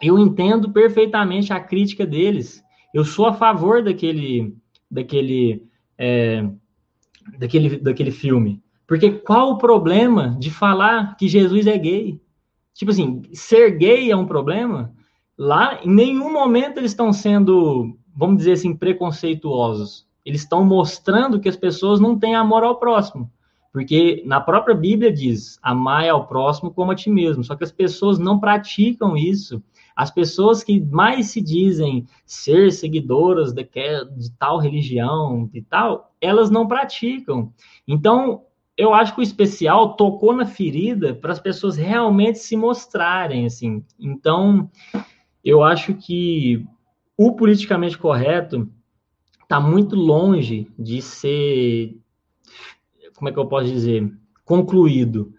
eu 0.00 0.18
entendo 0.18 0.72
perfeitamente 0.72 1.52
a 1.52 1.60
crítica 1.60 2.06
deles. 2.06 2.64
Eu 2.94 3.04
sou 3.04 3.26
a 3.26 3.34
favor 3.34 3.82
daquele, 3.82 4.56
daquele, 4.90 5.62
é, 5.98 6.48
daquele, 7.38 7.76
daquele 7.76 8.10
filme. 8.10 8.62
Porque 8.86 9.10
qual 9.10 9.50
o 9.50 9.58
problema 9.58 10.34
de 10.40 10.50
falar 10.50 11.16
que 11.16 11.28
Jesus 11.28 11.66
é 11.66 11.76
gay? 11.76 12.18
Tipo 12.72 12.92
assim, 12.92 13.22
ser 13.34 13.76
gay 13.76 14.10
é 14.10 14.16
um 14.16 14.26
problema? 14.26 14.94
Lá, 15.38 15.78
em 15.84 15.88
nenhum 15.88 16.32
momento 16.32 16.78
eles 16.78 16.90
estão 16.90 17.12
sendo, 17.12 17.96
vamos 18.14 18.38
dizer 18.38 18.52
assim, 18.52 18.74
preconceituosos. 18.74 20.04
Eles 20.24 20.42
estão 20.42 20.64
mostrando 20.64 21.38
que 21.38 21.48
as 21.48 21.56
pessoas 21.56 22.00
não 22.00 22.18
têm 22.18 22.34
amor 22.34 22.64
ao 22.64 22.76
próximo. 22.80 23.30
Porque 23.72 24.22
na 24.26 24.40
própria 24.40 24.74
Bíblia 24.74 25.12
diz: 25.12 25.58
amai 25.62 26.08
ao 26.08 26.26
próximo 26.26 26.72
como 26.72 26.90
a 26.90 26.94
ti 26.94 27.08
mesmo. 27.08 27.44
Só 27.44 27.54
que 27.54 27.62
as 27.62 27.70
pessoas 27.70 28.18
não 28.18 28.40
praticam 28.40 29.16
isso. 29.16 29.62
As 29.94 30.10
pessoas 30.10 30.64
que 30.64 30.80
mais 30.80 31.28
se 31.28 31.40
dizem 31.40 32.06
ser 32.26 32.72
seguidoras 32.72 33.52
de, 33.52 33.64
de 33.64 34.30
tal 34.38 34.58
religião 34.58 35.48
e 35.52 35.62
tal, 35.62 36.12
elas 36.20 36.50
não 36.50 36.66
praticam. 36.66 37.52
Então, 37.86 38.42
eu 38.76 38.94
acho 38.94 39.14
que 39.14 39.20
o 39.20 39.22
especial 39.22 39.94
tocou 39.94 40.32
na 40.32 40.46
ferida 40.46 41.14
para 41.14 41.32
as 41.32 41.40
pessoas 41.40 41.76
realmente 41.76 42.38
se 42.38 42.56
mostrarem, 42.56 43.44
assim. 43.44 43.84
Então, 43.98 44.70
eu 45.44 45.62
acho 45.62 45.94
que 45.94 46.66
o 47.16 47.32
politicamente 47.34 47.98
correto 47.98 48.68
está 49.42 49.58
muito 49.58 49.96
longe 49.96 50.70
de 50.78 51.00
ser, 51.00 51.96
como 53.16 53.28
é 53.28 53.32
que 53.32 53.38
eu 53.38 53.46
posso 53.46 53.66
dizer, 53.66 54.12
concluído. 54.44 55.32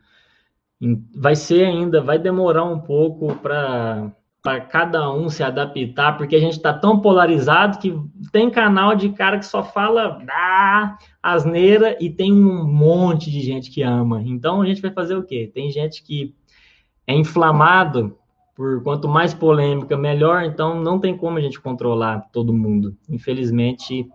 Vai 1.15 1.35
ser 1.35 1.65
ainda, 1.65 2.01
vai 2.01 2.17
demorar 2.17 2.63
um 2.63 2.79
pouco 2.79 3.35
para 3.35 4.11
para 4.41 4.61
cada 4.61 5.11
um 5.11 5.29
se 5.29 5.43
adaptar, 5.43 6.17
porque 6.17 6.35
a 6.35 6.39
gente 6.39 6.53
está 6.53 6.73
tão 6.73 6.99
polarizado 6.99 7.77
que 7.77 7.93
tem 8.31 8.49
canal 8.49 8.95
de 8.95 9.09
cara 9.09 9.37
que 9.37 9.45
só 9.45 9.61
fala 9.61 10.23
ah, 10.31 10.97
asneira 11.21 11.97
e 11.99 12.09
tem 12.09 12.31
um 12.31 12.65
monte 12.65 13.29
de 13.29 13.41
gente 13.41 13.69
que 13.69 13.81
ama. 13.81 14.23
Então 14.25 14.61
a 14.61 14.65
gente 14.65 14.81
vai 14.81 14.91
fazer 14.91 15.15
o 15.15 15.23
quê? 15.23 15.51
Tem 15.53 15.69
gente 15.69 16.01
que 16.01 16.33
é 17.05 17.13
inflamado 17.13 18.17
por 18.59 18.83
quanto 18.83 19.07
mais 19.07 19.33
polêmica, 19.33 19.95
melhor, 19.95 20.43
então 20.43 20.81
não 20.81 20.99
tem 20.99 21.15
como 21.15 21.37
a 21.37 21.41
gente 21.41 21.61
controlar 21.61 22.27
todo 22.29 22.51
mundo. 22.51 22.93
Infelizmente, 23.07 24.05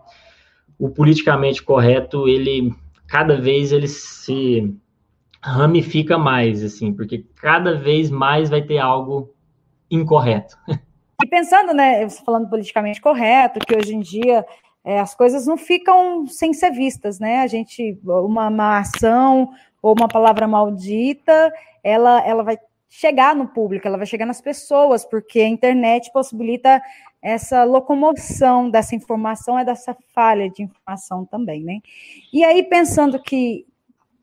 o 0.77 0.87
politicamente 0.87 1.63
correto, 1.63 2.27
ele 2.27 2.71
cada 3.07 3.41
vez 3.41 3.71
ele 3.71 3.87
se 3.87 4.71
ramifica 5.41 6.15
mais, 6.15 6.63
assim, 6.63 6.93
porque 6.93 7.25
cada 7.41 7.75
vez 7.75 8.11
mais 8.11 8.47
vai 8.47 8.61
ter 8.61 8.77
algo 8.77 9.33
incorreto. 9.89 10.55
E 11.23 11.27
pensando, 11.27 11.73
né, 11.73 12.07
falando 12.09 12.49
politicamente 12.49 12.99
correto, 12.99 13.65
que 13.65 13.75
hoje 13.75 13.95
em 13.95 14.01
dia 14.01 14.45
é, 14.83 14.99
as 14.99 15.15
coisas 15.15 15.47
não 15.47 15.57
ficam 15.57 16.27
sem 16.27 16.53
ser 16.53 16.71
vistas, 16.71 17.19
né? 17.19 17.39
A 17.39 17.47
gente, 17.47 17.97
uma 18.03 18.51
má 18.51 18.79
ação 18.79 19.49
ou 19.81 19.95
uma 19.97 20.09
palavra 20.09 20.45
maldita, 20.45 21.53
ela, 21.81 22.21
ela 22.27 22.43
vai 22.43 22.57
chegar 22.97 23.35
no 23.35 23.49
público, 23.49 23.85
ela 23.85 23.97
vai 23.97 24.05
chegar 24.05 24.25
nas 24.25 24.39
pessoas, 24.39 25.03
porque 25.03 25.41
a 25.41 25.47
internet 25.47 26.09
possibilita 26.13 26.81
essa 27.21 27.65
locomoção 27.65 28.69
dessa 28.69 28.95
informação, 28.95 29.59
é 29.59 29.65
dessa 29.65 29.97
falha 30.13 30.49
de 30.49 30.63
informação 30.63 31.25
também, 31.25 31.61
né? 31.61 31.79
E 32.31 32.41
aí, 32.45 32.63
pensando 32.63 33.21
que 33.21 33.65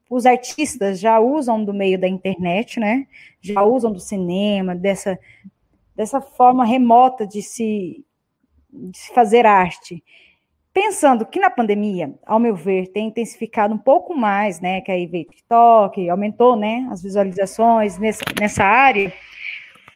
os 0.09 0.25
artistas 0.25 0.99
já 0.99 1.21
usam 1.21 1.63
do 1.63 1.75
meio 1.75 2.01
da 2.01 2.09
internet, 2.09 2.81
né? 2.81 3.07
Já 3.43 3.63
usam 3.63 3.93
do 3.93 4.01
cinema, 4.01 4.75
dessa, 4.75 5.19
dessa 5.95 6.23
forma 6.23 6.65
remota 6.65 7.27
de 7.27 7.43
se, 7.43 8.03
de 8.73 8.97
se 8.97 9.13
fazer 9.13 9.45
arte. 9.45 10.03
Pensando 10.73 11.27
que 11.27 11.39
na 11.39 11.51
pandemia, 11.51 12.15
ao 12.25 12.39
meu 12.39 12.57
ver, 12.57 12.89
tem 12.89 13.09
intensificado 13.09 13.75
um 13.75 13.79
pouco 13.79 14.17
mais, 14.17 14.59
né? 14.59 14.81
Que 14.81 14.91
aí 14.91 15.07
veio 15.07 15.27
TikTok, 15.27 16.09
aumentou, 16.09 16.57
né? 16.57 16.89
As 16.91 17.03
visualizações 17.03 17.99
nessa, 17.99 18.25
nessa 18.41 18.65
área. 18.65 19.13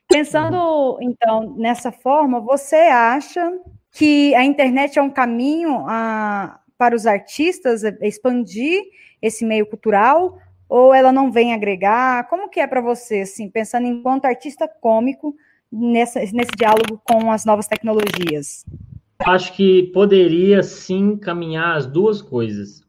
Pensando, 0.07 0.99
então, 1.01 1.57
nessa 1.57 1.91
forma, 1.91 2.41
você 2.41 2.77
acha 2.77 3.59
que 3.91 4.35
a 4.35 4.45
internet 4.45 4.99
é 4.99 5.03
um 5.03 5.11
caminho 5.11 5.85
a, 5.89 6.61
para 6.77 6.95
os 6.95 7.07
artistas 7.07 7.83
expandir 8.03 8.83
esse 9.21 9.47
meio 9.47 9.67
cultural 9.67 10.39
ou 10.69 10.93
ela 10.93 11.11
não 11.11 11.33
vem 11.33 11.55
agregar? 11.55 12.29
Como 12.29 12.51
que 12.51 12.61
é 12.61 12.67
para 12.67 12.83
você, 12.83 13.21
assim, 13.21 13.49
pensando 13.49 13.87
enquanto 13.87 14.27
artista 14.27 14.69
cômico 14.69 15.35
nessa, 15.73 16.21
nesse 16.21 16.53
diálogo 16.57 17.01
com 17.03 17.33
as 17.33 17.47
novas 17.47 17.67
tecnologias? 17.67 18.65
Acho 19.25 19.53
que 19.55 19.85
poderia 19.85 20.63
sim 20.63 21.17
caminhar 21.17 21.77
as 21.77 21.87
duas 21.87 22.21
coisas. 22.21 22.85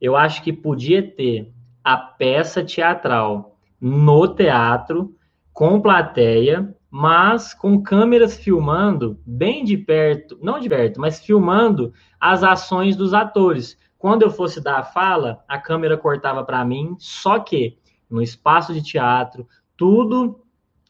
Eu 0.00 0.16
acho 0.16 0.42
que 0.42 0.52
podia 0.52 1.02
ter 1.02 1.52
a 1.82 1.96
peça 1.96 2.64
teatral 2.64 3.58
no 3.80 4.28
teatro, 4.28 5.14
com 5.52 5.80
plateia, 5.80 6.74
mas 6.90 7.52
com 7.52 7.82
câmeras 7.82 8.36
filmando 8.36 9.18
bem 9.26 9.64
de 9.64 9.76
perto, 9.76 10.38
não 10.40 10.60
de 10.60 10.68
perto, 10.68 11.00
mas 11.00 11.24
filmando 11.24 11.92
as 12.20 12.44
ações 12.44 12.96
dos 12.96 13.12
atores. 13.12 13.76
Quando 13.98 14.22
eu 14.22 14.30
fosse 14.30 14.60
dar 14.60 14.78
a 14.78 14.84
fala, 14.84 15.44
a 15.48 15.58
câmera 15.58 15.96
cortava 15.96 16.44
para 16.44 16.64
mim, 16.64 16.94
só 16.98 17.38
que 17.38 17.78
no 18.08 18.22
espaço 18.22 18.72
de 18.72 18.82
teatro, 18.82 19.46
tudo 19.76 20.40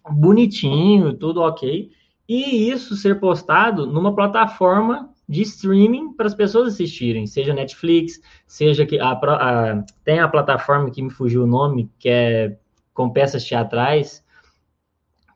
bonitinho, 0.09 1.14
tudo 1.14 1.40
ok 1.40 1.90
e 2.33 2.70
isso 2.70 2.97
ser 2.97 3.20
postado 3.20 3.87
numa 3.87 4.14
plataforma 4.14 5.11
de 5.28 5.43
streaming 5.43 6.14
para 6.14 6.26
as 6.26 6.35
pessoas 6.35 6.72
assistirem, 6.74 7.26
seja 7.26 7.53
Netflix, 7.53 8.20
seja 8.47 8.87
que 8.87 8.99
a, 8.99 9.11
a, 9.11 9.85
tem 10.03 10.18
a 10.18 10.28
plataforma 10.28 10.91
que 10.91 11.03
me 11.03 11.11
fugiu 11.11 11.45
o 11.45 11.47
nome, 11.47 11.91
que 11.99 12.09
é 12.09 12.57
com 12.95 13.11
peças 13.11 13.45
teatrais, 13.45 14.24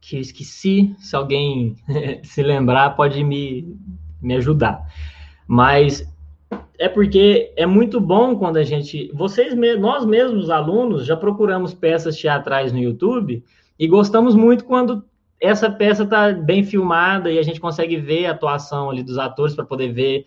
que 0.00 0.16
eu 0.16 0.20
esqueci, 0.20 0.94
se 0.98 1.14
alguém 1.14 1.76
se 2.24 2.42
lembrar 2.42 2.96
pode 2.96 3.22
me, 3.22 3.76
me 4.22 4.36
ajudar. 4.36 4.82
Mas 5.46 6.06
é 6.78 6.88
porque 6.88 7.52
é 7.56 7.66
muito 7.66 8.00
bom 8.00 8.36
quando 8.36 8.56
a 8.56 8.64
gente, 8.64 9.10
vocês 9.12 9.54
nós 9.78 10.06
mesmos 10.06 10.48
alunos 10.48 11.04
já 11.04 11.16
procuramos 11.16 11.74
peças 11.74 12.16
teatrais 12.16 12.72
no 12.72 12.78
YouTube 12.78 13.44
e 13.78 13.86
gostamos 13.86 14.34
muito 14.34 14.64
quando 14.64 15.04
essa 15.40 15.70
peça 15.70 16.04
está 16.04 16.32
bem 16.32 16.64
filmada 16.64 17.30
e 17.30 17.38
a 17.38 17.42
gente 17.42 17.60
consegue 17.60 17.96
ver 17.96 18.26
a 18.26 18.32
atuação 18.32 18.90
ali 18.90 19.02
dos 19.02 19.18
atores 19.18 19.54
para 19.54 19.64
poder 19.64 19.92
ver 19.92 20.24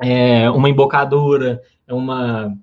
é, 0.00 0.48
uma 0.50 0.68
embocadura, 0.68 1.60
uma 1.88 2.56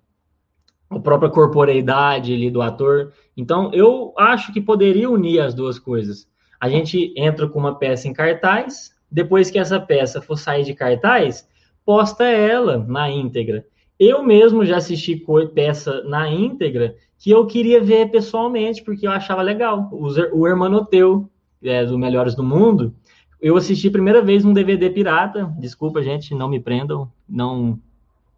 a 0.90 1.00
própria 1.00 1.30
corporeidade 1.30 2.34
ali 2.34 2.52
do 2.52 2.62
ator. 2.62 3.14
Então, 3.36 3.72
eu 3.74 4.14
acho 4.18 4.54
que 4.54 4.62
poderia 4.62 5.10
unir 5.10 5.40
as 5.40 5.54
duas 5.54 5.80
coisas. 5.80 6.28
A 6.60 6.70
gente 6.70 7.14
entra 7.18 7.48
com 7.48 7.60
uma 7.60 7.78
peça 7.78 8.08
em 8.08 8.14
cartaz, 8.14 8.94
depois 9.12 9.50
que 9.50 9.60
essa 9.60 9.80
peça 9.80 10.22
for 10.22 10.38
sair 10.38 10.64
de 10.64 10.74
cartaz, 10.74 11.48
posta 11.86 12.24
ela 12.24 12.78
na 12.88 13.10
íntegra. 13.10 13.66
Eu 14.00 14.24
mesmo 14.24 14.66
já 14.66 14.78
assisti 14.78 15.24
peça 15.54 16.04
na 16.04 16.30
íntegra 16.30 16.96
que 17.18 17.32
eu 17.32 17.46
queria 17.46 17.82
ver 17.82 18.12
pessoalmente, 18.12 18.84
porque 18.84 19.08
eu 19.08 19.12
achava 19.12 19.42
legal. 19.42 19.90
O, 19.92 20.48
Hermanoteu, 20.48 21.30
é, 21.64 21.86
do 21.86 21.98
Melhores 21.98 22.36
do 22.36 22.44
Mundo, 22.44 22.94
eu 23.42 23.58
assisti 23.58 23.88
a 23.88 23.92
primeira 23.92 24.22
vez 24.22 24.46
um 24.46 24.54
DVD 24.54 24.90
pirata. 24.90 25.54
Desculpa, 25.60 26.02
gente, 26.02 26.34
não 26.34 26.48
me 26.48 26.60
prendam, 26.60 27.12
não. 27.28 27.80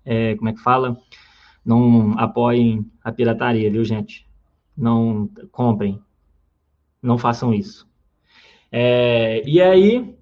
É, 0.03 0.35
como 0.35 0.49
é 0.49 0.53
que 0.53 0.61
fala? 0.61 0.97
Não 1.63 2.17
apoiem 2.17 2.89
a 3.03 3.11
pirataria, 3.11 3.71
viu, 3.71 3.83
gente? 3.83 4.27
Não 4.77 5.29
comprem. 5.51 5.99
Não 7.01 7.17
façam 7.17 7.53
isso. 7.53 7.87
É, 8.71 9.47
e 9.47 9.61
aí, 9.61 10.15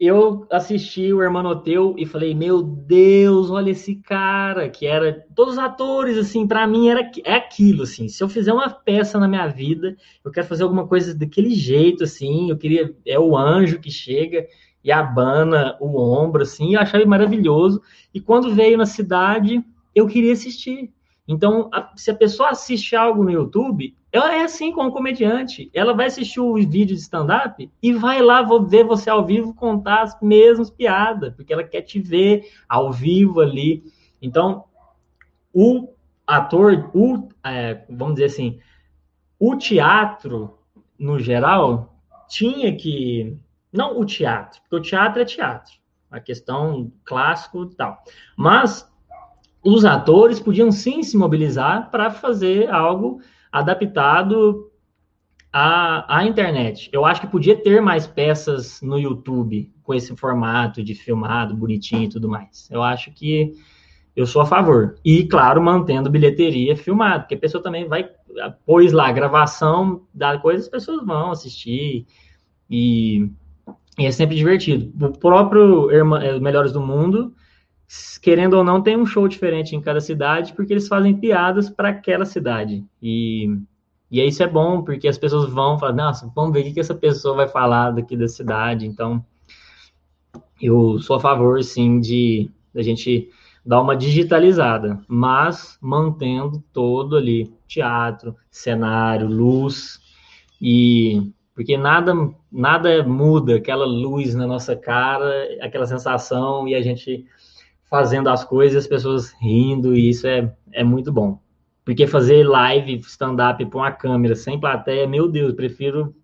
eu 0.00 0.46
assisti 0.50 1.12
o 1.12 1.22
Hermanoteu 1.22 1.94
e 1.98 2.06
falei, 2.06 2.34
meu 2.34 2.62
Deus, 2.62 3.50
olha 3.50 3.70
esse 3.72 3.96
cara, 3.96 4.66
que 4.70 4.86
era 4.86 5.26
todos 5.36 5.54
os 5.54 5.58
atores, 5.58 6.16
assim, 6.16 6.46
para 6.46 6.66
mim 6.66 6.88
era 6.88 7.10
é 7.22 7.34
aquilo, 7.34 7.82
assim. 7.82 8.08
Se 8.08 8.24
eu 8.24 8.28
fizer 8.28 8.50
uma 8.50 8.70
peça 8.70 9.20
na 9.20 9.28
minha 9.28 9.46
vida, 9.46 9.94
eu 10.24 10.30
quero 10.30 10.46
fazer 10.46 10.62
alguma 10.62 10.88
coisa 10.88 11.14
daquele 11.14 11.50
jeito, 11.50 12.04
assim. 12.04 12.48
Eu 12.48 12.56
queria 12.56 12.96
é 13.04 13.18
o 13.18 13.36
anjo 13.36 13.78
que 13.78 13.90
chega 13.90 14.46
e 14.82 14.90
abana 14.90 15.76
o 15.78 16.00
ombro, 16.00 16.44
assim. 16.44 16.74
Eu 16.74 16.80
achava 16.80 17.04
maravilhoso. 17.04 17.82
E 18.14 18.22
quando 18.22 18.54
veio 18.54 18.78
na 18.78 18.86
cidade, 18.86 19.62
eu 19.94 20.06
queria 20.06 20.32
assistir. 20.32 20.90
Então, 21.28 21.68
a, 21.70 21.92
se 21.94 22.10
a 22.10 22.14
pessoa 22.14 22.48
assiste 22.48 22.96
algo 22.96 23.22
no 23.22 23.30
YouTube, 23.30 23.94
ela 24.12 24.34
é 24.34 24.42
assim 24.42 24.72
como 24.72 24.92
comediante. 24.92 25.70
Ela 25.72 25.94
vai 25.94 26.06
assistir 26.06 26.40
o 26.40 26.54
vídeo 26.54 26.96
de 26.96 27.02
stand-up 27.02 27.70
e 27.80 27.92
vai 27.92 28.20
lá 28.20 28.42
ver 28.60 28.84
você 28.84 29.08
ao 29.08 29.24
vivo 29.24 29.54
contar 29.54 30.02
as 30.02 30.20
mesmas 30.20 30.68
piadas, 30.68 31.34
porque 31.34 31.52
ela 31.52 31.62
quer 31.62 31.82
te 31.82 32.00
ver 32.00 32.50
ao 32.68 32.92
vivo 32.92 33.40
ali. 33.40 33.84
Então, 34.20 34.64
o 35.54 35.88
ator, 36.26 36.90
o, 36.92 37.28
é, 37.44 37.84
vamos 37.88 38.14
dizer 38.14 38.26
assim, 38.26 38.58
o 39.38 39.56
teatro, 39.56 40.58
no 40.98 41.18
geral, 41.18 41.94
tinha 42.28 42.74
que. 42.76 43.36
Não 43.72 44.00
o 44.00 44.04
teatro, 44.04 44.60
porque 44.62 44.76
o 44.76 44.82
teatro 44.82 45.22
é 45.22 45.24
teatro, 45.24 45.72
a 46.10 46.18
questão 46.18 46.90
clássico 47.04 47.62
e 47.70 47.74
tal. 47.76 48.02
Mas 48.36 48.90
os 49.62 49.84
atores 49.84 50.40
podiam 50.40 50.72
sim 50.72 51.04
se 51.04 51.16
mobilizar 51.16 51.88
para 51.90 52.10
fazer 52.10 52.68
algo 52.68 53.20
adaptado 53.50 54.70
à, 55.52 56.18
à 56.18 56.24
internet. 56.24 56.88
Eu 56.92 57.04
acho 57.04 57.20
que 57.20 57.26
podia 57.26 57.56
ter 57.56 57.80
mais 57.80 58.06
peças 58.06 58.80
no 58.80 58.98
YouTube 58.98 59.72
com 59.82 59.94
esse 59.94 60.14
formato 60.16 60.82
de 60.82 60.94
filmado, 60.94 61.56
bonitinho 61.56 62.04
e 62.04 62.08
tudo 62.08 62.28
mais. 62.28 62.68
Eu 62.70 62.82
acho 62.82 63.10
que 63.12 63.54
eu 64.14 64.26
sou 64.26 64.42
a 64.42 64.46
favor. 64.46 64.96
E, 65.04 65.24
claro, 65.24 65.62
mantendo 65.62 66.10
bilheteria 66.10 66.76
filmada, 66.76 67.20
porque 67.20 67.34
a 67.34 67.38
pessoa 67.38 67.62
também 67.62 67.88
vai, 67.88 68.08
pôs 68.64 68.92
lá 68.92 69.08
a 69.08 69.12
gravação 69.12 70.06
da 70.12 70.38
coisa, 70.38 70.62
as 70.62 70.68
pessoas 70.68 71.04
vão 71.04 71.30
assistir 71.30 72.06
e, 72.68 73.30
e 73.98 74.06
é 74.06 74.10
sempre 74.12 74.36
divertido. 74.36 74.92
O 75.04 75.18
próprio 75.18 75.90
eh, 75.90 76.38
Melhores 76.38 76.72
do 76.72 76.80
Mundo 76.80 77.34
querendo 78.22 78.54
ou 78.54 78.64
não, 78.64 78.82
tem 78.82 78.96
um 78.96 79.06
show 79.06 79.26
diferente 79.26 79.74
em 79.74 79.80
cada 79.80 80.00
cidade, 80.00 80.52
porque 80.52 80.72
eles 80.72 80.86
fazem 80.86 81.16
piadas 81.16 81.68
para 81.68 81.88
aquela 81.88 82.24
cidade. 82.24 82.84
E, 83.02 83.48
e 84.10 84.24
isso 84.24 84.42
é 84.42 84.46
bom, 84.46 84.82
porque 84.82 85.08
as 85.08 85.18
pessoas 85.18 85.50
vão 85.50 85.78
falar, 85.78 85.92
nossa, 85.92 86.30
vamos 86.34 86.52
ver 86.52 86.60
o 86.60 86.72
que, 86.72 86.78
essa 86.78 86.94
pessoa 86.94 87.34
vai 87.34 87.48
falar 87.48 87.90
daqui 87.90 88.16
da 88.16 88.28
cidade. 88.28 88.86
Então, 88.86 89.24
eu 90.60 91.00
sou 91.00 91.16
a 91.16 91.20
favor, 91.20 91.62
sim, 91.64 92.00
de 92.00 92.50
a 92.74 92.82
gente 92.82 93.28
dar 93.66 93.80
uma 93.80 93.96
digitalizada, 93.96 95.00
mas 95.08 95.76
mantendo 95.80 96.62
todo 96.72 97.16
ali, 97.16 97.52
teatro, 97.66 98.36
cenário, 98.50 99.26
luz, 99.26 100.00
e 100.60 101.32
porque 101.54 101.76
nada 101.76 102.14
nada 102.50 103.02
muda 103.02 103.56
aquela 103.56 103.84
luz 103.84 104.34
na 104.34 104.46
nossa 104.46 104.74
cara, 104.74 105.48
aquela 105.60 105.86
sensação, 105.86 106.66
e 106.66 106.74
a 106.74 106.80
gente 106.80 107.26
fazendo 107.90 108.28
as 108.28 108.44
coisas, 108.44 108.84
as 108.84 108.88
pessoas 108.88 109.32
rindo, 109.40 109.94
e 109.96 110.08
isso 110.08 110.26
é, 110.26 110.54
é 110.72 110.84
muito 110.84 111.12
bom. 111.12 111.40
Porque 111.84 112.06
fazer 112.06 112.46
live, 112.46 113.00
stand-up 113.00 113.64
com 113.66 113.82
a 113.82 113.90
câmera 113.90 114.36
sem 114.36 114.60
plateia, 114.60 115.08
meu 115.08 115.28
Deus, 115.28 115.52
prefiro 115.52 116.14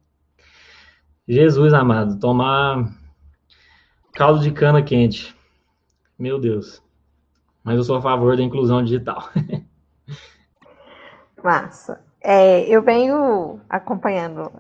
Jesus 1.27 1.75
amado, 1.75 2.21
tomar 2.21 2.89
caldo 4.13 4.41
de 4.41 4.53
cana 4.53 4.81
quente. 4.81 5.35
Meu 6.17 6.39
Deus. 6.39 6.81
Mas 7.65 7.77
eu 7.77 7.83
sou 7.83 7.97
a 7.97 8.01
favor 8.01 8.37
da 8.37 8.43
inclusão 8.43 8.83
digital. 8.83 9.29
Massa. 11.43 12.01
É, 12.23 12.63
eu 12.69 12.83
venho 12.83 13.61
acompanhando, 13.69 14.51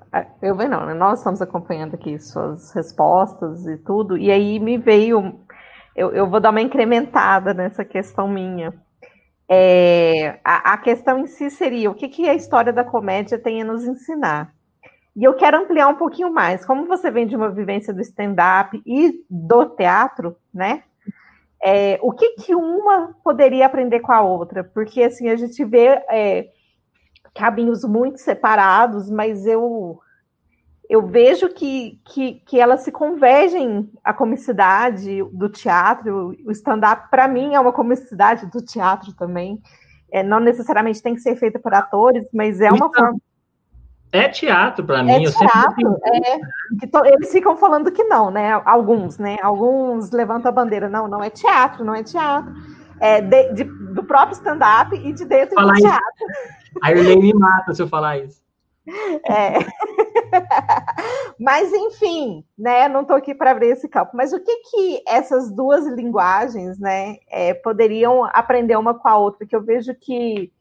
eu 0.41 0.55
venho 0.55 0.71
não, 0.71 0.87
né? 0.87 0.95
nós 0.95 1.19
estamos 1.19 1.43
acompanhando 1.43 1.95
aqui 1.95 2.17
suas 2.17 2.71
respostas 2.73 3.67
e 3.67 3.77
tudo, 3.79 4.17
e 4.17 4.31
aí 4.31 4.61
me 4.61 4.79
veio 4.79 5.41
eu, 5.97 6.13
eu 6.13 6.29
vou 6.29 6.39
dar 6.39 6.51
uma 6.51 6.61
incrementada 6.61 7.55
nessa 7.55 7.85
questão 7.85 8.29
minha. 8.29 8.75
É, 9.49 10.39
a, 10.45 10.75
a, 10.75 10.77
questão 10.79 11.19
em 11.19 11.27
si 11.27 11.51
seria 11.51 11.91
o 11.91 11.95
que, 11.95 12.09
que 12.09 12.29
a 12.29 12.35
história 12.35 12.73
da 12.73 12.85
comédia 12.85 13.39
tem 13.39 13.63
a 13.63 13.65
nos 13.65 13.85
ensinar. 13.85 14.53
E 15.15 15.25
eu 15.25 15.35
quero 15.35 15.57
ampliar 15.57 15.89
um 15.89 15.95
pouquinho 15.95 16.31
mais. 16.31 16.67
Como 16.67 16.87
você 16.87 17.11
vem 17.11 17.27
de 17.27 17.35
uma 17.35 17.49
vivência 17.49 17.95
do 17.95 18.03
stand-up 18.03 18.81
e 18.85 19.25
do 19.31 19.65
teatro, 19.71 20.37
né? 20.53 20.83
É, 21.65 21.99
o 22.03 22.13
que, 22.13 22.35
que 22.35 22.55
uma 22.55 23.17
poderia 23.25 23.65
aprender 23.65 24.01
com 24.01 24.13
a 24.13 24.21
outra? 24.21 24.63
Porque 24.63 25.03
assim 25.03 25.29
a 25.31 25.37
gente 25.37 25.65
vê 25.65 26.03
é, 26.11 26.49
caminhos 27.35 27.83
muito 27.85 28.19
separados, 28.19 29.11
mas 29.11 29.47
eu 29.47 29.99
eu 30.89 31.07
vejo 31.07 31.49
que, 31.49 32.01
que, 32.05 32.35
que 32.47 32.61
elas 32.61 32.83
se 32.83 32.93
convergem 32.93 33.91
a 34.05 34.13
comicidade 34.13 35.23
do 35.33 35.49
teatro, 35.49 36.37
o 36.45 36.53
stand-up, 36.53 37.11
para 37.11 37.27
mim, 37.27 37.55
é 37.55 37.61
uma 37.61 37.73
comicidade 37.73 38.47
do 38.47 38.65
teatro 38.65 39.13
também. 39.13 39.61
É, 40.13 40.23
não 40.23 40.39
necessariamente 40.39 41.03
tem 41.03 41.15
que 41.15 41.21
ser 41.21 41.37
feita 41.37 41.59
por 41.59 41.75
atores, 41.75 42.27
mas 42.33 42.61
é 42.61 42.71
uma 42.71 42.93
forma. 42.93 43.19
É 44.13 44.29
teatro 44.29 44.85
para 44.85 45.03
mim. 45.03 45.11
É 45.11 45.31
teatro, 45.31 45.99
é, 46.05 46.87
to, 46.87 47.05
eles 47.05 47.33
ficam 47.33 47.57
falando 47.57 47.91
que 47.91 48.05
não, 48.05 48.31
né? 48.31 48.53
Alguns, 48.65 49.19
né? 49.19 49.37
Alguns 49.43 50.13
levantam 50.13 50.49
a 50.49 50.53
bandeira, 50.53 50.89
não, 50.89 51.09
não 51.09 51.23
é 51.23 51.29
teatro, 51.29 51.85
não 51.85 51.95
é 51.95 52.05
teatro. 52.05 52.55
É 53.01 53.21
de, 53.21 53.53
de, 53.53 53.65
do 53.65 54.05
próprio 54.05 54.35
stand-up 54.35 54.95
e 54.95 55.13
de 55.13 55.25
dentro 55.25 55.55
falar 55.57 55.75
do 55.75 55.81
teatro. 55.81 56.27
Isso. 56.31 56.79
A 56.83 56.93
Irlene 56.93 57.21
me 57.21 57.35
mata 57.35 57.75
se 57.75 57.83
eu 57.83 57.89
falar 57.89 58.19
isso. 58.19 58.46
É. 59.29 59.59
Mas, 61.39 61.73
enfim, 61.73 62.45
né? 62.57 62.89
Não 62.89 63.03
estou 63.03 63.17
aqui 63.17 63.35
para 63.35 63.51
abrir 63.51 63.69
esse 63.69 63.89
campo. 63.89 64.13
Mas 64.15 64.33
o 64.33 64.41
que 64.41 64.57
que 64.71 65.03
essas 65.07 65.51
duas 65.51 65.87
linguagens, 65.87 66.79
né, 66.79 67.17
é, 67.29 67.55
poderiam 67.55 68.25
aprender 68.33 68.77
uma 68.77 68.95
com 68.95 69.09
a 69.09 69.17
outra? 69.17 69.39
Porque 69.39 69.57
eu 69.57 69.63
vejo 69.63 69.95
que 69.95 70.53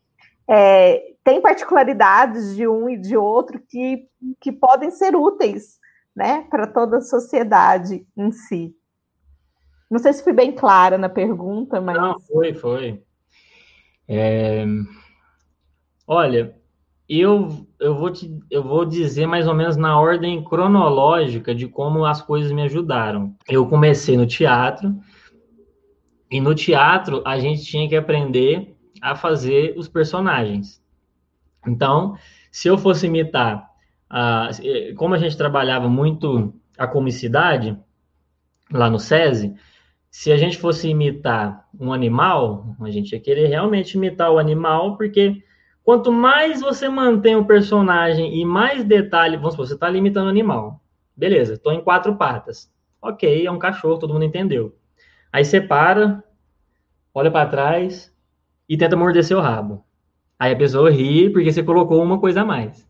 é, 0.47 1.13
tem 1.23 1.41
particularidades 1.41 2.55
de 2.55 2.67
um 2.67 2.89
e 2.89 2.97
de 2.97 3.17
outro 3.17 3.59
que, 3.59 4.07
que 4.39 4.51
podem 4.51 4.91
ser 4.91 5.15
úteis, 5.15 5.79
né, 6.15 6.45
para 6.49 6.67
toda 6.67 6.97
a 6.97 7.01
sociedade 7.01 8.05
em 8.15 8.31
si. 8.31 8.75
Não 9.89 9.99
sei 9.99 10.13
se 10.13 10.23
fui 10.23 10.33
bem 10.33 10.51
clara 10.51 10.97
na 10.97 11.09
pergunta, 11.09 11.79
mas. 11.79 11.95
Não, 11.95 12.19
foi, 12.19 12.53
foi. 12.53 13.03
É... 14.07 14.65
Olha, 16.07 16.55
eu, 17.07 17.67
eu, 17.79 17.95
vou 17.95 18.11
te, 18.11 18.31
eu 18.49 18.63
vou 18.63 18.85
dizer 18.85 19.27
mais 19.27 19.47
ou 19.47 19.53
menos 19.53 19.77
na 19.77 19.99
ordem 19.99 20.43
cronológica 20.43 21.53
de 21.53 21.67
como 21.67 22.05
as 22.05 22.21
coisas 22.21 22.51
me 22.51 22.63
ajudaram. 22.63 23.35
Eu 23.47 23.67
comecei 23.67 24.17
no 24.17 24.25
teatro, 24.25 24.95
e 26.29 26.41
no 26.41 26.55
teatro 26.55 27.21
a 27.25 27.39
gente 27.39 27.63
tinha 27.63 27.87
que 27.87 27.95
aprender 27.95 28.75
a 29.01 29.15
fazer 29.15 29.73
os 29.77 29.87
personagens. 29.87 30.81
Então, 31.67 32.17
se 32.51 32.67
eu 32.67 32.77
fosse 32.77 33.07
imitar, 33.07 33.69
a, 34.09 34.49
como 34.97 35.13
a 35.13 35.17
gente 35.17 35.37
trabalhava 35.37 35.87
muito 35.87 36.53
a 36.77 36.87
comicidade 36.87 37.77
lá 38.71 38.89
no 38.89 38.99
SESI, 38.99 39.53
se 40.09 40.31
a 40.31 40.37
gente 40.37 40.57
fosse 40.57 40.87
imitar 40.87 41.67
um 41.79 41.91
animal, 41.91 42.75
a 42.79 42.89
gente 42.89 43.11
ia 43.11 43.19
querer 43.19 43.47
realmente 43.47 43.95
imitar 43.95 44.31
o 44.31 44.39
animal, 44.39 44.97
porque 44.97 45.43
Quanto 45.85 46.11
mais 46.11 46.61
você 46.61 46.89
mantém 46.89 47.35
o 47.35 47.45
personagem 47.45 48.41
e 48.41 48.43
mais 48.43 48.83
detalhe, 48.83 49.37
vamos 49.37 49.51
supor, 49.51 49.67
você 49.67 49.75
está 49.75 49.87
limitando 49.87 50.25
o 50.25 50.31
animal. 50.31 50.81
Beleza, 51.15 51.53
estou 51.53 51.71
em 51.71 51.79
quatro 51.79 52.15
patas. 52.15 52.73
Ok, 52.99 53.45
é 53.45 53.51
um 53.51 53.59
cachorro, 53.59 53.99
todo 53.99 54.11
mundo 54.11 54.25
entendeu. 54.25 54.75
Aí 55.31 55.45
você 55.45 55.61
para, 55.61 56.23
olha 57.13 57.29
para 57.29 57.47
trás 57.47 58.11
e 58.67 58.75
tenta 58.75 58.95
morder 58.95 59.23
seu 59.23 59.39
rabo. 59.39 59.85
Aí 60.39 60.53
a 60.53 60.57
pessoa 60.57 60.89
ri 60.89 61.29
porque 61.29 61.53
você 61.53 61.61
colocou 61.61 62.01
uma 62.01 62.19
coisa 62.19 62.41
a 62.41 62.45
mais. 62.45 62.89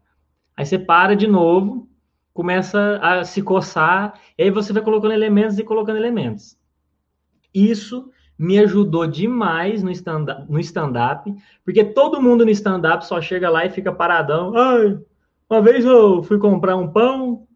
Aí 0.56 0.66
você 0.66 0.80
para 0.80 1.18
de 1.18 1.28
novo, 1.28 1.90
começa 2.34 2.98
a 3.02 3.26
se 3.26 3.42
coçar, 3.42 4.18
e 4.38 4.44
aí 4.44 4.50
você 4.50 4.72
vai 4.72 4.82
colocando 4.82 5.12
elementos 5.12 5.60
e 5.60 5.66
colocando 5.66 5.98
elementos. 5.98 6.58
Isso 7.54 8.10
me 8.38 8.60
ajudou 8.60 9.08
demais 9.08 9.82
no 9.82 9.92
stand-up, 9.92 10.52
no 10.52 10.60
stand 10.60 10.94
porque 11.64 11.84
todo 11.84 12.22
mundo 12.22 12.44
no 12.44 12.52
stand-up 12.52 13.06
só 13.06 13.22
chega 13.22 13.50
lá 13.50 13.66
e 13.66 13.70
fica 13.70 13.92
paradão. 13.92 14.56
Ai, 14.56 15.00
uma 15.50 15.62
vez 15.62 15.86
eu 15.86 16.22
fui 16.24 16.38
comprar 16.38 16.76
um 16.76 16.92
pão 16.92 17.48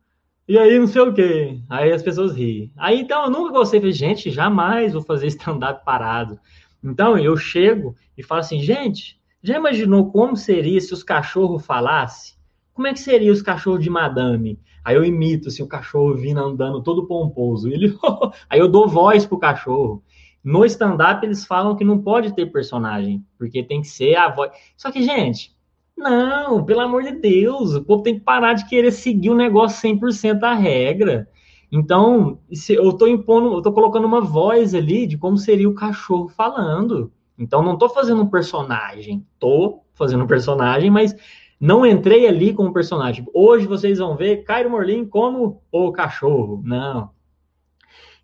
e 0.47 0.57
aí 0.57 0.79
não 0.79 0.87
sei 0.87 1.01
o 1.01 1.13
quê. 1.13 1.59
Aí 1.69 1.91
as 1.91 2.01
pessoas 2.01 2.35
riem. 2.35 2.71
Aí 2.77 3.01
então 3.01 3.25
eu 3.25 3.29
nunca 3.29 3.51
gostei, 3.51 3.79
falei, 3.79 3.93
gente, 3.93 4.31
jamais 4.31 4.93
vou 4.93 5.01
fazer 5.01 5.27
stand-up 5.27 5.83
parado. 5.83 6.39
Então 6.83 7.17
eu 7.17 7.35
chego 7.35 7.95
e 8.17 8.23
falo 8.23 8.41
assim, 8.41 8.61
gente, 8.61 9.19
já 9.43 9.57
imaginou 9.57 10.11
como 10.11 10.35
seria 10.35 10.79
se 10.79 10.93
os 10.93 11.03
cachorros 11.03 11.65
falassem? 11.65 12.35
Como 12.73 12.87
é 12.87 12.93
que 12.93 12.99
seria 12.99 13.31
os 13.31 13.41
cachorros 13.41 13.83
de 13.83 13.89
madame? 13.89 14.59
Aí 14.83 14.95
eu 14.95 15.03
imito 15.03 15.49
assim, 15.49 15.61
o 15.61 15.67
cachorro 15.67 16.15
vindo 16.15 16.39
andando 16.39 16.81
todo 16.81 17.05
pomposo. 17.05 17.69
Ele... 17.69 17.97
aí 18.49 18.59
eu 18.59 18.67
dou 18.67 18.87
voz 18.87 19.25
pro 19.25 19.37
cachorro. 19.37 20.03
No 20.43 20.65
stand-up, 20.65 21.25
eles 21.25 21.45
falam 21.45 21.75
que 21.75 21.83
não 21.83 21.99
pode 21.99 22.33
ter 22.33 22.45
personagem, 22.47 23.25
porque 23.37 23.63
tem 23.63 23.81
que 23.81 23.87
ser 23.87 24.15
a 24.15 24.29
voz. 24.29 24.51
Só 24.77 24.91
que, 24.91 25.03
gente, 25.03 25.55
não, 25.97 26.63
pelo 26.63 26.79
amor 26.79 27.03
de 27.03 27.11
Deus, 27.11 27.75
o 27.75 27.83
povo 27.83 28.03
tem 28.03 28.15
que 28.15 28.21
parar 28.21 28.53
de 28.53 28.67
querer 28.67 28.91
seguir 28.91 29.29
o 29.29 29.35
negócio 29.35 29.89
100% 29.89 30.43
a 30.43 30.53
regra. 30.53 31.27
Então, 31.71 32.39
eu 32.69 32.93
tô 32.93 33.05
impondo, 33.05 33.53
eu 33.53 33.61
tô 33.61 33.71
colocando 33.71 34.05
uma 34.05 34.21
voz 34.21 34.73
ali 34.73 35.05
de 35.05 35.17
como 35.17 35.37
seria 35.37 35.69
o 35.69 35.75
cachorro 35.75 36.29
falando. 36.29 37.11
Então, 37.37 37.61
não 37.61 37.73
estou 37.73 37.89
fazendo 37.89 38.21
um 38.21 38.29
personagem, 38.29 39.25
estou 39.33 39.85
fazendo 39.93 40.23
um 40.23 40.27
personagem, 40.27 40.89
mas 40.89 41.13
não 41.59 41.85
entrei 41.85 42.27
ali 42.27 42.53
como 42.53 42.73
personagem. 42.73 43.25
Hoje 43.33 43.67
vocês 43.67 43.99
vão 43.99 44.15
ver 44.15 44.43
Cairo 44.45 44.69
Morlin 44.69 45.05
como 45.05 45.61
o 45.71 45.91
cachorro. 45.91 46.61
Não. 46.63 47.11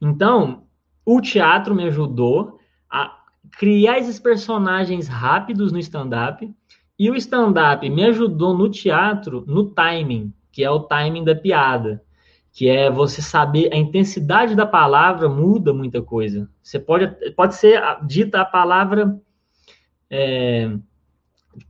Então, 0.01 0.64
o 1.05 1.21
teatro 1.21 1.75
me 1.75 1.85
ajudou 1.85 2.59
a 2.89 3.15
criar 3.57 3.99
esses 3.99 4.19
personagens 4.19 5.07
rápidos 5.07 5.71
no 5.71 5.79
stand-up. 5.79 6.51
E 6.97 7.11
o 7.11 7.15
stand-up 7.15 7.87
me 7.89 8.05
ajudou 8.05 8.57
no 8.57 8.69
teatro, 8.69 9.43
no 9.47 9.65
timing, 9.65 10.33
que 10.51 10.63
é 10.63 10.71
o 10.71 10.79
timing 10.79 11.23
da 11.23 11.35
piada 11.35 12.01
que 12.55 12.69
é 12.69 12.89
você 12.89 13.21
saber 13.21 13.69
a 13.73 13.75
intensidade 13.75 14.55
da 14.55 14.65
palavra 14.65 15.27
muda 15.27 15.73
muita 15.73 16.01
coisa. 16.01 16.49
Você 16.63 16.79
pode, 16.79 17.05
pode 17.35 17.55
ser 17.55 17.81
dita 18.07 18.39
a 18.39 18.45
palavra. 18.45 19.19
É, 20.09 20.71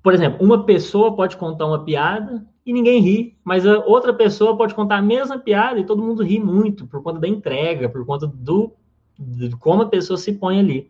por 0.03 0.13
exemplo, 0.13 0.45
uma 0.45 0.63
pessoa 0.63 1.15
pode 1.15 1.37
contar 1.37 1.65
uma 1.65 1.83
piada 1.83 2.45
e 2.63 2.71
ninguém 2.71 3.01
ri, 3.01 3.35
mas 3.43 3.65
a 3.65 3.79
outra 3.79 4.13
pessoa 4.13 4.55
pode 4.55 4.75
contar 4.75 4.97
a 4.97 5.01
mesma 5.01 5.39
piada 5.39 5.79
e 5.79 5.85
todo 5.87 6.03
mundo 6.03 6.23
ri 6.23 6.39
muito 6.39 6.85
por 6.85 7.01
conta 7.01 7.19
da 7.19 7.27
entrega, 7.27 7.89
por 7.89 8.05
conta 8.05 8.27
do 8.27 8.71
de 9.17 9.55
como 9.57 9.83
a 9.83 9.89
pessoa 9.89 10.17
se 10.17 10.33
põe 10.33 10.59
ali. 10.59 10.89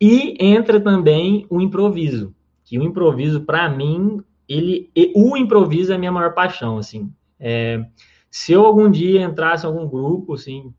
E 0.00 0.36
entra 0.40 0.80
também 0.80 1.46
o 1.48 1.60
improviso, 1.60 2.34
que 2.64 2.78
o 2.78 2.82
improviso 2.82 3.42
para 3.42 3.68
mim, 3.68 4.20
ele 4.48 4.90
o 5.14 5.36
improviso 5.36 5.92
é 5.92 5.94
a 5.94 5.98
minha 5.98 6.12
maior 6.12 6.34
paixão, 6.34 6.78
assim. 6.78 7.12
É, 7.38 7.84
se 8.30 8.52
eu 8.52 8.64
algum 8.64 8.90
dia 8.90 9.22
entrasse 9.22 9.64
em 9.64 9.68
algum 9.68 9.86
grupo, 9.86 10.34
assim, 10.34 10.72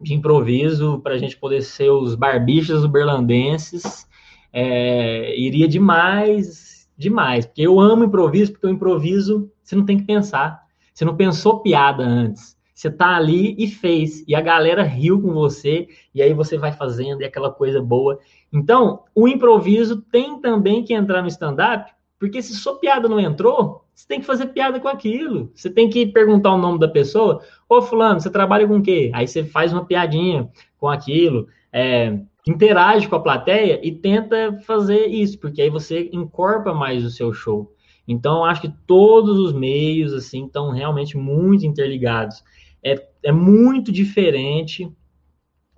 de 0.00 0.14
improviso, 0.14 1.00
para 1.00 1.14
a 1.14 1.18
gente 1.18 1.36
poder 1.36 1.62
ser 1.62 1.90
os 1.90 2.14
barbichas 2.14 2.84
uberlandenses, 2.84 4.08
é, 4.52 5.38
iria 5.38 5.68
demais, 5.68 6.88
demais. 6.96 7.46
Porque 7.46 7.62
eu 7.62 7.78
amo 7.78 8.04
improviso, 8.04 8.52
porque 8.52 8.66
o 8.66 8.70
improviso, 8.70 9.50
você 9.62 9.76
não 9.76 9.84
tem 9.84 9.98
que 9.98 10.04
pensar. 10.04 10.62
Você 10.92 11.04
não 11.04 11.16
pensou 11.16 11.60
piada 11.60 12.02
antes. 12.02 12.57
Você 12.78 12.92
tá 12.92 13.16
ali 13.16 13.56
e 13.58 13.66
fez, 13.66 14.22
e 14.28 14.36
a 14.36 14.40
galera 14.40 14.84
riu 14.84 15.20
com 15.20 15.32
você, 15.32 15.88
e 16.14 16.22
aí 16.22 16.32
você 16.32 16.56
vai 16.56 16.70
fazendo, 16.70 17.22
e 17.22 17.24
aquela 17.24 17.50
coisa 17.50 17.82
boa. 17.82 18.20
Então, 18.52 19.02
o 19.12 19.26
improviso 19.26 20.00
tem 20.00 20.40
também 20.40 20.84
que 20.84 20.94
entrar 20.94 21.20
no 21.20 21.26
stand-up, 21.26 21.90
porque 22.20 22.40
se 22.40 22.54
sua 22.54 22.78
piada 22.78 23.08
não 23.08 23.18
entrou, 23.18 23.84
você 23.92 24.06
tem 24.06 24.20
que 24.20 24.26
fazer 24.26 24.46
piada 24.46 24.78
com 24.78 24.86
aquilo. 24.86 25.50
Você 25.56 25.68
tem 25.68 25.90
que 25.90 26.06
perguntar 26.06 26.54
o 26.54 26.56
nome 26.56 26.78
da 26.78 26.86
pessoa. 26.86 27.42
Ô, 27.68 27.82
fulano, 27.82 28.20
você 28.20 28.30
trabalha 28.30 28.64
com 28.68 28.76
o 28.76 28.82
quê? 28.82 29.10
Aí 29.12 29.26
você 29.26 29.42
faz 29.42 29.72
uma 29.72 29.84
piadinha 29.84 30.48
com 30.78 30.86
aquilo, 30.86 31.48
é, 31.72 32.16
interage 32.46 33.08
com 33.08 33.16
a 33.16 33.20
plateia 33.20 33.80
e 33.82 33.90
tenta 33.90 34.56
fazer 34.64 35.06
isso, 35.08 35.36
porque 35.40 35.62
aí 35.62 35.68
você 35.68 36.08
encorpa 36.12 36.72
mais 36.72 37.04
o 37.04 37.10
seu 37.10 37.32
show. 37.32 37.74
Então, 38.06 38.42
acho 38.42 38.62
que 38.62 38.72
todos 38.86 39.38
os 39.38 39.52
meios, 39.52 40.14
assim, 40.14 40.46
estão 40.46 40.70
realmente 40.70 41.18
muito 41.18 41.66
interligados. 41.66 42.42
É, 42.82 43.08
é 43.24 43.32
muito 43.32 43.90
diferente, 43.90 44.90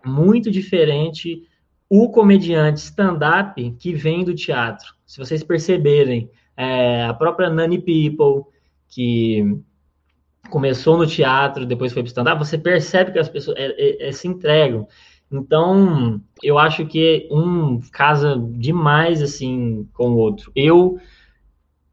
muito 0.05 0.51
diferente 0.51 1.47
o 1.89 2.09
comediante 2.09 2.81
stand-up 2.81 3.71
que 3.79 3.93
vem 3.93 4.25
do 4.25 4.35
teatro. 4.35 4.95
Se 5.05 5.19
vocês 5.19 5.43
perceberem, 5.43 6.31
é, 6.57 7.05
a 7.05 7.15
própria 7.15 7.51
Nani 7.51 7.79
People, 7.79 8.45
que 8.89 9.45
começou 10.51 10.97
no 10.97 11.07
teatro, 11.07 11.67
depois 11.67 11.93
foi 11.93 12.03
para 12.03 12.09
stand-up, 12.09 12.39
você 12.39 12.57
percebe 12.57 13.13
que 13.13 13.19
as 13.19 13.29
pessoas 13.29 13.57
é, 13.59 13.67
é, 13.77 14.09
é, 14.09 14.13
se 14.13 14.29
entregam. 14.29 14.87
Então, 15.33 16.21
eu 16.43 16.59
acho 16.59 16.87
que 16.87 17.29
um 17.31 17.81
casa 17.93 18.37
demais 18.53 19.23
assim 19.23 19.89
com 19.93 20.13
o 20.13 20.17
outro. 20.17 20.53
Eu 20.55 20.99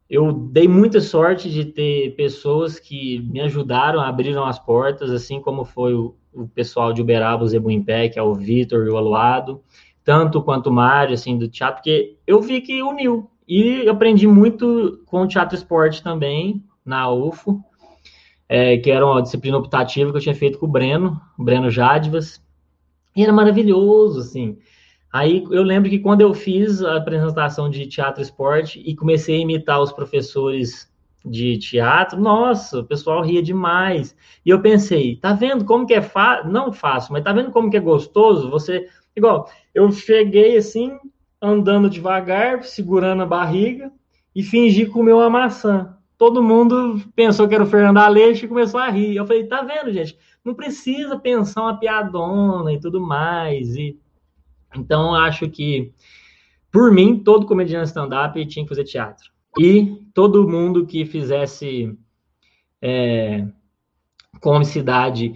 eu 0.08 0.32
dei 0.32 0.66
muita 0.66 1.00
sorte 1.00 1.50
de 1.50 1.66
ter 1.66 2.14
pessoas 2.16 2.78
que 2.78 3.20
me 3.30 3.40
ajudaram, 3.40 4.00
abriram 4.00 4.44
as 4.44 4.58
portas, 4.58 5.10
assim 5.10 5.40
como 5.40 5.64
foi 5.64 5.94
o, 5.94 6.14
o 6.32 6.48
pessoal 6.48 6.92
de 6.92 7.02
Uberaba, 7.02 7.44
o 7.44 7.48
Zebu 7.48 7.70
Impé, 7.70 8.08
que 8.08 8.18
é 8.18 8.22
o 8.22 8.34
Vitor 8.34 8.86
e 8.86 8.90
o 8.90 8.96
Aluado, 8.96 9.60
tanto 10.02 10.42
quanto 10.42 10.70
o 10.70 10.72
Mário, 10.72 11.12
assim, 11.12 11.36
do 11.36 11.48
teatro, 11.48 11.76
porque 11.76 12.16
eu 12.26 12.40
vi 12.40 12.62
que 12.62 12.82
uniu, 12.82 13.30
e 13.46 13.86
aprendi 13.88 14.26
muito 14.26 15.02
com 15.06 15.22
o 15.22 15.28
teatro 15.28 15.56
esporte 15.56 16.02
também, 16.02 16.64
na 16.84 17.10
UFO, 17.10 17.62
é, 18.48 18.78
que 18.78 18.90
era 18.90 19.04
uma 19.04 19.20
disciplina 19.20 19.58
optativa 19.58 20.10
que 20.10 20.16
eu 20.16 20.22
tinha 20.22 20.34
feito 20.34 20.58
com 20.58 20.64
o 20.64 20.70
Breno, 20.70 21.20
o 21.38 21.44
Breno 21.44 21.70
Jadivas, 21.70 22.42
e 23.14 23.22
era 23.22 23.32
maravilhoso, 23.32 24.20
assim. 24.20 24.56
Aí 25.12 25.44
eu 25.50 25.62
lembro 25.62 25.88
que 25.88 25.98
quando 25.98 26.20
eu 26.20 26.34
fiz 26.34 26.82
a 26.82 26.96
apresentação 26.96 27.70
de 27.70 27.86
teatro 27.86 28.22
esporte 28.22 28.82
e 28.84 28.94
comecei 28.94 29.36
a 29.36 29.40
imitar 29.40 29.80
os 29.80 29.92
professores 29.92 30.88
de 31.24 31.58
teatro, 31.58 32.20
nossa, 32.20 32.80
o 32.80 32.84
pessoal 32.84 33.22
ria 33.22 33.42
demais. 33.42 34.14
E 34.44 34.50
eu 34.50 34.60
pensei, 34.60 35.16
tá 35.16 35.32
vendo 35.32 35.64
como 35.64 35.86
que 35.86 35.94
é 35.94 36.02
fácil? 36.02 36.50
Não 36.50 36.72
fácil, 36.72 37.12
mas 37.12 37.24
tá 37.24 37.32
vendo 37.32 37.50
como 37.50 37.70
que 37.70 37.76
é 37.76 37.80
gostoso? 37.80 38.50
Você, 38.50 38.88
igual, 39.16 39.50
eu 39.74 39.90
cheguei 39.90 40.56
assim, 40.56 40.98
andando 41.40 41.90
devagar, 41.90 42.62
segurando 42.64 43.22
a 43.22 43.26
barriga 43.26 43.90
e 44.34 44.42
fingi 44.42 44.86
comer 44.86 45.12
uma 45.12 45.30
maçã. 45.30 45.94
Todo 46.16 46.42
mundo 46.42 47.00
pensou 47.14 47.46
que 47.46 47.54
era 47.54 47.62
o 47.62 47.66
Fernando 47.66 47.98
Aleixo 47.98 48.44
e 48.44 48.48
começou 48.48 48.80
a 48.80 48.88
rir. 48.88 49.16
Eu 49.16 49.26
falei, 49.26 49.44
tá 49.44 49.62
vendo, 49.62 49.92
gente? 49.92 50.18
Não 50.44 50.52
precisa 50.52 51.18
pensar 51.18 51.62
uma 51.62 51.78
piadona 51.78 52.72
e 52.72 52.80
tudo 52.80 53.00
mais. 53.00 53.76
E 53.76 53.96
então 54.74 55.14
acho 55.14 55.48
que 55.48 55.92
por 56.70 56.92
mim 56.92 57.18
todo 57.18 57.46
comediante 57.46 57.88
stand-up 57.88 58.44
tinha 58.46 58.64
que 58.64 58.68
fazer 58.68 58.84
teatro. 58.84 59.30
E 59.58 60.02
todo 60.14 60.48
mundo 60.48 60.86
que 60.86 61.04
fizesse 61.04 61.96
é, 62.80 63.46
comicidade, 64.40 65.34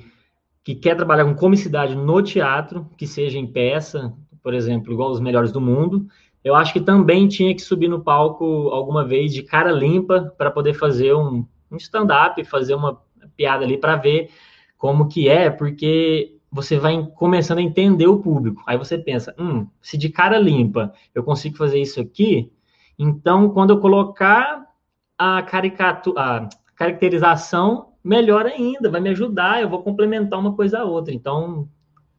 que 0.63 0.75
quer 0.75 0.97
trabalhar 0.97 1.25
com 1.25 1.35
comicidade 1.35 1.95
no 1.95 2.23
teatro, 2.23 2.89
que 2.97 3.07
seja 3.07 3.39
em 3.39 3.47
peça, 3.47 4.13
por 4.43 4.55
exemplo, 4.55 4.93
igual 4.93 5.11
os 5.11 5.21
melhores 5.21 5.51
do 5.51 5.61
mundo, 5.61 6.07
eu 6.45 6.55
acho 6.55 6.73
que 6.73 6.81
também 6.81 7.29
tinha 7.29 7.55
que 7.55 7.63
subir 7.63 7.89
no 7.89 8.03
palco 8.03 8.69
alguma 8.69 9.05
vez 9.05 9.33
de 9.33 9.43
cara 9.43 9.71
limpa 9.71 10.35
para 10.37 10.51
poder 10.51 10.75
fazer 10.75 11.15
um, 11.15 11.47
um 11.71 11.77
stand-up, 11.77 12.43
fazer 12.45 12.75
uma 12.75 13.01
piada 13.37 13.65
ali 13.65 13.79
para 13.79 13.97
ver 13.97 14.31
como 14.77 15.09
que 15.09 15.29
é, 15.29 15.49
porque 15.49 16.37
você 16.53 16.79
vai 16.79 17.03
começando 17.15 17.59
a 17.59 17.63
entender 17.63 18.07
o 18.07 18.19
público. 18.19 18.63
Aí 18.67 18.77
você 18.77 18.99
pensa, 18.99 19.35
hum, 19.39 19.67
se 19.81 19.97
de 19.97 20.11
cara 20.11 20.39
limpa 20.39 20.93
eu 21.15 21.25
consigo 21.25 21.57
fazer 21.57 21.81
isso 21.81 21.99
aqui, 22.01 22.53
então 22.99 23.49
quando 23.49 23.71
eu 23.71 23.81
colocar 23.81 24.67
a, 25.17 25.43
caricatura, 25.43 26.21
a 26.21 26.49
caracterização, 26.77 27.93
melhor 28.05 28.45
ainda, 28.47 28.91
vai 28.91 29.01
me 29.01 29.11
ajudar, 29.11 29.63
eu 29.63 29.69
vou 29.69 29.83
complementar 29.83 30.39
uma 30.39 30.55
coisa 30.55 30.81
a 30.81 30.85
outra. 30.85 31.15
Então, 31.15 31.69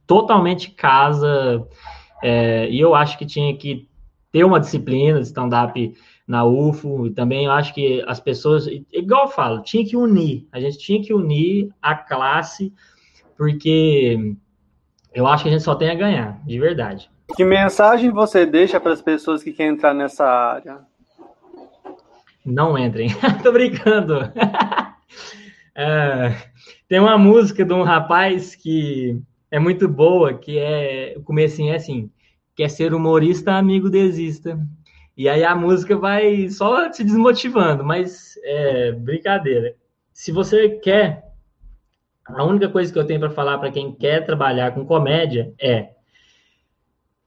totalmente 0.07 0.71
casa 0.71 1.67
é, 2.23 2.69
e 2.69 2.79
eu 2.79 2.95
acho 2.95 3.17
que 3.17 3.25
tinha 3.25 3.55
que 3.55 3.87
ter 4.31 4.43
uma 4.43 4.59
disciplina 4.59 5.19
de 5.19 5.27
stand-up 5.27 5.93
na 6.25 6.45
UFO, 6.45 7.05
e 7.05 7.11
também 7.11 7.45
eu 7.45 7.51
acho 7.51 7.73
que 7.73 8.01
as 8.07 8.19
pessoas, 8.19 8.65
igual 8.91 9.25
eu 9.25 9.31
falo, 9.31 9.61
tinha 9.61 9.85
que 9.85 9.97
unir, 9.97 10.47
a 10.51 10.59
gente 10.59 10.77
tinha 10.77 11.03
que 11.03 11.13
unir 11.13 11.69
a 11.81 11.93
classe, 11.93 12.73
porque 13.43 14.35
eu 15.13 15.27
acho 15.27 15.43
que 15.43 15.49
a 15.49 15.51
gente 15.51 15.65
só 15.65 15.75
tem 15.75 15.89
a 15.89 15.95
ganhar, 15.95 16.41
de 16.45 16.57
verdade. 16.57 17.11
Que 17.35 17.43
mensagem 17.43 18.09
você 18.09 18.45
deixa 18.45 18.79
para 18.79 18.93
as 18.93 19.01
pessoas 19.01 19.43
que 19.43 19.51
querem 19.51 19.73
entrar 19.73 19.93
nessa 19.93 20.25
área? 20.25 20.79
Não 22.45 22.77
entrem. 22.77 23.09
Tô 23.43 23.51
brincando. 23.51 24.13
é, 25.75 26.37
tem 26.87 27.01
uma 27.01 27.17
música 27.17 27.65
de 27.65 27.73
um 27.73 27.83
rapaz 27.83 28.55
que 28.55 29.21
é 29.51 29.59
muito 29.59 29.89
boa, 29.89 30.33
que 30.33 30.57
é 30.57 31.13
o 31.17 31.21
comecinho 31.21 31.73
é 31.73 31.75
assim, 31.75 32.09
quer 32.55 32.69
ser 32.69 32.93
humorista, 32.93 33.55
amigo, 33.55 33.89
desista. 33.89 34.57
E 35.17 35.27
aí 35.27 35.43
a 35.43 35.53
música 35.53 35.97
vai 35.97 36.49
só 36.49 36.89
te 36.89 37.03
desmotivando, 37.03 37.83
mas 37.83 38.39
é 38.41 38.93
brincadeira. 38.93 39.75
Se 40.13 40.31
você 40.31 40.69
quer, 40.69 41.32
a 42.25 42.43
única 42.43 42.69
coisa 42.69 42.91
que 42.91 42.97
eu 42.97 43.05
tenho 43.05 43.19
para 43.19 43.29
falar 43.29 43.57
para 43.57 43.71
quem 43.71 43.91
quer 43.91 44.25
trabalhar 44.25 44.73
com 44.73 44.85
comédia 44.85 45.53
é 45.59 45.89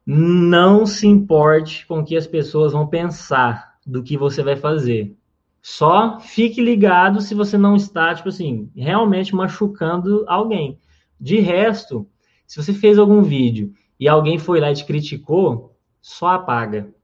não 0.07 0.87
se 0.87 1.07
importe 1.07 1.85
com 1.87 1.99
o 1.99 2.05
que 2.05 2.17
as 2.17 2.27
pessoas 2.27 2.73
vão 2.73 2.87
pensar 2.87 3.75
do 3.85 4.03
que 4.03 4.17
você 4.17 4.43
vai 4.43 4.57
fazer. 4.57 5.17
Só 5.61 6.21
fique 6.21 6.63
ligado 6.63 7.21
se 7.21 7.35
você 7.35 7.59
não 7.59 7.75
está, 7.75 8.15
tipo 8.15 8.29
assim, 8.29 8.71
realmente 8.77 9.35
machucando 9.35 10.25
alguém. 10.29 10.79
De 11.21 11.41
resto, 11.41 12.07
se 12.47 12.63
você 12.63 12.73
fez 12.73 12.99
algum 12.99 13.21
vídeo 13.21 13.73
e 13.99 14.09
alguém 14.09 14.39
foi 14.39 14.61
lá 14.61 14.71
e 14.71 14.75
te 14.75 14.85
criticou, 14.85 15.77
só 16.01 16.29
apaga. 16.29 16.95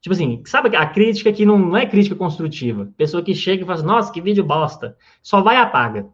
Tipo 0.00 0.14
assim, 0.14 0.40
sabe 0.46 0.74
a 0.76 0.86
crítica 0.86 1.32
que 1.32 1.44
não, 1.44 1.58
não 1.58 1.76
é 1.76 1.84
crítica 1.84 2.14
construtiva. 2.14 2.92
Pessoa 2.96 3.22
que 3.24 3.34
chega 3.34 3.64
e 3.64 3.66
fala 3.66 3.78
assim, 3.78 3.86
nossa, 3.86 4.12
que 4.12 4.20
vídeo 4.20 4.44
bosta. 4.44 4.96
Só 5.20 5.42
vai 5.42 5.56
e 5.56 5.58
apaga. 5.58 6.06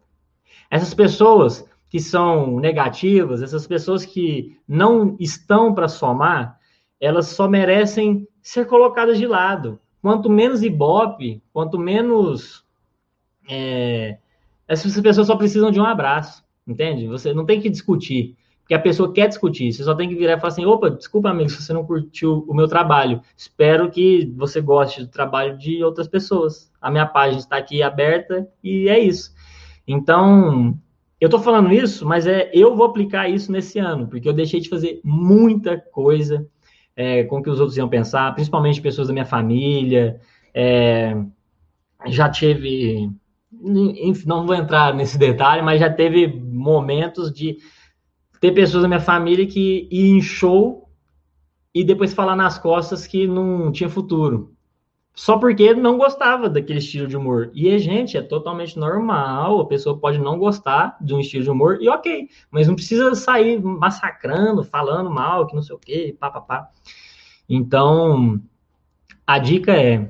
Essas 0.69 0.93
pessoas 0.93 1.65
que 1.89 1.99
são 1.99 2.59
negativas, 2.59 3.41
essas 3.41 3.65
pessoas 3.65 4.05
que 4.05 4.57
não 4.67 5.15
estão 5.19 5.73
para 5.73 5.87
somar, 5.87 6.59
elas 6.99 7.27
só 7.27 7.47
merecem 7.47 8.27
ser 8.41 8.65
colocadas 8.65 9.17
de 9.17 9.25
lado. 9.25 9.79
Quanto 10.01 10.29
menos 10.29 10.63
ibope, 10.63 11.41
quanto 11.53 11.79
menos. 11.79 12.65
É, 13.49 14.17
essas 14.67 14.99
pessoas 14.99 15.27
só 15.27 15.35
precisam 15.35 15.71
de 15.71 15.79
um 15.79 15.85
abraço, 15.85 16.43
entende? 16.67 17.07
Você 17.07 17.33
não 17.33 17.45
tem 17.45 17.61
que 17.61 17.69
discutir, 17.69 18.35
porque 18.59 18.73
a 18.73 18.79
pessoa 18.79 19.13
quer 19.13 19.27
discutir. 19.27 19.71
Você 19.71 19.83
só 19.83 19.95
tem 19.95 20.09
que 20.09 20.15
virar 20.15 20.33
e 20.33 20.39
falar 20.39 20.49
assim: 20.49 20.65
opa, 20.65 20.89
desculpa, 20.89 21.29
amigo, 21.29 21.49
se 21.49 21.63
você 21.63 21.71
não 21.71 21.85
curtiu 21.85 22.45
o 22.47 22.53
meu 22.53 22.67
trabalho. 22.67 23.21
Espero 23.35 23.89
que 23.89 24.25
você 24.35 24.59
goste 24.59 25.01
do 25.01 25.07
trabalho 25.07 25.57
de 25.57 25.83
outras 25.83 26.07
pessoas. 26.07 26.69
A 26.81 26.91
minha 26.91 27.05
página 27.05 27.39
está 27.39 27.57
aqui 27.57 27.81
aberta 27.81 28.47
e 28.61 28.89
é 28.89 28.99
isso. 28.99 29.33
Então, 29.87 30.77
eu 31.19 31.27
estou 31.27 31.39
falando 31.39 31.71
isso, 31.71 32.05
mas 32.05 32.27
é 32.27 32.51
eu 32.53 32.75
vou 32.75 32.85
aplicar 32.85 33.29
isso 33.29 33.51
nesse 33.51 33.79
ano, 33.79 34.07
porque 34.07 34.27
eu 34.27 34.33
deixei 34.33 34.59
de 34.59 34.69
fazer 34.69 34.99
muita 35.03 35.77
coisa 35.77 36.45
é, 36.95 37.23
com 37.23 37.41
que 37.41 37.49
os 37.49 37.59
outros 37.59 37.77
iam 37.77 37.87
pensar, 37.87 38.33
principalmente 38.35 38.81
pessoas 38.81 39.07
da 39.07 39.13
minha 39.13 39.25
família. 39.25 40.19
É, 40.53 41.15
já 42.07 42.29
teve, 42.29 43.09
não 44.25 44.45
vou 44.45 44.55
entrar 44.55 44.93
nesse 44.93 45.17
detalhe, 45.19 45.61
mas 45.61 45.79
já 45.79 45.89
teve 45.89 46.27
momentos 46.27 47.31
de 47.31 47.57
ter 48.41 48.51
pessoas 48.51 48.83
da 48.83 48.89
minha 48.89 48.99
família 48.99 49.47
que 49.47 49.87
show 50.21 50.89
e 51.73 51.83
depois 51.83 52.13
falar 52.13 52.35
nas 52.35 52.57
costas 52.59 53.07
que 53.07 53.25
não 53.25 53.71
tinha 53.71 53.89
futuro 53.89 54.56
só 55.17 55.35
porque 55.39 55.73
não 55.73 55.97
gostava 55.97 56.47
daquele 56.47 56.77
estilo 56.77 57.07
de 57.07 57.17
humor. 57.17 57.49
E, 57.51 57.79
gente, 57.79 58.15
é 58.15 58.21
totalmente 58.21 58.77
normal, 58.77 59.59
a 59.61 59.65
pessoa 59.65 59.97
pode 59.97 60.19
não 60.19 60.37
gostar 60.37 60.95
de 61.01 61.11
um 61.11 61.19
estilo 61.19 61.43
de 61.43 61.49
humor, 61.49 61.79
e 61.81 61.89
ok, 61.89 62.29
mas 62.51 62.67
não 62.67 62.75
precisa 62.75 63.15
sair 63.15 63.59
massacrando, 63.59 64.63
falando 64.63 65.09
mal, 65.09 65.47
que 65.47 65.55
não 65.55 65.63
sei 65.63 65.75
o 65.75 65.79
quê, 65.79 66.15
pá. 66.19 66.69
Então, 67.49 68.39
a 69.25 69.39
dica 69.39 69.75
é, 69.75 70.07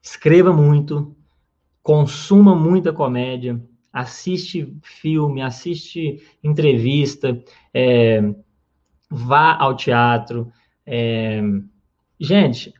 escreva 0.00 0.52
muito, 0.52 1.12
consuma 1.82 2.54
muita 2.54 2.92
comédia, 2.92 3.60
assiste 3.92 4.72
filme, 4.84 5.42
assiste 5.42 6.22
entrevista, 6.44 7.42
é, 7.74 8.22
vá 9.10 9.56
ao 9.56 9.74
teatro. 9.74 10.52
É, 10.86 11.42
gente, 12.20 12.72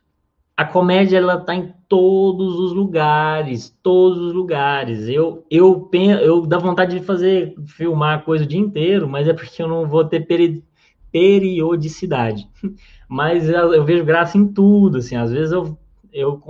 a 0.56 0.64
comédia 0.64 1.18
ela 1.18 1.38
tá 1.38 1.54
em 1.54 1.72
todos 1.86 2.58
os 2.58 2.72
lugares, 2.72 3.76
todos 3.82 4.18
os 4.18 4.32
lugares. 4.32 5.06
Eu 5.08 5.44
eu 5.50 5.90
eu 6.22 6.46
dá 6.46 6.58
vontade 6.58 6.98
de 6.98 7.04
fazer 7.04 7.54
filmar 7.66 8.24
coisa 8.24 8.44
o 8.44 8.46
dia 8.46 8.58
inteiro, 8.58 9.06
mas 9.06 9.28
é 9.28 9.34
porque 9.34 9.62
eu 9.62 9.68
não 9.68 9.86
vou 9.86 10.04
ter 10.04 10.20
peri, 10.26 10.64
periodicidade. 11.12 12.48
Mas 13.08 13.48
eu, 13.48 13.72
eu, 13.72 13.84
vejo 13.84 14.04
graça 14.04 14.36
em 14.36 14.48
tudo, 14.48 14.98
assim. 14.98 15.14
Às 15.14 15.30
vezes 15.30 15.52
eu 15.52 15.78
eu 16.12 16.42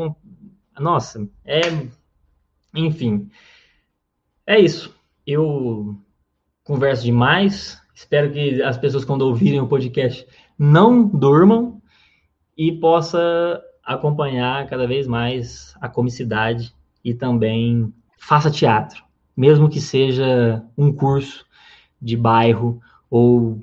nossa, 0.80 1.28
é 1.44 1.60
enfim. 2.74 3.28
É 4.46 4.58
isso. 4.58 4.94
Eu 5.26 5.98
converso 6.64 7.04
demais. 7.04 7.78
Espero 7.94 8.32
que 8.32 8.62
as 8.62 8.78
pessoas 8.78 9.04
quando 9.04 9.22
ouvirem 9.22 9.60
o 9.60 9.68
podcast 9.68 10.26
não 10.58 11.06
durmam 11.06 11.82
e 12.56 12.72
possa 12.72 13.62
acompanhar 13.86 14.66
cada 14.66 14.86
vez 14.86 15.06
mais 15.06 15.74
a 15.80 15.88
comicidade 15.88 16.74
e 17.04 17.14
também 17.14 17.92
faça 18.18 18.50
teatro, 18.50 19.04
mesmo 19.36 19.68
que 19.68 19.80
seja 19.80 20.62
um 20.76 20.92
curso 20.92 21.46
de 22.02 22.16
bairro 22.16 22.80
ou 23.08 23.60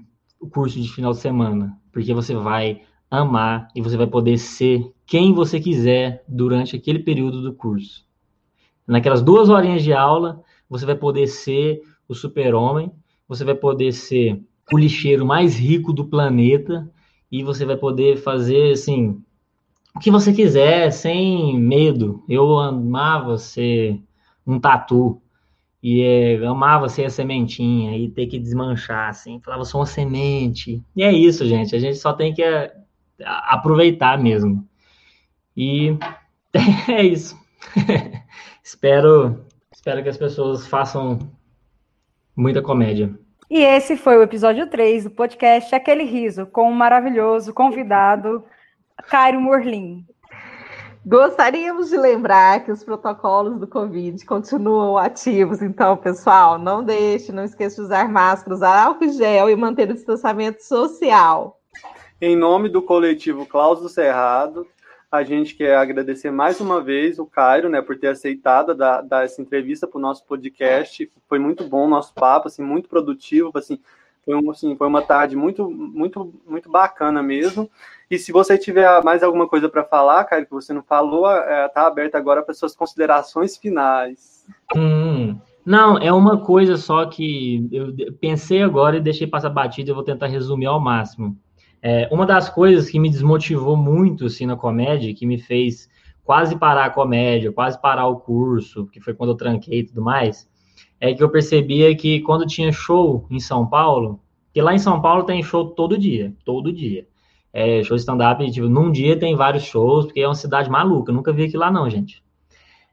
curso 0.52 0.80
de 0.80 0.88
final 0.88 1.12
de 1.12 1.20
semana, 1.20 1.78
porque 1.92 2.14
você 2.14 2.34
vai 2.34 2.82
amar 3.12 3.68
e 3.76 3.82
você 3.82 3.98
vai 3.98 4.08
poder 4.08 4.38
ser 4.38 4.92
quem 5.06 5.34
você 5.34 5.60
quiser 5.60 6.24
durante 6.28 6.76
aquele 6.76 7.00
período 7.00 7.42
do 7.42 7.54
curso. 7.54 8.06
Naquelas 8.88 9.22
duas 9.22 9.50
horinhas 9.50 9.84
de 9.84 9.94
aula, 9.94 10.42
você 10.70 10.86
vai 10.86 10.96
poder 10.96 11.28
ser 11.28 11.82
o 12.08 12.16
super-homem, 12.16 12.92
você 13.28 13.44
vai 13.44 13.56
poder 13.56 13.92
ser 13.92 14.42
o 14.72 14.78
lixeiro 14.78 15.26
mais 15.26 15.58
rico 15.58 15.94
do 15.94 16.06
planeta 16.06 16.90
e 17.32 17.44
você 17.44 17.66
vai 17.66 17.78
poder 17.78 18.18
fazer, 18.18 18.72
assim, 18.72 19.22
o 19.96 20.00
que 20.00 20.12
você 20.12 20.34
quiser, 20.34 20.92
sem 20.92 21.58
medo. 21.60 22.24
Eu 22.28 22.58
amava 22.58 23.38
ser 23.38 24.02
um 24.46 24.60
tatu. 24.60 25.22
E 25.82 26.02
é, 26.02 26.46
amava 26.46 26.88
ser 26.88 27.06
a 27.06 27.10
sementinha 27.10 27.98
e 27.98 28.10
ter 28.10 28.28
que 28.28 28.40
desmanchar, 28.40 29.10
assim. 29.10 29.42
Falava, 29.42 29.66
sou 29.66 29.82
uma 29.82 29.86
semente. 29.86 30.82
E 30.96 31.04
é 31.04 31.12
isso, 31.12 31.46
gente. 31.46 31.76
A 31.76 31.80
gente 31.80 31.98
só 31.98 32.14
tem 32.14 32.34
que 32.34 32.42
é, 32.42 32.74
aproveitar 33.20 34.18
mesmo. 34.18 34.68
E 35.56 35.98
é 36.90 37.04
isso. 37.04 37.38
espero, 38.64 39.46
espero 39.72 40.02
que 40.02 40.10
as 40.10 40.18
pessoas 40.18 40.66
façam 40.66 41.20
muita 42.36 42.62
comédia. 42.62 43.14
E 43.50 43.60
esse 43.60 43.98
foi 43.98 44.18
o 44.18 44.24
episódio 44.24 44.68
3 44.68 45.04
do 45.04 45.12
podcast 45.12 45.76
Aquele 45.76 46.04
Riso, 46.04 46.46
com 46.46 46.70
um 46.70 46.74
maravilhoso 46.74 47.54
convidado 47.54 48.44
Cairo 49.10 49.40
Morlin. 49.42 50.06
Gostaríamos 51.06 51.90
de 51.90 51.98
lembrar 51.98 52.64
que 52.64 52.72
os 52.72 52.84
protocolos 52.84 53.60
do 53.60 53.68
Covid 53.68 54.26
continuam 54.26 54.98
ativos, 54.98 55.62
então, 55.62 55.98
pessoal, 55.98 56.58
não 56.58 56.82
deixe, 56.82 57.32
não 57.32 57.44
esqueça 57.44 57.76
de 57.76 57.82
usar 57.82 58.08
máscara, 58.08 58.56
usar 58.56 58.86
álcool 58.86 59.10
gel 59.10 59.50
e 59.50 59.56
manter 59.56 59.90
o 59.90 59.94
distanciamento 59.94 60.64
social. 60.64 61.60
Em 62.22 62.38
nome 62.38 62.70
do 62.70 62.82
coletivo 62.82 63.46
Klaus 63.46 63.82
do 63.82 63.90
Cerrado, 63.90 64.66
a 65.12 65.24
gente 65.24 65.56
quer 65.56 65.76
agradecer 65.76 66.32
mais 66.32 66.62
uma 66.62 66.82
vez 66.82 67.20
o 67.20 67.26
Cairo, 67.26 67.68
né, 67.68 67.82
por 67.82 68.00
ter 68.00 68.08
aceitado 68.08 68.74
dar, 68.74 69.02
dar 69.02 69.26
essa 69.26 69.42
entrevista 69.42 69.86
para 69.86 69.98
o 69.98 70.02
nosso 70.02 70.26
podcast. 70.26 71.12
Foi 71.28 71.38
muito 71.38 71.66
bom 71.66 71.86
o 71.86 71.90
nosso 71.90 72.14
papo, 72.14 72.48
assim, 72.48 72.64
muito 72.64 72.88
produtivo, 72.88 73.52
assim, 73.56 73.78
foi, 74.26 74.36
um, 74.36 74.50
assim, 74.50 74.76
foi 74.76 74.88
uma 74.88 75.02
tarde 75.02 75.36
muito, 75.36 75.70
muito, 75.70 76.34
muito 76.48 76.70
bacana 76.70 77.22
mesmo. 77.22 77.70
E 78.14 78.20
se 78.20 78.32
você 78.32 78.60
tiver 78.60 79.04
mais 79.04 79.24
alguma 79.24 79.48
coisa 79.48 79.68
para 79.68 79.84
falar, 79.84 80.24
cara, 80.26 80.46
que 80.46 80.52
você 80.52 80.72
não 80.72 80.84
falou, 80.84 81.28
é, 81.28 81.68
tá 81.70 81.88
aberto 81.88 82.14
agora 82.14 82.44
para 82.44 82.54
suas 82.54 82.76
considerações 82.76 83.58
finais. 83.58 84.46
Hum, 84.76 85.36
não, 85.66 85.98
é 85.98 86.14
uma 86.14 86.38
coisa 86.38 86.78
só 86.78 87.08
que 87.08 87.68
eu 87.72 88.14
pensei 88.22 88.62
agora 88.62 88.98
e 88.98 89.02
deixei 89.02 89.26
passar 89.26 89.50
batida, 89.50 89.90
eu 89.90 89.96
vou 89.96 90.04
tentar 90.04 90.28
resumir 90.28 90.68
ao 90.68 90.80
máximo. 90.80 91.36
É, 91.82 92.08
uma 92.12 92.24
das 92.24 92.50
coisas 92.50 92.88
que 92.88 93.00
me 93.00 93.10
desmotivou 93.10 93.76
muito 93.76 94.28
assim, 94.28 94.46
na 94.46 94.56
comédia, 94.56 95.12
que 95.16 95.26
me 95.26 95.40
fez 95.40 95.90
quase 96.24 96.56
parar 96.56 96.86
a 96.86 96.92
comédia, 96.92 97.52
quase 97.52 97.82
parar 97.82 98.06
o 98.06 98.20
curso, 98.20 98.86
que 98.86 99.02
foi 99.02 99.16
quando 99.16 99.32
eu 99.32 99.38
tranquei 99.38 99.80
e 99.80 99.86
tudo 99.86 100.04
mais, 100.04 100.48
é 101.02 101.16
que 101.16 101.24
eu 101.24 101.32
percebia 101.32 101.96
que 101.96 102.20
quando 102.20 102.46
tinha 102.46 102.72
show 102.72 103.26
em 103.32 103.40
São 103.40 103.66
Paulo, 103.66 104.20
que 104.54 104.62
lá 104.62 104.72
em 104.72 104.78
São 104.78 105.02
Paulo 105.02 105.24
tem 105.24 105.42
show 105.42 105.72
todo 105.72 105.98
dia, 105.98 106.32
todo 106.46 106.72
dia. 106.72 107.08
É, 107.54 107.84
show 107.84 107.96
stand-up, 107.96 108.50
tipo, 108.52 108.68
num 108.68 108.92
dia 108.92 109.18
tem 109.18 109.36
vários 109.36 109.64
shows, 109.64 110.06
porque 110.06 110.22
é 110.22 110.28
uma 110.28 110.34
cidade 110.34 110.70
maluca, 110.70 111.12
eu 111.12 111.16
nunca 111.16 111.32
vi 111.32 111.44
aquilo 111.46 111.62
lá 111.62 111.72
não, 111.72 111.88
gente. 111.88 112.24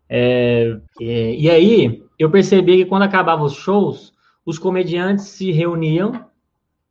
É, 0.08 0.76
é, 1.00 1.34
e 1.34 1.48
aí, 1.48 2.04
eu 2.18 2.30
percebi 2.30 2.76
que 2.76 2.84
quando 2.84 3.02
acabavam 3.02 3.46
os 3.46 3.54
shows, 3.54 4.12
os 4.44 4.58
comediantes 4.58 5.24
se 5.26 5.50
reuniam 5.50 6.26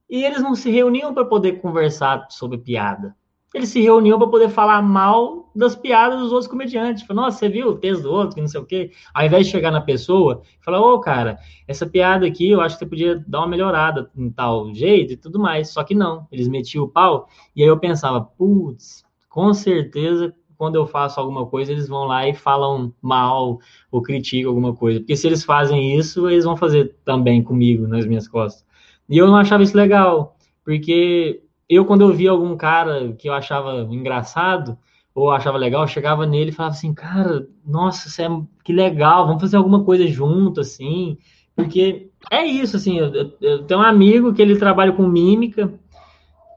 e 0.10 0.24
eles 0.24 0.42
não 0.42 0.56
se 0.56 0.72
reuniam 0.72 1.14
para 1.14 1.26
poder 1.26 1.62
conversar 1.62 2.26
sobre 2.30 2.58
piada 2.58 3.16
eles 3.54 3.70
se 3.70 3.82
reuniam 3.82 4.20
para 4.20 4.28
poder 4.28 4.50
falar 4.50 4.82
mal 4.82 5.52
das 5.56 5.76
piadas 5.76 6.20
dos 6.20 6.32
outros 6.32 6.50
comediantes. 6.50 7.04
Falei, 7.04 7.24
nossa, 7.24 7.40
você 7.40 7.50
viu 7.50 7.70
o 7.70 7.78
texto 7.78 8.04
do 8.04 8.12
outro, 8.12 8.36
que 8.36 8.42
não 8.42 8.48
sei 8.48 8.62
o 8.62 8.66
quê. 8.66 8.92
Ao 9.14 9.26
invés 9.26 9.46
de 9.46 9.52
chegar 9.52 9.72
na 9.72 9.82
pessoa 9.82 10.42
falar, 10.62 10.80
ô, 10.80 10.94
oh, 10.94 11.00
cara, 11.00 11.40
essa 11.68 11.86
piada 11.88 12.26
aqui 12.26 12.50
eu 12.50 12.62
acho 12.62 12.76
que 12.76 12.80
você 12.80 12.90
podia 12.90 13.24
dar 13.28 13.40
uma 13.40 13.48
melhorada 13.48 14.10
em 14.16 14.30
tal 14.30 14.74
jeito 14.74 15.14
e 15.14 15.18
tudo 15.18 15.40
mais. 15.40 15.70
Só 15.70 15.84
que 15.84 15.96
não, 15.96 16.28
eles 16.32 16.48
metiam 16.48 16.84
o 16.84 16.88
pau. 16.88 17.28
E 17.56 17.64
aí 17.64 17.68
eu 17.68 17.80
pensava, 17.80 18.22
putz, 18.22 19.04
com 19.28 19.54
certeza 19.54 20.34
quando 20.56 20.76
eu 20.76 20.86
faço 20.86 21.18
alguma 21.22 21.46
coisa, 21.46 21.72
eles 21.72 21.88
vão 21.88 22.04
lá 22.04 22.28
e 22.28 22.34
falam 22.34 22.94
mal 23.02 23.60
ou 23.90 24.02
criticam 24.02 24.50
alguma 24.50 24.76
coisa. 24.76 25.00
Porque 25.00 25.16
se 25.16 25.26
eles 25.26 25.44
fazem 25.44 25.98
isso, 25.98 26.30
eles 26.30 26.44
vão 26.44 26.58
fazer 26.58 26.98
também 27.06 27.42
comigo, 27.42 27.88
nas 27.88 28.06
minhas 28.06 28.28
costas. 28.28 28.66
E 29.08 29.18
eu 29.18 29.26
não 29.26 29.38
achava 29.38 29.64
isso 29.64 29.76
legal, 29.76 30.36
porque 30.66 31.42
eu, 31.70 31.86
quando 31.86 32.02
eu 32.02 32.12
via 32.12 32.32
algum 32.32 32.58
cara 32.58 33.14
que 33.14 33.30
eu 33.30 33.34
achava 33.34 33.88
engraçado 33.92 34.78
ou 35.14 35.32
achava 35.32 35.58
legal, 35.58 35.84
eu 35.84 35.88
chegava 35.88 36.26
nele 36.26 36.50
e 36.50 36.54
falava 36.54 36.76
assim, 36.76 36.94
cara, 36.94 37.48
nossa, 37.66 38.24
é, 38.24 38.28
que 38.64 38.74
legal, 38.74 39.28
vamos 39.28 39.42
fazer 39.42 39.58
alguma 39.58 39.84
coisa 39.84 40.08
junto, 40.08 40.62
assim, 40.62 41.18
porque 41.56 42.10
é 42.32 42.46
isso, 42.46 42.78
assim, 42.78 42.98
eu, 42.98 43.34
eu 43.42 43.64
tenho 43.64 43.80
um 43.82 43.84
amigo 43.84 44.34
que 44.34 44.42
ele 44.42 44.58
trabalha 44.58 44.94
com 44.94 45.08
mímica, 45.08 45.72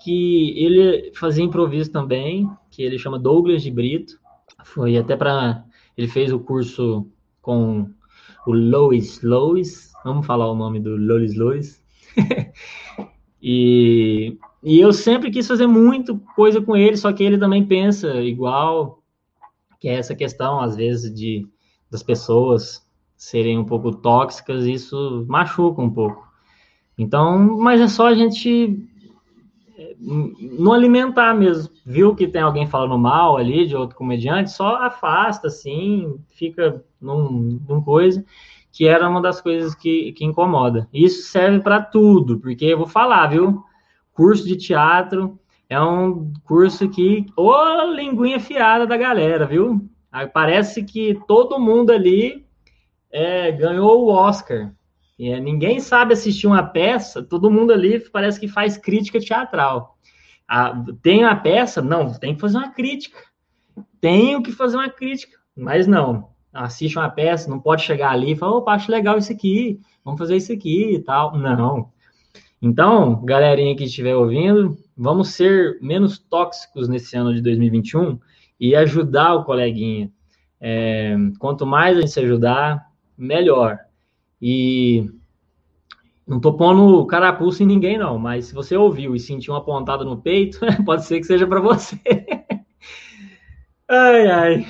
que 0.02 0.54
ele 0.56 1.12
fazia 1.14 1.44
improviso 1.44 1.90
também, 1.90 2.48
que 2.70 2.82
ele 2.82 2.98
chama 2.98 3.18
Douglas 3.18 3.62
de 3.62 3.70
Brito, 3.70 4.18
foi 4.64 4.96
até 4.96 5.16
para 5.16 5.64
ele 5.96 6.08
fez 6.08 6.32
o 6.32 6.40
curso 6.40 7.06
com 7.40 7.88
o 8.46 8.52
Lois 8.52 9.22
Lois, 9.22 9.92
vamos 10.04 10.26
falar 10.26 10.50
o 10.50 10.54
nome 10.54 10.80
do 10.80 10.96
Lois 10.96 11.34
Lois, 11.36 11.82
e 13.42 14.38
e 14.62 14.78
eu 14.78 14.92
sempre 14.92 15.30
quis 15.30 15.46
fazer 15.46 15.66
muito 15.66 16.18
coisa 16.36 16.60
com 16.60 16.76
ele, 16.76 16.96
só 16.96 17.12
que 17.12 17.24
ele 17.24 17.36
também 17.36 17.66
pensa 17.66 18.14
igual, 18.20 19.02
que 19.80 19.88
é 19.88 19.94
essa 19.94 20.14
questão, 20.14 20.60
às 20.60 20.76
vezes, 20.76 21.12
de 21.12 21.46
das 21.90 22.02
pessoas 22.02 22.86
serem 23.16 23.58
um 23.58 23.64
pouco 23.64 23.94
tóxicas, 23.94 24.64
isso 24.64 25.26
machuca 25.28 25.82
um 25.82 25.90
pouco. 25.90 26.26
Então, 26.96 27.58
mas 27.58 27.80
é 27.80 27.86
só 27.86 28.06
a 28.06 28.14
gente 28.14 28.82
é, 29.76 29.94
não 30.00 30.72
alimentar 30.72 31.34
mesmo. 31.34 31.70
Viu 31.84 32.14
que 32.14 32.26
tem 32.26 32.40
alguém 32.40 32.66
falando 32.66 32.98
mal 32.98 33.36
ali 33.36 33.66
de 33.66 33.76
outro 33.76 33.96
comediante, 33.96 34.50
só 34.50 34.76
afasta, 34.76 35.48
assim, 35.48 36.16
fica 36.28 36.82
num, 37.00 37.60
num 37.68 37.82
coisa 37.82 38.24
que 38.72 38.86
era 38.86 39.06
uma 39.06 39.20
das 39.20 39.40
coisas 39.40 39.74
que, 39.74 40.12
que 40.12 40.24
incomoda. 40.24 40.88
Isso 40.92 41.30
serve 41.30 41.60
para 41.60 41.82
tudo, 41.82 42.40
porque 42.40 42.64
eu 42.64 42.78
vou 42.78 42.86
falar, 42.86 43.26
viu? 43.26 43.62
Curso 44.12 44.46
de 44.46 44.56
teatro 44.56 45.38
é 45.68 45.80
um 45.80 46.32
curso 46.44 46.88
que, 46.88 47.26
ô 47.36 47.92
linguinha 47.94 48.38
fiada 48.38 48.86
da 48.86 48.96
galera, 48.96 49.46
viu? 49.46 49.88
Parece 50.32 50.82
que 50.82 51.18
todo 51.26 51.58
mundo 51.58 51.90
ali 51.90 52.46
é, 53.10 53.50
ganhou 53.52 54.04
o 54.04 54.08
Oscar. 54.08 54.72
É, 55.18 55.40
ninguém 55.40 55.80
sabe 55.80 56.12
assistir 56.12 56.46
uma 56.46 56.62
peça, 56.62 57.22
todo 57.22 57.50
mundo 57.50 57.72
ali 57.72 58.00
parece 58.10 58.38
que 58.38 58.48
faz 58.48 58.76
crítica 58.76 59.20
teatral. 59.20 59.96
Ah, 60.46 60.84
tem 61.02 61.24
uma 61.24 61.36
peça? 61.36 61.80
Não, 61.80 62.12
tem 62.12 62.34
que 62.34 62.40
fazer 62.40 62.58
uma 62.58 62.70
crítica. 62.70 63.18
Tenho 64.00 64.42
que 64.42 64.52
fazer 64.52 64.76
uma 64.76 64.90
crítica, 64.90 65.38
mas 65.56 65.86
não 65.86 66.32
assiste 66.52 66.98
uma 66.98 67.08
peça, 67.08 67.48
não 67.48 67.58
pode 67.58 67.82
chegar 67.82 68.10
ali 68.10 68.32
e 68.32 68.36
falar, 68.36 68.56
opa, 68.56 68.72
acho 68.72 68.90
legal 68.90 69.16
isso 69.16 69.32
aqui, 69.32 69.80
vamos 70.04 70.18
fazer 70.18 70.36
isso 70.36 70.52
aqui 70.52 70.94
e 70.94 70.98
tal. 70.98 71.36
Não. 71.38 71.91
Então, 72.62 73.24
galerinha 73.24 73.74
que 73.74 73.82
estiver 73.82 74.14
ouvindo, 74.14 74.78
vamos 74.96 75.30
ser 75.30 75.78
menos 75.82 76.16
tóxicos 76.16 76.88
nesse 76.88 77.16
ano 77.16 77.34
de 77.34 77.42
2021 77.42 78.20
e 78.60 78.76
ajudar 78.76 79.34
o 79.34 79.44
coleguinha. 79.44 80.12
É, 80.60 81.16
quanto 81.40 81.66
mais 81.66 81.98
a 81.98 82.00
gente 82.02 82.12
se 82.12 82.20
ajudar, 82.20 82.86
melhor. 83.18 83.80
E 84.40 85.10
não 86.24 86.38
tô 86.38 86.52
pondo 86.52 87.04
carapuça 87.06 87.64
em 87.64 87.66
ninguém, 87.66 87.98
não, 87.98 88.16
mas 88.16 88.46
se 88.46 88.54
você 88.54 88.76
ouviu 88.76 89.16
e 89.16 89.18
sentiu 89.18 89.54
uma 89.54 89.64
pontada 89.64 90.04
no 90.04 90.22
peito, 90.22 90.60
pode 90.86 91.04
ser 91.04 91.18
que 91.18 91.26
seja 91.26 91.48
para 91.48 91.60
você. 91.60 92.00
ai, 93.90 94.26
ai, 94.28 94.66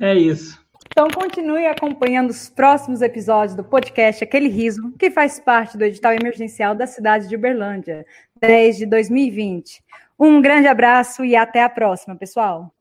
é 0.00 0.14
isso. 0.14 0.63
Então 0.94 1.08
continue 1.08 1.66
acompanhando 1.66 2.30
os 2.30 2.48
próximos 2.48 3.02
episódios 3.02 3.56
do 3.56 3.64
podcast 3.64 4.22
Aquele 4.22 4.46
Riso, 4.46 4.92
que 4.96 5.10
faz 5.10 5.40
parte 5.40 5.76
do 5.76 5.82
edital 5.82 6.12
emergencial 6.12 6.72
da 6.72 6.86
cidade 6.86 7.26
de 7.26 7.34
Uberlândia, 7.34 8.06
desde 8.40 8.86
2020. 8.86 9.82
Um 10.16 10.40
grande 10.40 10.68
abraço 10.68 11.24
e 11.24 11.34
até 11.34 11.64
a 11.64 11.68
próxima, 11.68 12.14
pessoal. 12.14 12.72